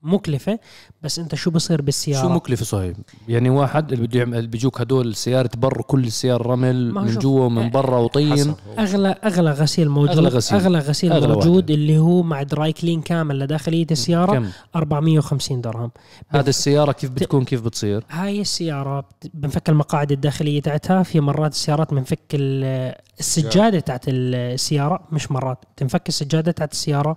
مكلفة 0.02 0.58
بس 1.02 1.18
انت 1.18 1.34
شو 1.34 1.50
بصير 1.50 1.82
بالسيارة؟ 1.82 2.22
شو 2.22 2.28
مكلف 2.28 2.62
صهيب؟ 2.62 2.96
يعني 3.28 3.50
واحد 3.50 3.92
اللي 3.92 4.06
بده 4.06 4.18
يعمل 4.18 4.46
بيجوك 4.46 4.80
هدول 4.80 5.14
سيارة 5.14 5.50
بر 5.56 5.82
كل 5.82 6.04
السياره 6.04 6.42
رمل 6.42 6.94
من 6.94 7.06
جوا 7.18 7.44
ومن 7.46 7.70
برا 7.70 7.98
وطين. 7.98 8.54
اغلى 8.78 9.08
أغلى 9.24 9.50
غسيل 9.50 9.88
موجود 9.88 10.10
أغلى 10.10 10.28
غسيل. 10.28 10.58
أغلى 10.58 10.78
غسيل 10.78 11.12
أغلى 11.12 11.34
موجود 11.34 11.56
واحد. 11.56 11.70
اللي 11.70 11.98
هو 11.98 12.22
مع 12.22 12.42
دراي 12.42 12.72
كلين 12.72 13.00
كامل 13.00 13.38
لداخلية 13.38 13.86
السيارة 13.90 14.32
كم؟ 14.32 14.48
450 14.76 15.60
درهم. 15.60 15.90
هذا 16.28 16.48
السيارة 16.50 16.92
كيف 16.92 17.10
بتكون؟ 17.10 17.44
كيف 17.44 17.62
بتصير؟ 17.62 18.04
هاي 18.10 18.40
السيارة 18.40 19.00
بت- 19.00 19.30
بنفك 19.34 19.68
المقاعد 19.68 20.12
الداخلية 20.12 20.62
تاعتها 20.62 21.02
في 21.02 21.20
مرات 21.20 21.52
السيارات 21.52 21.94
بنفك 21.94 22.20
ال- 22.34 22.94
السجادة 23.20 23.80
تاعت 23.80 24.04
السيارة 24.08 25.00
مش 25.12 25.30
مرات 25.32 25.58
تنفك 25.76 26.08
السجادة 26.08 26.52
تاعت 26.52 26.72
السيارة. 26.72 27.16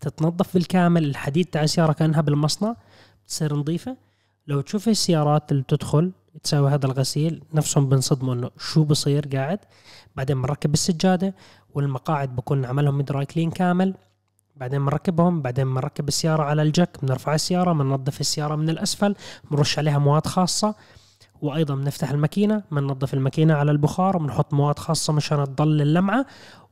تتنظف 0.00 0.54
بالكامل 0.54 1.04
الحديد 1.04 1.46
تاع 1.46 1.62
السيارة 1.62 1.92
كأنها 1.92 2.20
بالمصنع 2.20 2.76
تصير 3.28 3.56
نظيفة. 3.56 3.96
لو 4.46 4.60
تشوف 4.60 4.88
السيارات 4.88 5.52
اللي 5.52 5.62
بتدخل 5.62 6.12
تساوي 6.42 6.70
هذا 6.70 6.86
الغسيل 6.86 7.42
نفسهم 7.54 7.88
بنصدموا 7.88 8.34
إنه 8.34 8.50
شو 8.58 8.84
بصير 8.84 9.28
قاعد. 9.36 9.58
بعدين 10.16 10.42
بنركب 10.42 10.74
السجادة 10.74 11.34
والمقاعد 11.74 12.36
بكون 12.36 12.64
عملهم 12.64 13.02
دراي 13.02 13.26
كلين 13.26 13.50
كامل. 13.50 13.94
بعدين 14.56 14.80
بنركبهم 14.84 15.42
بعدين 15.42 15.74
بنركب 15.74 16.08
السيارة 16.08 16.42
على 16.42 16.62
الجك 16.62 16.98
بنرفع 17.02 17.34
السيارة 17.34 17.72
بننظف 17.72 18.20
السيارة 18.20 18.56
من 18.56 18.70
الأسفل 18.70 19.14
بنرش 19.50 19.78
عليها 19.78 19.98
مواد 19.98 20.26
خاصة. 20.26 20.74
وأيضا 21.42 21.74
بنفتح 21.74 22.10
الماكينة 22.10 22.62
بننظف 22.72 23.14
الماكينة 23.14 23.54
على 23.54 23.70
البخار 23.70 24.16
وبنحط 24.16 24.54
مواد 24.54 24.78
خاصة 24.78 25.12
مشان 25.12 25.44
تضل 25.44 25.82
اللمعة. 25.82 26.26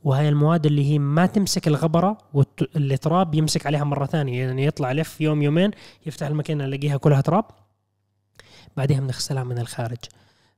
وهي 0.04 0.28
المواد 0.28 0.66
اللي 0.66 0.90
هي 0.90 0.98
ما 0.98 1.26
تمسك 1.26 1.68
الغبرة 1.68 2.18
والتراب 2.34 3.34
يمسك 3.34 3.66
عليها 3.66 3.84
مرة 3.84 4.06
ثانية 4.06 4.44
يعني 4.44 4.64
يطلع 4.66 4.92
لف 4.92 5.20
يوم 5.20 5.42
يومين 5.42 5.70
يفتح 6.06 6.26
الماكينة 6.26 6.64
يلاقيها 6.64 6.96
كلها 6.96 7.20
تراب 7.20 7.44
بعدين 8.76 9.00
بنغسلها 9.00 9.44
من 9.44 9.58
الخارج 9.58 9.98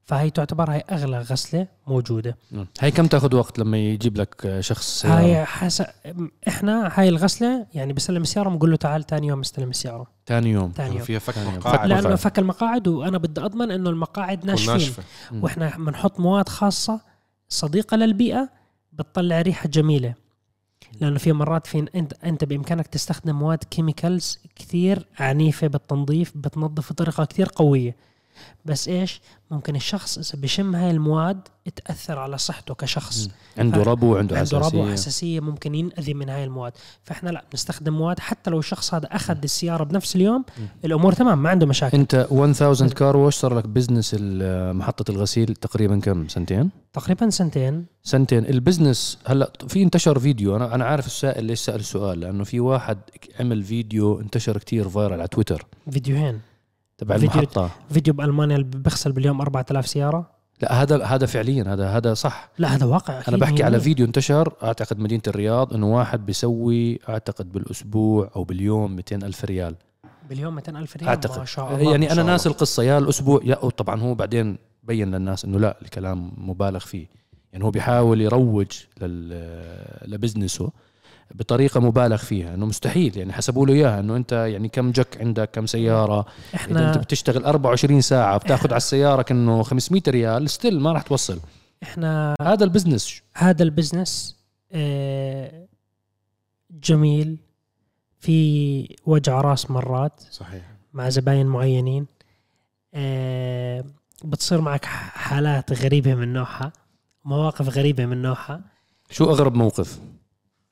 فهي 0.04 0.30
تعتبر 0.30 0.70
هي 0.70 0.84
أغلى 0.90 1.18
غسلة 1.18 1.66
موجودة 1.86 2.36
مم. 2.52 2.66
هي 2.80 2.90
كم 2.90 3.06
تاخذ 3.06 3.34
وقت 3.34 3.58
لما 3.58 3.78
يجيب 3.78 4.16
لك 4.16 4.56
شخص 4.60 5.00
سيارة؟ 5.00 5.18
هاي 5.18 5.44
حسب 5.44 5.86
إحنا 6.48 6.92
هاي 6.94 7.08
الغسلة 7.08 7.66
يعني 7.74 7.92
بسلم 7.92 8.22
السيارة 8.22 8.48
بنقول 8.48 8.70
له 8.70 8.76
تعال 8.76 9.06
ثاني 9.06 9.26
يوم 9.26 9.40
استلم 9.40 9.70
السيارة 9.70 10.06
ثاني 10.26 10.50
يوم 10.50 10.72
ثاني 10.76 10.94
يوم 10.94 11.04
فيها 11.04 11.18
فك 11.18 11.34
ثاني 11.34 11.46
يوم. 11.46 11.58
مقاعد 11.58 11.78
فك 11.78 11.86
لأنه. 12.04 12.16
فك 12.16 12.38
المقاعد 12.38 12.88
وأنا 12.88 13.18
بدي 13.18 13.40
أضمن 13.40 13.70
إنه 13.70 13.90
المقاعد 13.90 14.44
ناشفين 14.44 14.72
ناشفة 14.72 15.02
مم. 15.32 15.44
وإحنا 15.44 15.72
بنحط 15.78 16.20
مواد 16.20 16.48
خاصة 16.48 17.00
صديقة 17.48 17.96
للبيئة 17.96 18.48
بتطلع 18.98 19.42
ريحة 19.42 19.68
جميلة. 19.68 20.14
لأنه 21.00 21.18
في 21.18 21.32
مرات 21.32 21.66
في 21.66 21.86
أنت 21.94 22.12
أنت 22.24 22.44
بإمكانك 22.44 22.86
تستخدم 22.86 23.38
مواد 23.38 23.64
كيميكالز 23.64 24.38
كثير 24.56 25.06
عنيفة 25.18 25.66
بالتنظيف 25.66 26.32
بتنظف 26.36 26.92
بطريقة 26.92 27.24
كثير 27.24 27.48
قوية. 27.54 27.96
بس 28.64 28.88
إيش؟ 28.88 29.20
ممكن 29.50 29.76
الشخص 29.76 30.18
إذا 30.18 30.42
بشم 30.42 30.76
هاي 30.76 30.90
المواد 30.90 31.40
تأثر 31.84 32.18
على 32.18 32.38
صحته 32.38 32.74
كشخص. 32.74 33.26
مم. 33.26 33.32
عنده 33.58 33.82
ربو 33.82 34.14
وعنده 34.14 34.38
عنده 34.38 34.58
ربو 34.58 34.86
حساسية. 34.92 35.40
ممكن 35.40 35.74
ينأذي 35.74 36.14
من 36.14 36.28
هاي 36.28 36.44
المواد. 36.44 36.72
فإحنا 37.02 37.30
لا 37.30 37.44
بنستخدم 37.52 37.92
مواد 37.92 38.20
حتى 38.20 38.50
لو 38.50 38.58
الشخص 38.58 38.94
هذا 38.94 39.06
أخذ 39.06 39.36
السيارة 39.44 39.84
بنفس 39.84 40.16
اليوم 40.16 40.44
الأمور 40.84 41.12
تمام 41.12 41.42
ما 41.42 41.50
عنده 41.50 41.66
مشاكل. 41.66 41.98
أنت 41.98 42.28
1000 42.32 42.92
Car 42.92 43.16
Wash 43.16 43.34
صار 43.34 43.54
لك 43.58 43.68
business 43.68 44.16
محطة 44.76 45.10
الغسيل 45.10 45.54
تقريبا 45.54 46.00
كم؟ 46.00 46.28
سنتين؟ 46.28 46.70
تقريبا 46.92 47.30
سنتين. 47.30 47.86
سنتين. 48.02 48.44
ال 48.44 48.53
business 48.53 49.18
هلأ 49.26 49.52
في 49.68 49.82
انتشر 49.82 50.18
فيديو. 50.18 50.56
أنا 50.56 50.74
أنا 50.74 50.84
عارف 50.84 51.06
السائل 51.06 51.44
ليش 51.44 51.60
سأل 51.60 51.80
السؤال 51.80 52.20
لأنه 52.20 52.44
في 52.44 52.60
واحد 52.60 52.98
عمل 53.40 53.62
فيديو 53.62 54.20
انتشر 54.20 54.58
كتير 54.58 54.88
viral 54.88 55.20
على 55.20 55.28
تويتر 55.28 55.66
فيديوهين. 55.90 56.40
تبع 56.98 57.16
فيديو- 57.18 57.30
المحطة. 57.32 57.70
فيديو 57.90 58.14
بألمانيا 58.14 58.56
اللي 58.56 58.66
بيغسل 58.78 59.12
باليوم 59.12 59.40
4000 59.40 59.86
سيارة؟ 59.86 60.30
لا 60.62 60.82
هذا 60.82 61.04
هذا 61.04 61.26
فعليا 61.26 61.64
هذا 61.74 61.88
هذا 61.88 62.14
صح. 62.14 62.48
لا 62.58 62.68
هذا 62.68 62.86
واقع 62.86 63.22
أنا 63.28 63.36
بحكي 63.36 63.62
على 63.62 63.80
فيديو 63.80 64.06
انتشر 64.06 64.52
أعتقد 64.62 64.98
مدينة 64.98 65.22
الرياض 65.26 65.74
إنه 65.74 65.96
واحد 65.96 66.26
بيسوي 66.26 67.00
أعتقد 67.08 67.52
بالأسبوع 67.52 68.30
أو 68.36 68.44
باليوم 68.44 68.96
200 68.96 69.16
ألف 69.26 69.44
ريال. 69.44 69.74
باليوم 70.28 70.54
200 70.54 70.76
ألف 70.78 70.96
ريال؟ 70.96 71.08
أعتقد. 71.08 71.38
ما 71.38 71.44
شاء 71.44 71.74
الله 71.76 71.90
يعني 71.90 72.12
أنا 72.12 72.22
ناس. 72.22 72.46
القصة 72.46 72.82
يا 72.82 72.98
الأسبوع 72.98 73.40
يا 73.44 73.54
طبعا 73.54 74.00
هو 74.00 74.14
بعدين 74.14 74.58
بين 74.82 75.14
للناس 75.14 75.44
إنه 75.44 75.58
لا 75.58 75.78
الكلام 75.82 76.32
مبالغ 76.36 76.78
فيه. 76.78 77.06
يعني 77.52 77.64
هو 77.64 77.70
بيحاول 77.70 78.20
يروج 78.20 78.66
ل 80.06 80.12
business 80.12 80.59
ه. 80.59 80.70
بطريقة 81.34 81.80
مبالغ 81.80 82.16
فيها 82.16 82.54
إنه 82.54 82.66
مستحيل 82.66 83.16
يعني 83.16 83.32
حسبوا 83.32 83.66
له 83.66 83.74
إياها 83.74 84.00
إنه 84.00 84.16
أنت 84.16 84.32
يعني 84.32 84.68
كم 84.68 84.90
jack 84.90 85.20
عندك 85.20 85.50
كم 85.50 85.66
سيارة. 85.66 86.20
إذا 86.20 86.24
أنت 86.54 86.54
إحنا 86.54 86.96
بتشتغل 86.96 87.44
24 87.44 88.00
ساعة 88.00 88.38
بتاخذ 88.38 88.68
على 88.68 88.76
السيارة 88.76 89.22
كأنه 89.22 89.62
500 89.62 90.02
ريال 90.08 90.50
still 90.50 90.80
ما 90.80 90.92
راح 90.92 91.02
توصل. 91.02 91.40
إحنا 91.82 92.34
هذا 92.42 92.64
ال 92.64 92.70
business. 92.70 93.22
هذا 93.34 93.62
ال 93.62 93.71
business 93.71 94.36
آه، 94.72 95.66
جميل. 96.70 97.38
في 98.18 98.96
وجع 99.06 99.40
رأس 99.40 99.70
مرات 99.70 100.22
صحيح. 100.30 100.62
مع 100.92 101.08
زباين 101.08 101.46
معينين. 101.46 102.06
آه، 102.94 103.84
بتصير 104.24 104.60
معك 104.60 104.84
حالات 104.84 105.72
غريبة 105.72 106.14
من 106.14 106.32
نوعها 106.32 106.72
مواقف 107.24 107.68
غريبة 107.68 108.06
من 108.06 108.22
نوعها. 108.22 108.60
شو 109.10 109.24
أغرب 109.24 109.54
موقف؟ 109.54 109.98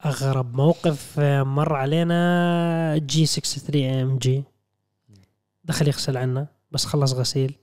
أغرب 0.07 0.55
موقف 0.55 1.17
آه، 1.19 1.43
مر 1.43 1.73
علينا 1.73 2.97
جي 2.97 3.27
63 3.27 3.83
ام 3.85 4.19
جي 4.19 4.45
دخل 5.65 5.89
يغسل 5.89 6.17
عنا 6.17 6.47
بس 6.71 6.85
خلص 6.85 7.13
غسيل. 7.13 7.57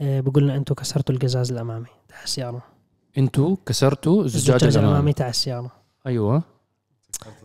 آه، 0.00 0.20
بقول 0.20 0.42
لنا 0.42 0.56
أنتم 0.56 0.74
كسرتوا 0.74 1.14
القزاز 1.14 1.52
الأمامي 1.52 1.86
تاع 2.08 2.22
السياره 2.22 2.62
أنتوا 3.18 3.56
كسرتوا 3.66 4.24
الزجاج 4.24 4.76
الأمامي. 4.76 5.12
تاع 5.12 5.28
السياره 5.28 5.70
أيوه. 6.06 6.42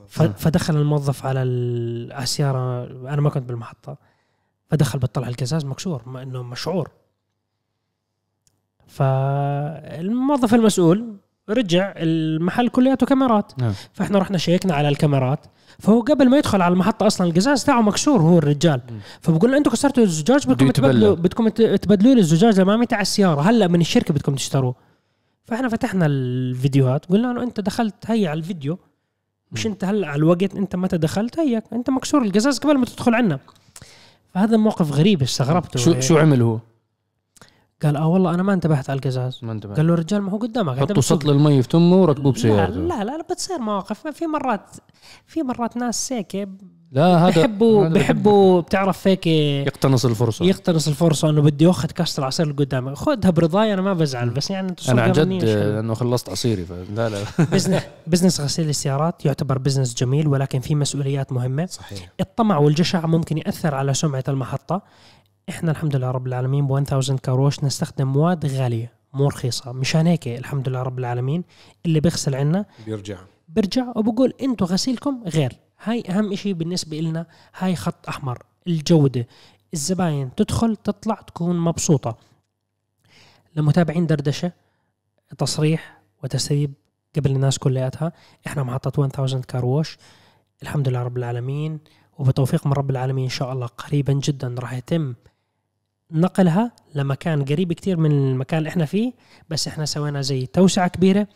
فدخل 0.07 0.78
الموظف 0.78 1.26
على 1.26 1.39
على 2.11 2.23
السياره 2.23 2.84
أنا 3.13 3.21
ما 3.21 3.30
كنت 3.30 3.43
بالمحطة. 3.43 3.97
فدخل 4.67 4.99
بطلع 4.99 5.28
القزاز 5.28 5.65
مكسور 5.65 6.09
ما 6.09 6.21
إنه 6.21 6.43
مشعور. 6.43 6.91
فالموظف 8.88 10.53
المسؤول 10.53 11.17
رجع 11.50 11.93
المحل 11.98 12.70
كلياته 12.70 13.06
كاميرات 13.06 13.52
نعم. 13.58 13.74
فإحنا 13.93 14.20
رحنا 14.20 14.38
شيكنا 14.38 14.74
على 14.74 14.89
الكاميرات 14.89 15.39
فهو 15.80 16.02
قبل 16.02 16.30
ما 16.30 16.38
يدخل 16.38 16.62
على 16.62 16.74
المحطة 16.74 17.08
أصلا 17.08 17.28
القزاز 17.28 17.64
تاعه 17.64 17.82
مكسور 17.82 18.22
هو 18.22 18.38
الرجال. 18.38 18.82
فبقول 19.22 19.52
له 19.52 19.58
أنتم 19.58 19.72
كسرتوا 19.72 20.04
الزجاج 20.04 20.48
بدكم. 20.48 20.72
تبدلوا 20.72 21.16
بدكم 21.16 21.48
تبدلوا 21.48 22.14
لي 22.14 22.20
الزجاج 22.20 22.56
الامامي 22.56 22.86
تاع 22.86 23.02
السيارة 23.02 23.41
هلأ 23.41 23.68
من 23.68 23.82
الشركة 23.82 24.14
بدكم 24.14 24.36
تشتروه 24.36 24.76
فإحنا 25.46 25.70
فتحنا 25.70 26.06
الفيديوهات 26.06 27.06
قلنا 27.06 27.34
له 27.34 27.43
أنت 27.43 27.60
دخلت 27.60 27.96
هيا 28.06 28.30
على 28.30 28.38
الفيديو 28.38 28.80
مش. 29.52 29.68
أنت 29.68 29.84
هلأ 29.84 30.08
على 30.08 30.20
الوقت 30.20 30.56
أنت 30.56 30.76
متى 30.76 30.98
دخلت 30.98 31.39
هيك 31.39 31.64
أنت 31.74 31.89
مكسور 31.89 32.22
القزاز 32.22 32.60
قبل 32.60 32.78
ما 32.78 32.86
تدخل 32.86 33.16
عنا 33.16 33.39
فهذا 34.34 34.58
موقف 34.58 34.91
غريب 34.91 35.22
استغربته 35.22 35.80
شو 35.80 36.00
شو 36.00 36.18
عمل 36.18 36.41
هو؟ 36.41 36.60
قال 37.84 37.97
آه 37.97 38.07
والله 38.07 38.34
أنا 38.34 38.43
ما 38.43 38.53
انتبهت 38.53 38.89
على 38.89 38.97
القزاز. 38.97 39.39
ما 39.41 39.51
انتبه 39.51 39.73
قال 39.73 39.88
له 39.88 39.95
رجال 39.95 40.21
ما 40.21 40.32
هو 40.32 40.38
قدامك. 40.38 40.80
حطوا. 40.80 41.01
سطل 41.01 41.30
المي 41.30 41.61
في 41.61 41.67
تمه 41.67 41.95
وركبوه 41.95 42.32
بسيارته. 42.32 42.76
لا 42.76 43.03
لا, 43.03 43.17
لا 43.17 43.23
بتصير 43.30 43.59
مواقف. 43.59 44.07
في 44.07 44.28
مرات 44.28 44.69
في 45.28 45.43
مرات 45.43 45.78
ناس 45.78 46.13
هيك 46.13 46.49
لا 46.91 47.17
هذا 47.17 47.41
بحبوا 47.41 47.88
بحبوا 47.88 48.61
بتعرف 48.61 49.07
هيك 49.07 49.28
يقتنص 49.28 50.05
الفرصة. 50.05 50.45
يقتنص 50.45 50.88
الفرصة 50.88 51.30
إنه 51.30 51.41
بدي 51.41 51.69
اخذ 51.69 51.88
كاس 51.91 52.19
العصير 52.19 52.45
اللي 52.45 52.57
قدامي 52.57 52.95
خذها 52.95 53.30
برضاي 53.32 53.73
أنا 53.73 53.82
ما 53.82 53.93
بزعل 53.93 54.30
بس 54.30 54.49
يعني 54.49 54.69
انت 54.69 54.89
أنا 54.89 55.01
عن 55.01 55.11
جد. 55.11 55.43
لأنه 55.43 55.93
خلصت 55.93 56.30
عصيري 56.30 56.65
لا 56.95 57.09
لا. 57.09 57.17
business 57.51 57.82
business 58.07 58.41
غسيل 58.41 58.69
السيارات 58.69 59.26
يعتبر 59.26 59.57
business 59.57 59.95
جميل 59.95 60.28
ولكن 60.28 60.59
في 60.59 60.76
مسؤوليات 60.76 61.32
مهمة. 61.32 61.65
صحيح. 61.65 62.11
الطمع 62.19 62.57
والجشع 62.57 63.05
ممكن 63.05 63.38
يأثر 63.38 63.76
على 63.76 63.93
سمعة 63.93 64.23
المحطة. 64.28 64.82
إحنا 65.50 65.72
الحمد 65.72 65.96
لله 65.96 66.12
رب 66.12 66.28
العالمين 66.28 66.68
ب 66.68 66.76
1000 66.76 67.12
Car 67.11 67.34
Wash 67.34 67.63
نستخدم 67.64 68.08
مواد 68.08 68.46
غالية 68.46 68.93
مو 69.14 69.28
رخيصة. 69.28 69.72
مشان 69.72 70.08
هيك 70.08 70.28
الحمد 70.28 70.70
لله 70.70 70.82
رب 70.82 71.00
العالمين 71.00 71.43
اللي 71.86 72.00
بيغسل 72.00 72.36
عنا 72.36 72.66
بيرجع. 72.86 73.18
برجع 73.50 73.91
وبقول 73.96 74.34
أنتم 74.41 74.66
غسيلكم 74.66 75.24
غير. 75.28 75.54
هاي 75.84 76.04
أهم 76.10 76.36
شيء 76.36 76.54
بالنسبة 76.54 77.00
لنا 77.00 77.26
هاي 77.58 77.76
خط 77.76 78.08
أحمر 78.10 78.43
الجودة. 78.68 79.28
الزباين 79.74 80.36
تدخل 80.36 80.76
تطلع 80.76 81.16
تكون 81.16 81.60
مبسوطة. 81.60 82.18
لمتابعين 83.56 84.08
دردشة 84.08 84.52
تصريح 85.38 86.02
وتسريب 86.24 86.74
قبل 87.16 87.32
الناس 87.32 87.60
كلياتها. 87.60 88.12
إحنا 88.48 88.64
محطة 88.64 89.06
1000 89.06 89.46
كاروش. 89.46 89.98
الحمد 90.64 90.89
لله 90.89 91.04
رب 91.04 91.18
العالمين 91.18 91.80
وبتوفيق 92.18 92.68
من 92.68 92.74
رب 92.74 92.89
العالمين 92.89 93.24
إن 93.24 93.30
شاء 93.30 93.54
الله 93.54 93.68
قريبا 93.68 94.14
جدا 94.14 94.56
راح 94.60 94.74
يتم 94.74 95.14
نقلها 96.12 96.72
لمكان 96.95 97.43
قريب 97.45 97.74
كتير 97.74 97.97
من 97.97 98.12
المكان 98.12 98.58
اللي 98.58 98.70
إحنا 98.70 98.86
فيه 98.86 99.14
بس 99.49 99.68
إحنا 99.68 99.86
سوينا 99.86 100.22
زي 100.22 100.45
توسعة 100.45 100.88
كبيرة 100.88 101.28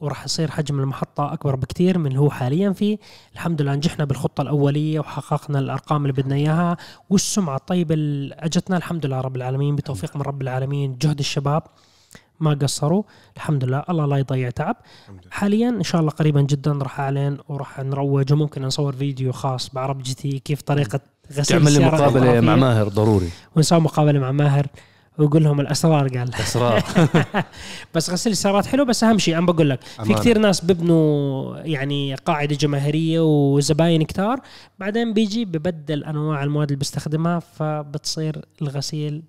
وراح 0.00 0.24
يصير 0.24 0.50
حجم 0.50 0.80
المحطة 0.80 1.32
أكبر 1.32 1.56
بكتير 1.56 1.98
من 1.98 2.06
اللي 2.06 2.18
هو 2.20 2.30
حاليا 2.30 2.72
فيه. 2.72 2.98
الحمد 3.34 3.62
لله 3.62 3.74
نجحنا 3.74 4.04
بالخطة 4.04 4.42
الأولية 4.42 5.00
وحققنا 5.00 5.58
الأرقام 5.58 6.02
اللي 6.02 6.12
بدنا 6.12 6.34
إياها 6.34 6.76
والسمعة 7.10 7.56
الطيبة 7.56 7.94
اللي 7.94 8.34
أجتنا 8.34 8.76
الحمد 8.76 9.06
لله 9.06 9.20
رب 9.20 9.36
العالمين 9.36 9.76
بتوفيق 9.76 10.16
من 10.16 10.22
رب 10.22 10.42
العالمين 10.42 10.98
جهد 10.98 11.18
الشباب 11.18 11.62
ما 12.40 12.54
قصروا. 12.62 13.02
الحمد 13.36 13.64
لله 13.64 13.84
الله 13.90 14.06
لا 14.06 14.16
يضيع 14.16 14.50
تعب. 14.50 14.76
حاليا 15.30 15.68
إن 15.68 15.82
شاء 15.82 16.00
الله 16.00 16.10
قريبا 16.10 16.40
جدا 16.42 16.72
راح 16.72 17.00
أعلن 17.00 17.38
وراح 17.48 17.80
نروج 17.80 18.32
وممكن 18.32 18.62
نصور 18.62 18.92
فيديو 18.96 19.32
خاص 19.32 19.70
بعرب 19.70 20.02
GT 20.02 20.38
كيف 20.38 20.62
طريقة 20.62 21.00
غسيل 21.32 21.44
تعمل 21.44 21.72
لي 21.72 21.86
مقابلة 21.86 22.40
مع. 22.40 22.56
ماهر 22.56 22.88
ضروري 22.88 23.28
ونسوي 23.56 23.80
مقابلة 23.80 24.18
مع 24.18 24.32
ماهر 24.32 24.66
ويقول 25.18 25.44
لهم 25.44 25.60
الأسرار 25.60 26.08
قال 26.08 26.34
اسرار 26.34 26.84
بس 27.94 28.10
غسيل 28.10 28.32
السيارات 28.32 28.66
حلو 28.66 28.84
بس 28.84 29.04
أهم 29.04 29.18
شيء 29.18 29.34
عم 29.34 29.46
بقول 29.46 29.70
لك 29.70 29.80
في. 30.04 30.14
كثير 30.14 30.38
ناس 30.38 30.64
ببنوا 30.64 31.58
يعني 31.58 32.14
قاعدة 32.14 32.56
جماهيرية 32.56 33.20
وزباين 33.20 34.02
كتار 34.02 34.40
بعدين 34.78 35.12
بيجي 35.12 35.44
ببدل 35.44 36.04
أنواع 36.04 36.44
المواد 36.44 36.68
اللي 36.68 36.78
بيستخدمها 36.78 37.38
فبتصير 37.38 38.44
الغسيل 38.62 39.22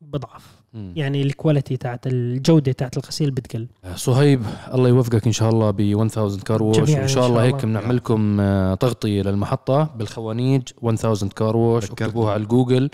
بضعف 0.00 0.61
مم. 0.72 0.92
يعني 0.96 1.22
ال 1.22 1.29
quality 1.29 1.76
تاعت 1.76 2.06
الجودة 2.06 2.72
تاعت 2.72 2.96
الغسيل 2.96 3.30
بتقل 3.30 3.68
صهيب 3.94 4.42
الله 4.74 4.88
يوفقك 4.88 5.26
إن 5.26 5.32
شاء 5.32 5.50
الله 5.50 5.70
ب 5.70 5.80
1000 5.80 6.42
Car 6.42 6.62
Wash 6.62 6.78
وإن 6.78 7.08
شاء 7.08 7.26
الله 7.26 7.42
هيك. 7.42 7.64
بنعمل 7.64 7.96
لكم 7.96 8.40
آه، 8.40 8.74
تغطية 8.74 9.22
للمحطة 9.22 9.82
بالخوانيج 9.96 10.62
1000 10.84 11.32
Car 11.32 11.56
Wash. 11.56 11.90
اكتبوها 11.90 12.32
على 12.32 12.44
جوجل 12.44 12.90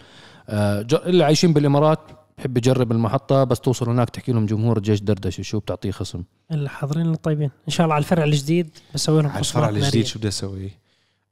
آه، 0.48 0.86
اللي 0.92 1.24
عايشين 1.24 1.52
بالإمارات 1.52 1.98
بحب 2.38 2.56
يجرب 2.56 2.92
المحطة 2.92 3.44
بس 3.44 3.60
توصل 3.60 3.88
هناك 3.88 4.10
تحكي 4.10 4.32
لهم 4.32 4.46
جمهور 4.46 4.78
جيش 4.78 5.00
دردشة 5.00 5.42
شو 5.42 5.58
بتعطيه 5.58 5.90
خصم 5.90 6.22
الحاضرين 6.52 7.12
الطيبين 7.12 7.50
إن 7.68 7.72
شاء 7.72 7.84
الله 7.84 7.94
على 7.94 8.02
الفرع 8.02 8.24
الجديد 8.24 8.70
بسوي 8.94 9.22
لهم 9.22 9.30
على 9.30 9.40
الفرع 9.40 9.68
الجديد. 9.68 10.06
شو 10.06 10.18
بدي 10.18 10.28
أسوي؟ 10.28 10.70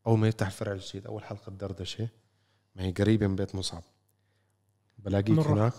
أول 0.07 0.18
ما 0.18 0.28
يفتح 0.28 0.47
الفرع 0.47 0.72
الجديد 0.72 1.07
أول 1.07 1.24
حلقة 1.24 1.53
دردشه 1.61 2.09
ما 2.76 2.82
هي 2.82 2.90
قريبة 2.90 3.26
من 3.26 3.36
بيت 3.36 3.55
مصعب 3.55 3.82
بلاقيك. 4.99 5.38
هناك 5.38 5.72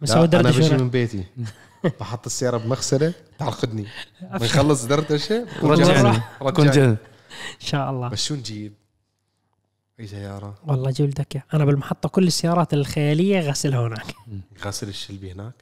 مسوي 0.00 0.16
لا، 0.16 0.40
أنا 0.40 0.50
دردشه 0.50 0.58
بجي 0.58 0.76
من 0.82 0.90
بيتي. 0.90 1.24
بحط 2.00 2.26
السيارة 2.26 2.56
بمغسلة 2.56 3.12
تعرقدني 3.38 3.86
بنخلص 4.40 4.84
دردشه 4.84 5.46
رجعني 5.62 6.20
رجعني. 6.42 6.86
إن 6.86 6.96
شاء 7.58 7.90
الله. 7.90 8.08
بس 8.08 8.24
شو 8.24 8.34
نجيب؟ 8.34 8.72
أي 10.00 10.06
سيارة؟ 10.06 10.54
والله 10.66 10.90
جيب 10.90 11.08
لك 11.08 11.36
إياه. 11.36 11.44
أنا 11.54 11.64
بالمحطة 11.64 12.08
كل 12.08 12.26
السيارات 12.26 12.74
الخيالية 12.74 13.40
غسلها 13.40 13.86
هناك. 13.86 14.14
غسل 14.64 14.88
الشلبي 14.88 15.32
هناك. 15.32 15.54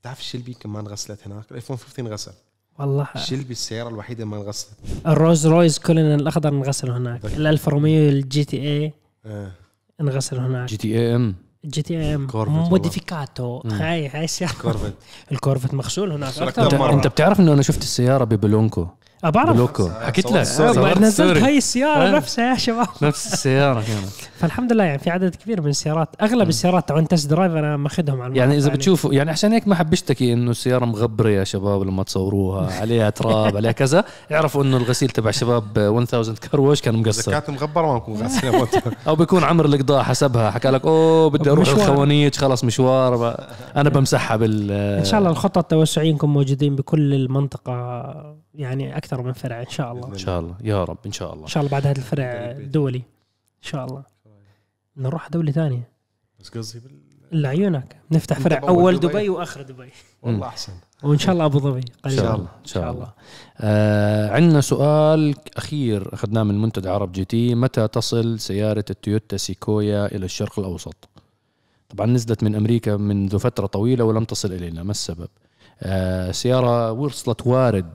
بتعرف 0.00 0.20
الشلبي 0.20 0.54
كمان 0.54 0.88
غسلت 0.88 1.26
هناك؟ 1.26 1.44
الإيفون 1.50 1.76
15 1.76 2.12
غسل. 2.12 2.32
والله. 2.78 3.08
الشلبي 3.16 3.52
السيارة 3.52 3.88
الوحيدة 3.88 4.24
ما 4.24 4.36
انغسلت. 4.36 4.76
الروز 5.06 5.46
رويز 5.46 5.78
كلنا 5.78 6.14
الأخضر 6.14 6.48
انغسل 6.48 6.90
هناك. 6.90 7.24
ال 7.24 7.46
1400 7.46 8.08
الجي 8.08 8.44
تي 8.44 8.56
اي 8.56 8.92
آه. 9.26 9.52
انغسل 10.00 10.38
هناك. 10.38 10.68
جي 10.68 10.76
تي 10.76 10.98
اي 10.98 11.16
إم. 11.16 11.34
الجي 11.64 11.82
تي 11.82 12.14
إم. 12.14 12.28
موديفيكاتو. 12.34 13.62
هاي 13.66 14.08
هاي 14.08 14.24
السيارة. 14.24 14.52
كورفت 14.62 14.94
الكورفت 15.32 15.74
مغسول 15.74 16.12
هناك. 16.12 16.58
مرة. 16.58 16.92
أنت 16.92 17.06
بتعرف 17.06 17.40
إنه 17.40 17.52
أنا 17.52 17.62
شفت 17.62 17.82
السيارة 17.82 18.24
ببلونكو؟ 18.24 18.86
بعرف 19.30 19.56
بلوكو. 19.56 19.88
حكيت 20.00 20.32
لك 20.32 20.40
نزلت. 21.00 21.42
هاي 21.42 21.58
السيارة 21.58 22.08
آه. 22.08 22.10
نفسها 22.10 22.50
يا 22.50 22.58
شباب. 22.58 22.86
نفس 23.02 23.32
السيارة 23.32 23.80
كانت. 23.80 24.08
فالحمد 24.40 24.72
لله 24.72 24.84
يعني 24.84 24.98
في 24.98 25.10
عدد 25.10 25.34
كبير 25.34 25.60
من 25.62 25.68
السيارات 25.68 26.08
أغلب 26.22 26.48
السيارات 26.48 26.88
تبعون 26.88 27.08
تست 27.08 27.30
درايف 27.30 27.52
أنا 27.52 27.76
ماخذهم 27.76 28.22
على 28.22 28.36
يعني 28.36 28.52
إذا 28.52 28.58
المحطة 28.58 28.76
بتشوفوا 28.76 29.14
يعني 29.14 29.30
عشان 29.30 29.52
هيك 29.52 29.68
ما 29.68 29.74
حب 29.74 29.92
اشتكي 29.92 30.32
إنه 30.32 30.50
السيارة 30.50 30.84
مغبرة 30.84 31.28
يا 31.28 31.44
شباب 31.44 31.82
لما 31.82 32.02
تصوروها 32.02 32.72
عليها 32.80 33.10
تراب 33.10 33.56
عليها 33.56 33.72
كذا. 33.72 34.04
اعرفوا 34.32 34.62
إنه 34.62 34.76
الغسيل 34.76 35.08
تبع 35.08 35.30
شباب 35.30 35.78
1000 35.78 36.30
كروش 36.30 36.80
كان 36.80 36.94
إذا 36.94 37.02
مقصر 37.02 37.32
كانت 37.32 37.50
مغبرة 37.50 37.86
ما 37.86 37.98
بكون 37.98 38.22
غاسلها 38.22 38.66
أو 39.08 39.16
بيكون 39.16 39.44
عمر 39.44 39.64
القضاء 39.64 40.02
حسبها 40.02 40.50
حكى 40.50 40.68
لك 40.68 40.84
أوه 40.86 41.30
بدي 41.30 41.50
أروح 41.50 41.68
مشوار. 41.68 41.80
الخوانيج 41.80 42.34
خلص 42.34 42.64
مشوار. 42.64 43.36
أنا 43.76 43.88
بمسحها 43.88 44.36
بال 44.36 44.70
إن 44.72 45.04
شاء 45.04 45.20
الله 45.20 45.30
الخطه 45.30 45.58
التوسعيه 45.58 46.12
نكون 46.12 46.30
موجودين 46.30 46.76
بكل 46.76 47.14
المنطقة. 47.14 48.31
يعني 48.54 48.96
أكثر 48.96 49.22
من 49.22 49.32
فرع 49.32 49.60
إن 49.60 49.68
شاء 49.68 49.92
الله. 49.92 50.08
إن 50.08 50.18
شاء 50.18 50.40
الله. 50.40 50.54
يا 50.62 50.84
رب 50.84 50.98
إن 51.06 51.12
شاء 51.12 51.32
الله. 51.32 51.42
إن 51.42 51.48
شاء 51.48 51.60
الله 51.60 51.72
بعد 51.72 51.86
هذا 51.86 51.98
الفرع 51.98 52.24
الدولي. 52.50 52.98
إن 52.98 53.68
شاء 53.68 53.84
الله. 53.84 54.02
نروح 54.96 55.28
دوله 55.28 55.52
ثانية 55.52 55.88
بس 56.40 56.48
قصدي 56.48 56.80
بال... 56.80 56.90
إلا 57.32 57.48
عيونك. 57.48 57.96
نفتح 58.10 58.38
فرع 58.38 58.68
أول 58.68 58.96
دبي. 58.96 59.12
دبي 59.12 59.28
وآخر 59.28 59.62
دبي. 59.62 59.90
والله 60.22 60.46
أحسن. 60.46 60.72
وإن 61.04 61.18
شاء 61.18 61.32
الله 61.32 61.44
أبو 61.44 61.58
ظبي 61.58 61.84
إن 62.06 62.10
شاء 62.10 62.34
الله 62.36 62.48
إن 62.60 62.64
شاء 62.64 62.90
الله. 62.90 63.12
آه 63.58 64.30
عندنا 64.30 64.60
سؤال 64.60 65.34
أخير 65.56 66.14
أخذناه 66.14 66.42
من 66.42 66.62
منتدى 66.62 66.88
عرب 66.88 67.12
جي 67.12 67.24
تي. 67.24 67.54
متى 67.54 67.88
تصل 67.88 68.40
سيارة 68.40 68.84
التويوتا 68.90 69.36
سيكويا 69.36 70.06
إلى 70.06 70.24
الشرق 70.24 70.58
الأوسط؟ 70.58 71.08
طبعا 71.88 72.06
نزلت 72.06 72.42
من 72.42 72.54
أمريكا 72.54 72.96
منذ 72.96 73.38
فترة 73.38 73.66
طويلة 73.66 74.04
ولم 74.04 74.24
تصل 74.24 74.52
إلينا. 74.52 74.82
ما 74.82 74.90
السبب؟ 74.90 75.28
آه 75.82 76.30
سيارة 76.30 76.92
وصلت 76.92 77.46
وارد 77.46 77.92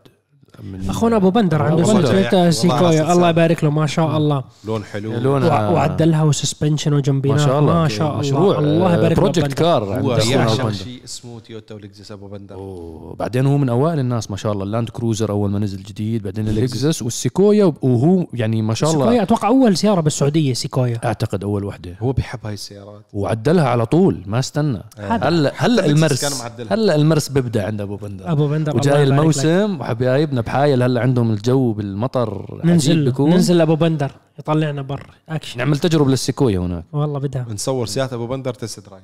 أخونا 0.89 1.15
أبو 1.15 1.29
بندر 1.29 1.61
عنده 1.61 1.83
والله 1.83 2.49
سيكويا 2.49 3.13
الله 3.13 3.29
يبارك 3.29 3.63
له 3.63 3.69
ما 3.69 3.85
شاء 3.85 4.17
الله. 4.17 4.43
لون 4.65 4.83
حلو. 4.83 5.37
وع- 5.47 5.69
وعدلها 5.69 6.23
و 6.23 6.30
suspension 6.30 6.91
ما 6.91 6.97
وجنبينات 6.97 7.39
شاء 7.39 7.59
الله. 7.59 7.73
ما 7.73 7.87
شاء 7.87 8.07
الله. 8.07 8.19
مشروع. 8.19 8.59
الله 8.59 8.93
يبارك 8.93 9.17
له 9.17 9.23
project. 9.23 9.53
car 9.53 9.83
هو 9.83 10.11
يعشق. 10.11 10.69
شيء 10.71 11.01
اسمه 11.05 11.39
تويوتا 11.39 11.75
ولكزس 11.75 12.11
أبو 12.11 12.27
بندر. 12.27 12.55
وبعدين 12.57 13.45
هو 13.45 13.57
من 13.57 13.69
أوائل 13.69 13.99
الناس 13.99 14.31
ما 14.31 14.37
شاء 14.37 14.51
الله. 14.51 14.63
اللاند 14.63 14.89
كروزر 14.89 15.29
أول 15.29 15.49
ما 15.49 15.59
نزل 15.59 15.83
جديد 15.83 16.23
بعدين 16.23 16.47
اللكزس 16.47 17.01
والسيكويا 17.01 17.73
وهو 17.81 18.25
يعني 18.33 18.61
ما 18.61 18.73
شاء 18.73 18.91
الله. 18.91 19.05
سيكويا 19.05 19.23
أتوقع 19.23 19.47
أول 19.47 19.77
سيارة 19.77 20.01
بالسعودية 20.01 20.53
سيكويا. 20.53 20.99
أعتقد 21.05 21.43
أول 21.43 21.63
وحدة. 21.63 21.95
هو 21.99 22.11
بيحب 22.11 22.39
هاي 22.45 22.53
السيارات. 22.53 23.01
وعدلها 23.13 23.69
على 23.69 23.85
طول 23.85 24.21
ما 24.25 24.39
استنى. 24.39 24.83
هلا 24.97 25.51
هلا 25.55 25.85
المرس. 25.85 26.41
هلا 26.69 26.95
المرس 26.95 27.29
بيبدأ 27.29 27.65
عند 27.65 27.81
أبو 27.81 27.95
بندر. 27.95 28.31
أبو 28.31 28.47
بندر 28.47 28.71
الله 28.71 28.81
وجاي. 28.81 29.03
الموسم 29.03 29.81
وحبايبنا 29.81 30.41
بحايل 30.47 30.83
هلا 30.83 31.01
عندهم 31.01 31.31
الجو 31.31 31.73
بالمطر 31.73 32.61
ننزل 32.63 33.05
بيكون؟ 33.05 33.29
ننزل 33.29 33.61
أبو 33.61 33.75
بندر 33.75 34.11
يطلعنا 34.39 34.81
بر 34.81 35.09
اكشن 35.29 35.57
نعمل 35.57 35.77
تجربة 35.77 36.09
للسيكويا 36.09 36.59
هناك. 36.59 36.83
والله 36.93 37.19
بدها. 37.19 37.43
بنصور 37.43 37.85
سيارة 37.85 38.15
أبو 38.15 38.27
بندر 38.27 38.53
test 38.53 38.79
drive 38.89 39.03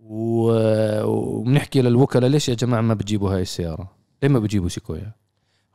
و... 0.00 0.52
وبنحكي 1.04 1.82
للوكلاء 1.82 2.30
ليش 2.30 2.48
يا 2.48 2.54
جماعة 2.54 2.80
ما 2.80 2.94
بتجيبوا 2.94 3.34
هاي 3.34 3.42
السيارة؟ 3.42 3.90
ليه 4.22 4.28
ما 4.28 4.38
بتجيبوا 4.38 4.68
سيكويا؟ 4.68 5.12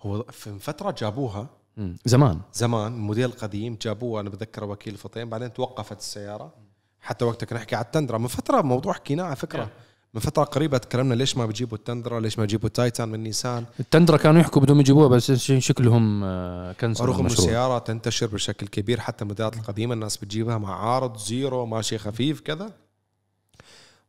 هو 0.02 0.24
في 0.32 0.60
فترة 0.60 0.96
جابوها. 0.98 1.50
مم. 1.78 1.98
زمان. 2.06 2.40
زمان 2.54 2.94
الموديل 2.94 3.26
القديم 3.26 3.78
جابوه 3.82 4.22
أنا 4.22 4.30
بتذكر 4.30 4.64
وكيل 4.64 4.96
فطيم 4.98 5.30
بعدين 5.30 5.54
توقفت 5.54 6.00
السيارة. 6.00 6.54
حتى 7.02 7.26
وقتها 7.26 7.46
كنا 7.46 7.60
نحكي 7.60 7.76
على 7.76 7.86
التندرا 7.86 8.18
من 8.18 8.28
فترة 8.28 8.62
موضوع 8.62 8.94
حكيناه 8.94 9.24
على 9.24 9.36
فكرة 9.36 9.70
من 10.14 10.22
فترة 10.22 10.44
قريبة 10.44 10.78
تكلمنا 10.78 11.14
ليش 11.14 11.38
ما 11.38 11.46
بيجيبوا 11.46 11.78
التندرا 11.78 12.20
ليش 12.20 12.38
ما 12.38 12.44
بيجيبوا 12.44 12.68
التايتان 12.68 13.10
من 13.10 13.24
نيسان؟ 13.24 13.66
التندرا 13.80 14.18
كانوا 14.18 14.42
يحكوا 14.42 14.62
بدهم 14.62 14.80
يجيبوها 14.80 15.08
بس 15.08 15.32
شكلهم 15.42 16.24
آه، 16.24 16.72
كنسلوا 16.72 17.08
رغم 17.10 17.26
السيارة 17.26 17.80
تنتشر 17.80 18.28
بشكل 18.28 18.68
كبير 18.68 19.00
حتى 19.00 19.24
الموديلات 19.24 19.58
القديمة 19.58 19.94
الناس 19.94 20.18
بتجيبها 20.18 20.58
مع 20.58 20.76
عارض 20.76 21.18
zero 21.18 21.66
ماشي 21.66 21.98
خفيف 21.98 22.42
كذا. 22.42 22.74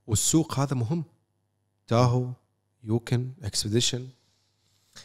والسوق 0.07 0.59
هذا 0.59 0.77
مهم. 0.77 1.05
تاهو 1.89 2.27
يوكن 2.85 3.31
إكسبيديشن 3.43 4.07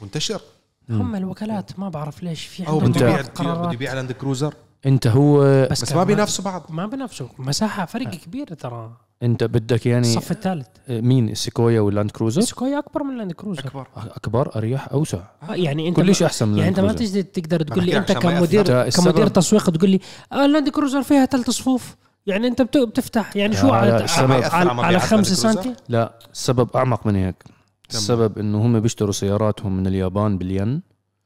منتشر. 0.02 0.42
هم 0.90 1.16
الوكالات 1.16 1.80
ما 1.80 1.90
بعرف 1.90 2.24
ليش 2.24 2.46
في 2.46 2.66
عندهم 2.66 2.92
بده 2.92 3.72
يبيع 3.74 3.94
لاند 3.94 4.12
كروزر 4.12 4.54
أنت 4.86 5.08
هو 5.08 5.68
بس 5.72 5.86
كان 5.86 5.98
ما 5.98 6.04
بينافسوا 6.04 6.46
بعض. 6.46 6.66
ما 6.70 6.86
بنفسه. 6.86 7.30
مساحة 7.40 7.86
فرق 7.86 8.10
كبير 8.10 8.54
ترى. 8.54 9.07
انت 9.24 9.44
بدك 9.44 9.86
يعني 9.86 10.08
الصف 10.08 10.32
الثالث. 10.32 10.68
مين؟ 10.90 11.30
السيكويا 11.30 11.82
واللاند 11.82 12.12
كروزر؟ 12.12 12.42
سكويا 12.42 12.80
أكبر 12.80 13.04
من 13.04 13.18
لاند 13.18 13.32
كروزر. 13.32 13.60
أكبر. 13.68 13.88
أكبر 13.96 14.56
أريح 14.56 14.88
أوسع. 14.92 15.18
آه، 15.50 15.56
يعني 15.56 15.88
أنت 15.88 15.96
كل 15.98 16.08
ما- 16.08 16.14
شيء 16.14 16.28
أحسن 16.28 16.48
من 16.48 16.58
يعني 16.58 16.70
أنت 16.70 16.80
ما 16.80 16.92
اللاند. 16.92 17.08
تجي 17.10 17.24
تقدر 17.24 17.62
تقول 17.64 17.84
لي 17.86 17.98
أنت 17.98 18.12
كمدير 18.12 18.90
كمدير 18.90 19.28
تسويق 19.28 19.70
تقول 19.70 19.90
لي 19.90 20.00
آه 20.32 20.46
اللاند 20.46 20.70
كروزر 20.70 21.04
فيها 21.04 21.26
ثلاث 21.26 21.50
صفوف. 21.50 21.96
يعني 22.28 22.48
أنت 22.48 22.62
بت- 22.62 22.78
بتفتح 22.78 23.36
يعني 23.36 23.56
شو 23.56 23.70
على 23.72 23.92
على, 23.92 24.06
على, 24.18 24.34
على 24.34 24.46
على 24.46 24.74
مبيعات 24.74 25.02
5 25.02 25.44
لاند 25.44 25.56
كروزر؟ 25.58 25.74
سم 25.78 25.84
لا 25.90 26.14
السبب 26.34 26.70
أعمق 26.76 27.08
من 27.08 27.16
هيك. 27.16 27.44
السبب 27.90 28.38
إنه 28.38 28.66
هم 28.66 28.80
بيشتروا 28.80 29.12
سياراتهم 29.12 29.78
من 29.78 29.88
اليابان 29.88 30.38
بالين 30.38 30.82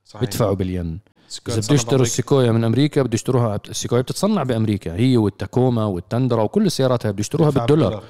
صحيح. 0.05 0.21
بيدفعوا 0.21 0.53
بالين. 0.53 0.99
إذا 1.47 1.59
بده 1.59 1.73
يشتروا. 1.73 2.01
السيكويا 2.01 2.51
من 2.51 2.63
أمريكا 2.63 3.01
بده 3.01 3.13
يشتروها 3.13 3.59
السيكويا 3.69 4.01
بتتصنع 4.01 4.43
بأمريكا. 4.43 4.95
هي 4.95 5.17
والتاكوما 5.17 5.85
والتندرا 5.85 6.43
وكل 6.43 6.65
السيارات 6.65 7.05
هاي 7.05 7.11
بده 7.13 7.19
يشتروها 7.19 7.49
بالدولار. 7.49 8.03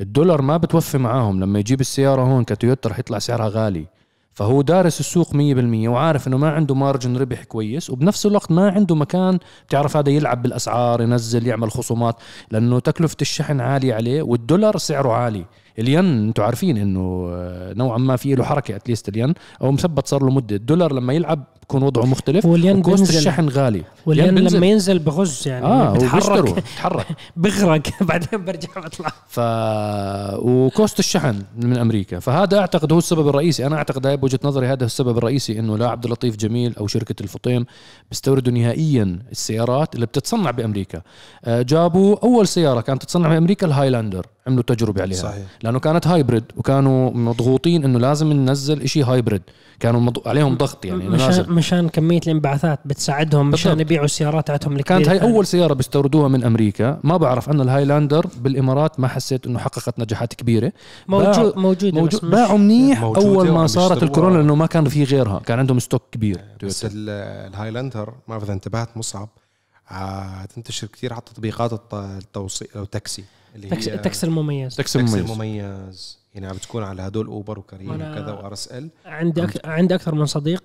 الدولار 0.00 0.42
ما 0.42 0.56
بتوفي 0.56 0.98
معاهم. 0.98 1.40
لما 1.40 1.58
يجيب 1.58 1.80
السيارة 1.80 2.22
هون 2.22 2.44
كتويوتا 2.44 2.88
رح 2.88 2.98
يطلع 2.98 3.18
سعرها 3.18 3.48
غالي. 3.48 3.86
فهو 4.32 4.62
دارس 4.62 5.00
السوق 5.00 5.34
100% 5.34 5.88
وعارف 5.88 6.28
إنه 6.28 6.36
ما 6.36 6.50
عنده 6.50 6.74
مارجن 6.74 7.16
ربح 7.16 7.44
كويس 7.44 7.90
وبنفس 7.90 8.26
الوقت 8.26 8.50
ما 8.52 8.70
عنده 8.70 8.94
مكان 8.94 9.38
بتعرف 9.68 9.96
هذا 9.96 10.10
يلعب 10.10 10.42
بالأسعار 10.42 11.02
ينزل 11.02 11.46
يعمل 11.46 11.70
خصومات 11.70 12.16
لأنه 12.50 12.78
تكلفة 12.78 13.16
الشحن 13.20 13.60
عالية 13.60 13.94
عليه 13.94 14.22
والدولار 14.22 14.76
سعره 14.76 15.12
عالي. 15.12 15.44
الين 15.78 16.04
أنتم 16.26 16.42
عارفين 16.42 16.76
انه 16.76 17.28
آه، 17.32 17.72
نوعا 17.74 17.98
ما 17.98 18.16
في 18.16 18.34
له 18.34 18.44
حركة 18.44 18.76
اتليست 18.76 19.08
الين 19.08 19.34
أو 19.62 19.72
مثبت 19.72 20.06
صار 20.08 20.22
له 20.22 20.30
مدة. 20.30 20.56
الدولار 20.56 20.92
لما 20.92 21.12
يلعب 21.12 21.44
بكون 21.62 21.82
وضعه 21.82 22.04
مختلف 22.04 22.44
والين 22.44 22.82
بينزل. 22.82 23.18
الشحن 23.18 23.48
غالي. 23.48 23.82
والين 24.06 24.34
بينزل. 24.34 24.56
لما 24.56 24.66
ينزل 24.66 24.98
بغز 24.98 25.48
يعني 25.48 25.66
آه 25.66 25.92
بتحرك. 25.94 26.54
بتحرك. 26.56 27.06
بغرق. 27.36 27.82
بعدين 28.08 28.44
برجع 28.44 28.68
بطلع. 28.76 29.08
ف 29.28 29.40
و 30.42 30.53
cost 30.53 30.98
الشحن 30.98 31.42
من 31.56 31.78
أمريكا. 31.78 32.18
فهذا 32.18 32.58
أعتقد 32.58 32.92
هو 32.92 32.98
السبب 32.98 33.28
الرئيسي. 33.28 33.66
أنا 33.66 33.76
أعتقد 33.76 34.06
هاي 34.06 34.16
بوجهة 34.16 34.40
نظري 34.44 34.66
هذا 34.66 34.84
السبب 34.84 35.18
الرئيسي 35.18 35.58
إنه 35.58 35.78
لا 35.78 35.88
عبد 35.88 36.04
اللطيف 36.04 36.36
جميل 36.36 36.76
أو 36.76 36.86
شركة 36.86 37.22
الفطيم 37.22 37.66
بيستوردوا 38.10 38.52
نهائيا 38.52 39.18
السيارات 39.32 39.94
اللي 39.94 40.06
بتتصنع 40.06 40.50
بأمريكا. 40.50 41.02
آه، 41.44 41.62
جابوا 41.62 42.16
أول 42.22 42.48
سيارة 42.48 42.80
كانت 42.80 43.02
تتصنع 43.02 43.28
بأمريكا 43.28 43.66
الهايلاندر. 43.66 44.26
عملوا 44.46 44.62
تجربة 44.62 45.02
عليها. 45.02 45.16
صحيح. 45.18 45.44
لأنه 45.62 45.78
كانت 45.78 46.06
hybrid 46.06 46.44
وكانوا 46.56 47.10
مضغوطين 47.10 47.84
إنه 47.84 47.98
لازم 47.98 48.32
ننزل 48.32 48.82
إشي 48.82 49.02
hybrid 49.02 49.42
كانوا 49.80 50.00
مض... 50.00 50.28
عليهم 50.28 50.54
ضغط 50.56 50.84
يعني 50.84 51.06
إنه 51.06 51.16
لازم. 51.16 51.42
مشان 51.42 51.52
مشان 51.54 51.88
كمية 51.88 52.20
الانبعاثات 52.26 52.80
بتساعدهم 52.84 53.50
مشان. 53.50 53.80
يبيعوا 53.80 54.04
السيارات 54.04 54.46
تاعتهم 54.46 54.80
كانت 54.80 55.08
هاي. 55.08 55.22
أول 55.22 55.46
سيارة 55.46 55.74
بيستوردوها 55.74 56.28
من 56.28 56.44
أمريكا. 56.44 57.00
ما 57.04 57.16
بعرف 57.16 57.50
أنا 57.50 57.62
الهايلاندر 57.62 58.26
بالإمارات 58.40 59.00
ما 59.00 59.08
حسيت 59.08 59.46
إنه 59.46 59.58
حققت 59.58 59.98
نجاحات 59.98 60.34
كبيرة. 60.34 60.72
موجود 61.08 61.58
موجود 61.58 61.94
موجود 61.94 62.30
باعوا 62.30 62.58
منيح 62.58 63.02
أول 63.02 63.50
ما 63.50 63.66
صارت. 63.66 64.02
الكورونا 64.02 64.38
لأنه 64.38 64.54
ما 64.54 64.66
كان 64.66 64.88
في 64.88 65.04
غيرها. 65.04 65.38
كان 65.38 65.58
عندهم 65.58 65.78
stock 65.78 66.02
كبير. 66.12 66.40
بس 66.62 66.84
ال- 66.84 66.90
الهايلاندر 67.52 68.08
ما 68.08 68.14
بعرف 68.28 68.42
إذا 68.44 68.52
انتبهت 68.52 68.96
مصعب 68.96 69.28
آه، 69.90 70.44
تنتشر 70.44 70.86
كثير 70.86 71.12
على 71.12 71.22
تطبيقات 71.26 71.72
الت- 71.72 71.94
التوصيل 71.94 72.68
أو 72.76 72.84
تاكسي 72.84 73.24
اللي 73.54 73.68
تاكسي, 73.68 73.92
هي 73.92 73.98
تاكسي 73.98 74.26
المميز. 74.26 74.76
تاكسي 74.76 74.98
تاكسي 74.98 75.16
مميز 75.16 75.30
المميز. 75.30 76.18
يعني 76.34 76.46
عم 76.46 76.56
بتكون 76.56 76.82
على 76.82 77.02
هدول 77.02 77.26
أوبر 77.26 77.58
وكريم 77.58 77.90
وكذا 77.94 78.32
وآر 78.32 78.52
إس 78.52 78.68
إل. 78.72 78.88
عندي 79.06 79.44
أك... 79.44 79.66
عندي 79.66 79.94
أكثر 79.94 80.14
من 80.14 80.26
صديق 80.26 80.64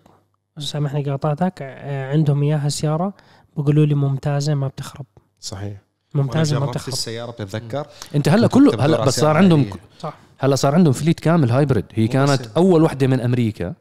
سامحني 0.59 1.03
قاطعتك 1.03 1.53
آه، 1.61 2.11
عندهم 2.11 2.43
إياها 2.43 2.69
سيارة 2.69 3.13
بيقولوا 3.57 3.85
لي 3.85 3.95
ممتازة 3.95 4.53
ما 4.53 4.67
بتخرب. 4.67 5.05
صحيح. 5.39 5.77
ممتازة 6.13 6.59
ما 6.59 6.65
بتخرب. 6.65 6.93
السيارة 6.93 7.31
بتتذكر 7.31 7.87
أنت 8.15 8.29
هلأ 8.29 8.47
كله 8.47 8.85
هلأ 8.85 9.05
بس 9.05 9.19
صار 9.19 9.37
عندهم. 9.37 9.69
صح 9.99 10.13
هلأ 10.39 10.55
صار 10.55 10.75
عندهم 10.75 10.93
fleet 10.93 11.19
كامل 11.19 11.51
hybrid 11.51 11.85
هي 11.93 12.07
كانت 12.07 12.31
بس- 12.41 12.47
أول 12.57 12.83
وحدة 12.83 13.07
من 13.07 13.19
أمريكا 13.21 13.73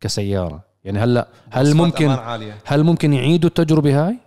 كسيارة. 0.00 0.64
يعني 0.84 0.98
هلأ 0.98 1.28
هل 1.50 1.74
ممكن. 1.74 2.16
هل 2.64 2.82
ممكن 2.84 3.12
يعيدوا 3.12 3.48
التجربة 3.48 4.06
هاي؟ 4.08 4.18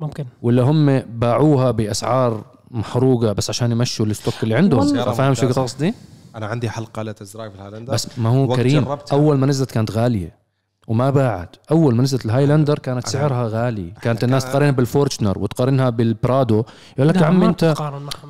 ممكن. 0.00 0.24
ولا 0.42 0.62
هم 0.62 0.98
باعوها 0.98 1.70
بأسعار 1.70 2.44
محروقة 2.72 3.32
بس 3.32 3.50
عشان 3.50 3.72
يمشوا 3.72 4.06
ال 4.06 4.11
stock 4.11 4.34
اللي 4.42 4.54
عندهم. 4.54 5.12
فاهم 5.12 5.34
شو. 5.34 5.48
قصدي؟ 5.48 5.94
أنا 6.36 6.46
عندي 6.46 6.70
حلقة 6.70 7.02
Let's 7.02 7.28
Drive 7.28 7.54
الهايلاندر. 7.54 7.92
بس 7.92 8.18
ما 8.18 8.28
هو 8.28 8.56
كريم 8.56 8.84
جربتها. 8.84 9.16
أول 9.16 9.38
ما 9.38 9.46
نزلت 9.46 9.70
كانت 9.70 9.90
غالية. 9.90 10.42
وما 10.88 11.10
باعت 11.10 11.56
أول 11.70 11.94
ما 11.94 12.02
نزلت 12.02 12.24
الهايلاندر 12.26 12.78
كانت 12.78 13.08
سعرها 13.08 13.48
غالي. 13.48 13.90
كانت 14.02 14.24
الناس 14.24 14.44
تقارنها 14.44 14.70
بالفورتشنر 14.70 15.38
وتقارنها 15.38 15.90
بالبرادو. 15.90 16.64
يقول 16.96 17.08
لك 17.08 17.16
يا 17.16 17.20
لا، 17.20 17.26
عم 17.26 17.40
ما 17.40 17.46
أنت 17.46 17.74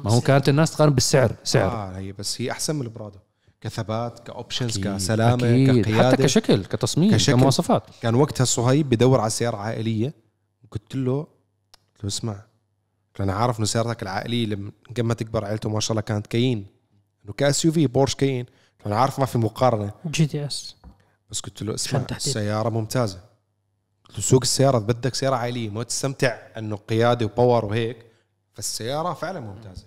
ما 0.05 0.11
هو 0.13 0.21
كانت 0.21 0.49
الناس 0.49 0.71
تقارن 0.71 0.93
بالسعر 0.93 1.33
سعر. 1.45 1.71
آه 1.71 1.99
هي 1.99 2.13
بس 2.13 2.41
هي 2.41 2.51
أحسن 2.51 2.77
من 2.77 2.83
البرادو. 2.83 3.19
كثبات 3.61 4.19
ك 4.19 4.26
options 4.26 4.79
أكيد، 4.79 4.95
كسلامة 4.95 5.35
أكيد. 5.35 5.85
كقيادة. 5.85 6.09
حتى 6.09 6.23
كشكل 6.23 6.65
كتصميم 6.65 7.13
كشكل. 7.13 7.33
كمواصفات. 7.33 7.83
كان 8.03 8.15
وقتها 8.15 8.45
صهيب 8.45 8.89
بدور 8.89 9.21
على 9.21 9.31
سيارة 9.31 9.57
عائلية. 9.57 10.15
قلت 10.71 10.97
له 10.97 11.19
قلت 11.21 12.03
له 12.05 12.09
اسمع 12.09 12.37
أنا 13.21 13.33
عارف 13.33 13.59
إنه 13.59 13.67
سيارتك 13.67 14.03
العائلية 14.03 14.47
لما 14.47 14.73
ما 14.99 15.15
تكبر 15.15 15.45
عائلته 15.45 15.69
ما 15.69 15.81
شاء 15.81 15.91
الله 15.91 16.01
كانت 16.01 16.27
كاين 16.27 16.67
إنه 17.25 17.33
ك 17.33 17.65
SUV 17.65 17.87
بورش 17.87 18.15
كاين 18.15 18.47
أنا 18.87 18.97
عارف 18.97 19.19
ما 19.19 19.27
في 19.27 19.39
مقارنة. 19.39 19.93
جي 20.07 20.27
تي 20.27 20.47
إس. 20.47 20.77
بس 21.31 21.41
قلت 21.41 21.63
له 21.63 21.75
اسمع. 21.75 22.07
السيارة 22.11 22.69
ممتازة. 22.69 23.21
قلت 24.05 24.17
له 24.17 24.25
سوق 24.25 24.41
السيارة 24.43 24.79
بدك 24.79 25.15
سيارة 25.15 25.37
عائلية. 25.37 25.71
ما 25.71 25.83
تستمتع 25.83 26.39
إنه 26.59 26.77
قيادة 26.77 27.27
و 27.27 27.33
power 27.33 27.65
وهيك. 27.65 27.97
فالسيارة 28.55 29.13
فعلا 29.13 29.41
ممتازة. 29.41 29.87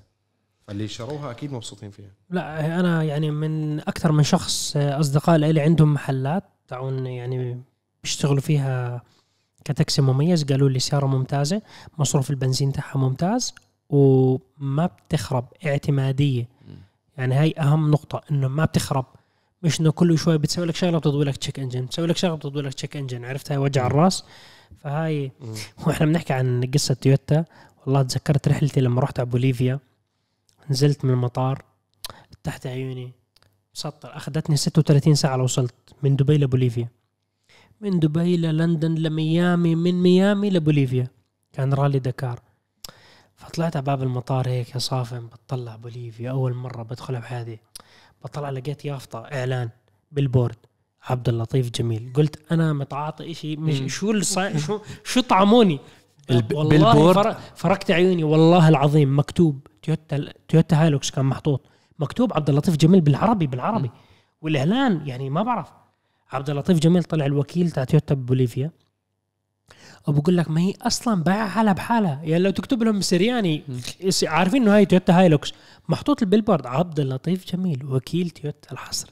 فاللي 0.68 0.88
شروها 0.88 1.32
أكيد 1.32 1.54
مبسوطين 1.54 1.92
فيها. 1.92 2.12
لا 2.30 2.80
أنا 2.80 3.04
يعني 3.04 3.32
من 3.32 3.80
أكثر 3.80 4.12
من 4.12 4.24
شخص 4.24 4.78
أصدقاء 4.78 5.38
لي 5.38 5.62
عندهم 5.62 5.94
محلات. 5.94 6.44
تعون 6.68 7.08
يعني 7.08 7.62
بيشتغلوا 8.04 8.42
فيها 8.42 9.04
كتاكسي 9.66 10.02
مميز 10.02 10.44
قالوا 10.44 10.70
لي 10.70 10.80
سيارة 10.80 11.06
ممتازة 11.06 11.62
مصروف 11.98 12.30
البنزين 12.30 12.72
تاعها 12.72 12.98
ممتاز 12.98 13.54
وما 13.90 14.86
بتخرب 14.86 15.46
اعتمادية. 15.66 16.48
يعني 17.18 17.36
هاي 17.36 17.54
أهم 17.60 17.92
نقطة 17.92 18.22
إنه 18.32 18.48
ما 18.48 18.66
بتخرب. 18.66 19.06
مش 19.64 19.82
إنه 19.82 19.92
كل 19.92 20.18
شوي 20.18 20.38
بتسوي 20.38 20.66
لك 20.66 20.76
شغلة 20.76 20.98
بتضوي 20.98 21.26
لك 21.26 21.38
check 21.38 21.60
engine 21.60 21.86
بتسوي 21.86 22.08
لك 22.08 22.18
شغلة 22.18 22.36
بتضوي 22.36 22.62
لك 22.62 22.74
check 22.74 22.98
engine 22.98 23.26
عرفت؟ 23.26 23.52
هاي 23.52 23.58
وجع 23.58 23.88
الراس. 23.88 24.24
فهاي 24.78 25.32
وإحنا 25.88 26.06
بنحكي 26.06 26.34
عن 26.34 26.72
قصة 26.74 26.94
تويوتا. 26.94 27.46
والله 27.86 28.02
تذكرت 28.02 28.48
رحلتي 28.48 28.82
لما 28.82 29.02
رحت 29.02 29.20
على 29.20 29.30
بوليفيا 29.30 29.80
نزلت 30.70 31.06
من 31.06 31.12
المطار 31.12 31.64
تحت 32.44 32.68
عيوني 32.68 33.12
مسطر 33.76 34.18
أخذتني 34.18 34.58
36 34.58 35.16
ساعة 35.16 35.38
لوصلت 35.38 35.74
من 36.04 36.16
دبي 36.16 36.38
لبوليفيا 36.38 36.88
من 37.82 38.00
دبي 38.00 38.38
للندن 38.38 38.96
لميامي 38.96 39.76
من 39.76 40.02
ميامي 40.02 40.50
لبوليفيا 40.50 41.08
كان 41.54 41.74
رالي 41.74 42.00
دكار. 42.00 42.40
فطلعت 43.36 43.76
على 43.76 43.86
باب 43.86 44.04
المطار 44.04 44.48
هيك 44.48 44.74
يا 44.74 44.80
صافن 44.80 45.28
بتطلع 45.28 45.76
بوليفيا. 45.76 46.32
أول 46.32 46.54
مرة 46.54 46.84
بدخلها 46.84 47.20
بحياتي 47.20 47.60
بطلع 48.24 48.50
لقيت 48.50 48.86
يافطة 48.86 49.20
إعلان 49.20 49.70
بال 50.12 50.24
board 50.24 50.56
عبد 51.04 51.30
اللطيف 51.30 51.70
جميل. 51.70 52.12
قلت 52.14 52.52
أنا 52.52 52.74
متعاطي 52.74 53.34
شيء. 53.34 53.60
مش 53.60 53.94
شو. 53.94 54.20
شو 54.58 54.80
شو 55.04 55.22
طعموني؟ 55.22 55.80
بال 56.30 56.51
board؟ 56.51 57.16
فر- 57.16 57.36
فركت 57.56 57.92
عيوني. 57.92 58.24
والله 58.24 58.70
العظيم 58.70 59.20
مكتوب 59.20 59.68
تويوتا 59.84 60.34
تويوتا 60.48 60.82
هايلوكس 60.82 61.12
كان 61.12 61.26
محطوط. 61.26 61.66
مكتوب 62.00 62.34
عبد 62.34 62.50
اللطيف 62.50 62.78
جميل 62.78 63.02
بالعربي 63.02 63.48
بالعربي. 63.48 63.92
والإعلان 64.42 65.08
يعني 65.08 65.30
ما 65.30 65.44
بعرف. 65.44 65.72
عبد 66.36 66.50
اللطيف 66.50 66.80
جميل 66.80 67.04
طلع 67.04 67.26
الوكيل 67.26 67.72
تاع 67.72 67.84
تويوتا 67.84 68.16
ببوليفيا 68.16 68.72
وبقول 70.08 70.38
لك 70.38 70.50
ما 70.50 70.62
هي 70.62 70.74
أصلا 70.82 71.24
بايعة 71.24 71.48
حالها 71.50 71.74
بحالها. 71.74 72.20
يعني 72.24 72.44
لو 72.44 72.52
تكتب 72.52 72.84
لهم 72.84 73.02
سرياني 73.02 73.64
عارفين 74.24 74.62
إنه 74.62 74.76
هاي 74.76 74.86
تويوتا 74.86 75.20
هايلوكس. 75.20 75.54
محطوط 75.90 76.22
ال 76.22 76.26
billboard. 76.26 76.66
عبد 76.66 77.00
اللطيف 77.00 77.46
جميل 77.54 77.86
وكيل 77.86 78.30
تويوتا 78.30 78.72
الحصري. 78.72 79.12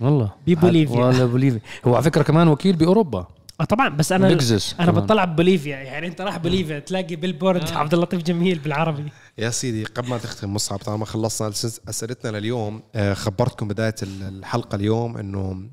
والله. 0.00 0.32
ببوليفيا. 0.46 0.96
ولا 0.96 1.24
بوليفيا. 1.26 1.60
هو 1.84 1.94
على 1.94 2.04
فكرة 2.04 2.22
كمان 2.22 2.48
وكيل 2.48 2.76
بأوروبا. 2.76 3.26
آه 3.60 3.64
طبعا 3.64 3.88
بس 3.88 4.12
أنا 4.12 4.26
لكزس 4.26 4.74
أنا 4.80 4.92
كمان. 4.92 5.04
بطلع 5.04 5.24
ببوليفيا. 5.24 5.76
يعني 5.76 6.06
أنت 6.06 6.20
راح 6.20 6.36
بوليفيا 6.36 6.78
تلاقي 6.78 7.16
billboard 7.16 7.72
عبد 7.72 7.94
اللطيف 7.94 8.22
جميل 8.22 8.58
بالعربي. 8.58 9.04
يا 9.38 9.50
سيدي 9.50 9.84
قبل 9.84 10.08
ما 10.08 10.18
تختم 10.18 10.54
مصعب 10.54 10.78
طالما 10.78 11.04
خلصنا 11.04 11.48
أسئلتنا 11.88 12.38
لليوم 12.38 12.82
آه، 12.94 13.14
خبرتكم 13.14 13.68
بداية 13.68 13.94
ال- 14.02 14.22
الحلقة 14.38 14.76
اليوم 14.76 15.16
إنه 15.16 15.70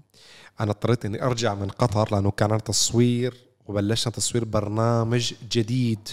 أنا 0.59 0.71
اضطريت 0.71 1.05
إني 1.05 1.23
أرجع 1.23 1.53
من 1.55 1.69
قطر 1.69 2.15
لأنه 2.15 2.31
كان 2.31 2.51
عندنا 2.51 2.67
تصوير 2.67 3.37
وبلشنا 3.67 4.13
تصوير 4.13 4.45
برنامج 4.45 5.33
جديد 5.51 6.07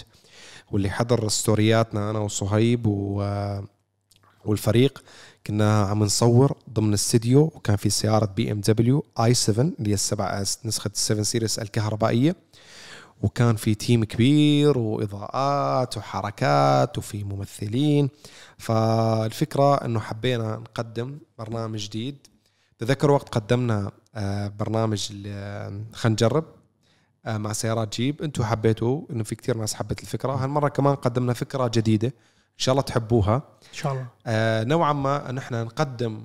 واللي 0.71 0.89
حضر 0.89 1.27
stories 1.27 1.91
اتنا 1.91 2.09
أنا 2.09 2.19
وصهيب 2.19 2.87
و 2.87 3.23
والفريق. 4.45 5.03
كنا 5.47 5.81
عم 5.81 6.03
نصور 6.03 6.57
ضمن 6.69 6.93
استديو 6.93 7.41
وكان 7.41 7.75
في 7.75 7.89
سيارة 7.89 8.25
بي 8.25 8.51
إم 8.51 8.61
دبليو 8.61 9.05
آي 9.19 9.33
7 9.33 9.63
اللي 9.79 9.89
هي 9.89 9.93
السبعة 9.93 10.41
نسخة 10.41 10.91
7 10.93 11.23
Series 11.23 11.59
الكهربائية. 11.59 12.35
وكان 13.21 13.55
في 13.55 13.75
team 13.75 14.03
كبير 14.03 14.77
وإضاءات 14.77 15.97
وحركات 15.97 16.97
وفي 16.97 17.23
ممثلين. 17.23 18.09
فالفكرة 18.57 19.75
إنه 19.75 19.99
حبينا 19.99 20.55
نقدم 20.55 21.19
برنامج 21.39 21.79
جديد 21.85 22.17
تذكر 22.79 23.11
وقت 23.11 23.29
قدمنا 23.29 23.91
آه، 24.15 24.47
برنامج 24.47 25.09
ال- 25.11 25.83
خلينا 25.93 26.13
نجرب 26.13 26.45
آه، 27.25 27.37
مع 27.37 27.53
سيارات 27.53 27.95
جيب. 27.95 28.21
أنتم 28.21 28.43
حبيتوا 28.43 29.01
انه 29.11 29.23
في 29.23 29.35
كثير 29.35 29.57
ناس 29.57 29.73
حبت 29.73 30.01
الفكرة. 30.01 30.31
هالمرة 30.33 30.67
كمان 30.69 30.95
قدمنا 30.95 31.33
فكرة 31.33 31.71
جديدة 31.73 32.07
إن 32.07 32.13
شاء 32.63 32.73
الله 32.73 32.81
تحبوها. 32.81 33.35
إن 33.35 33.73
شاء 33.73 33.91
الله. 33.93 34.07
آه، 34.27 34.63
نوعا 34.63 34.93
ما 34.93 35.31
نحن 35.31 35.55
نقدم 35.63 36.23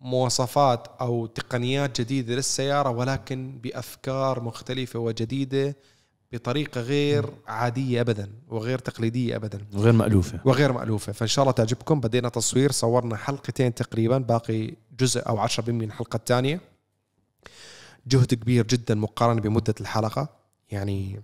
مواصفات 0.00 0.88
أو 1.00 1.26
تقنيات 1.26 2.00
جديدة 2.00 2.34
للسيارة 2.34 2.90
ولكن 2.90 3.58
بأفكار 3.62 4.40
مختلفة 4.42 4.98
وجديدة. 4.98 5.76
بطريقة 6.32 6.80
غير 6.80 7.30
عادية 7.46 8.00
ابدا 8.00 8.30
وغير 8.48 8.78
تقليدية 8.78 9.36
ابدا. 9.36 9.60
غير 9.74 9.92
مألوفة. 9.92 10.40
وغير 10.44 10.72
مألوفة. 10.72 11.12
فإن 11.12 11.28
شاء 11.28 11.42
الله 11.42 11.52
تعجبكم. 11.52 12.00
بدينا 12.00 12.28
تصوير 12.28 12.72
صورنا 12.72 13.16
حلقتين 13.16 13.74
تقريبا 13.74 14.18
باقي 14.18 14.74
جزء 15.00 15.28
أو 15.28 15.38
10% 15.38 15.68
من 15.68 15.84
الحلقة 15.84 16.16
الثانية. 16.16 16.60
جهد 18.06 18.34
كبير 18.34 18.66
جدا 18.66 18.94
مقارنة 18.94 19.40
بمدة 19.40 19.74
الحلقة. 19.80 20.28
يعني 20.70 21.20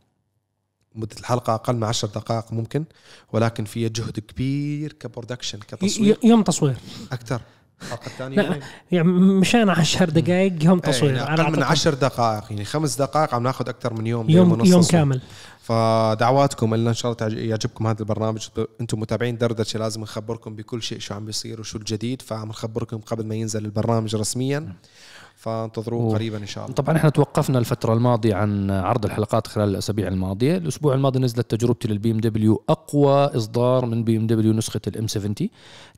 مدة 0.94 1.16
الحلقة 1.20 1.54
أقل 1.54 1.76
من 1.76 1.84
10 1.84 2.08
دقائق 2.08 2.52
ممكن 2.52 2.84
ولكن 3.32 3.64
فيها 3.64 3.88
جهد 3.88 4.20
كبير 4.20 4.92
كبرودكشن 4.92 5.58
كتصوير. 5.58 6.18
يوم 6.24 6.42
تصوير. 6.42 6.76
أكثر. 7.12 7.40
الحلقة 7.82 8.06
الثانية. 8.06 8.36
لا، 8.36 8.60
يعني 8.92 9.08
مشان 9.12 9.70
10 9.70 10.10
دقائق 10.10 10.64
يوم 10.64 10.78
تصوير. 10.78 11.14
يعني 11.14 11.28
أنا 11.28 11.42
أقل 11.42 11.52
من 11.52 11.62
أعتقد 11.62 11.70
10 11.70 11.94
دقائق 11.94 12.44
يعني 12.50 12.64
خمس 12.64 12.96
دقائق 12.96 13.34
عم 13.34 13.42
ناخذ 13.42 13.68
أكثر 13.68 13.94
من 13.94 14.06
يوم 14.06 14.30
يوم 14.30 14.52
ونص 14.52 14.68
يوم 14.68 14.80
تصوير. 14.80 15.02
كامل. 15.02 15.20
فدعواتكم 15.62 16.74
لنا 16.74 16.90
إن 16.90 16.94
شاء 16.94 17.12
الله 17.12 17.38
يعجبكم 17.38 17.86
هذا 17.86 18.00
البرنامج. 18.00 18.48
أنتم 18.80 19.00
متابعين 19.00 19.38
دردشة 19.38 19.78
لازم 19.78 20.00
نخبركم 20.00 20.56
بكل 20.56 20.82
شيء 20.82 20.98
شو 20.98 21.14
عم 21.14 21.24
بيصير 21.24 21.60
وشو 21.60 21.78
الجديد 21.78 22.22
فعم 22.22 22.48
نخبركم 22.48 22.98
قبل 22.98 23.26
ما 23.26 23.34
ينزل 23.34 23.64
البرنامج 23.64 24.16
رسميا. 24.16 24.72
فانتظروه 25.44 26.14
قريبا 26.14 26.38
إن 26.38 26.46
شاء 26.46 26.64
الله. 26.64 26.74
طبعا 26.74 26.96
إحنا 26.96 27.10
توقفنا 27.10 27.58
الفترة 27.58 27.92
الماضية 27.92 28.34
عن 28.34 28.70
عرض 28.70 29.04
الحلقات 29.04 29.46
خلال 29.46 29.68
الأسابيع 29.68 30.08
الماضية، 30.08 30.56
الأسبوع 30.56 30.94
الماضي 30.94 31.18
نزلت 31.18 31.50
تجربتي 31.50 31.88
للبي 31.88 32.10
إم 32.10 32.20
دبليو 32.20 32.64
أقوى 32.68 33.24
إصدار 33.24 33.86
من 33.86 34.04
بي 34.04 34.16
إم 34.16 34.26
دبليو 34.26 34.52
نسخة 34.52 34.80
الإم 34.86 35.06
70 35.06 35.34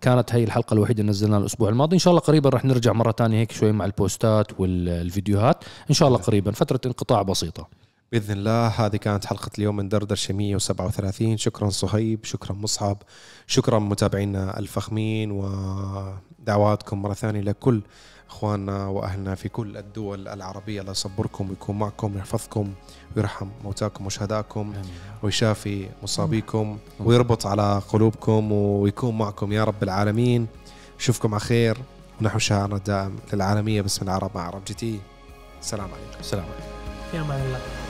كانت 0.00 0.34
هي 0.34 0.44
الحلقة 0.44 0.74
الوحيدة 0.74 1.00
اللي 1.00 1.10
نزلناها 1.10 1.38
الأسبوع 1.40 1.68
الماضي، 1.68 1.94
إن 1.94 1.98
شاء 1.98 2.10
الله 2.10 2.20
قريبا 2.20 2.50
رح 2.50 2.64
نرجع 2.64 2.92
مرة 2.92 3.12
ثانية 3.12 3.38
هيك 3.40 3.52
شوي 3.52 3.72
مع 3.72 3.84
البوستات 3.84 4.60
والفيديوهات، 4.60 5.64
إن 5.90 5.94
شاء 5.94 6.08
الله 6.08 6.18
قريبا. 6.18 6.52
فترة 6.52 6.80
انقطاع 6.86 7.22
بسيطة. 7.22 7.68
بإذن 8.12 8.38
الله. 8.38 8.66
هذه 8.66 8.96
كانت 8.96 9.24
حلقة 9.24 9.50
اليوم 9.58 9.76
من 9.76 9.88
دردشة 9.88 10.34
137 10.34 11.36
شكرا 11.36 11.70
صهيب. 11.70 12.24
شكرا 12.24 12.52
مصعب. 12.52 13.02
شكرا 13.46 13.78
متابعينا 13.78 14.58
الفخمين. 14.58 15.30
ودعواتكم 15.30 17.02
مرة 17.02 17.14
ثانية 17.14 17.40
لكل 17.40 17.82
إخواننا 18.30 18.86
وأهلنا 18.86 19.34
في 19.34 19.48
كل 19.48 19.76
الدول 19.76 20.28
العربية 20.28 20.80
الله 20.80 20.92
يصبركم 20.92 21.50
ويكون 21.50 21.78
معكم 21.78 22.14
ويحفظكم 22.14 22.74
ويرحم 23.16 23.48
موتاكم 23.64 24.06
وشهداءكم 24.06 24.72
ويشافي 25.22 25.88
مصابيكم 26.02 26.78
ويربط 27.00 27.46
على 27.46 27.82
قلوبكم 27.88 28.52
ويكون 28.52 29.18
معكم 29.18 29.52
يا 29.52 29.64
رب 29.64 29.82
العالمين. 29.82 30.46
اشوفكم 30.98 31.34
على 31.34 31.40
خير. 31.40 31.78
ونحو 32.20 32.38
شعارنا 32.38 32.76
الدائم 32.76 33.16
للعالمية. 33.32 33.82
باسم 33.82 34.04
العرب 34.04 34.30
مع 34.34 34.46
عرب 34.46 34.64
جي 34.64 34.74
تي. 34.74 35.00
السلام 35.60 35.88
عليكم. 35.92 36.20
السلام 36.20 36.44
عليكم. 36.44 36.70
في 37.10 37.20
أمان 37.20 37.40
الله. 37.40 37.85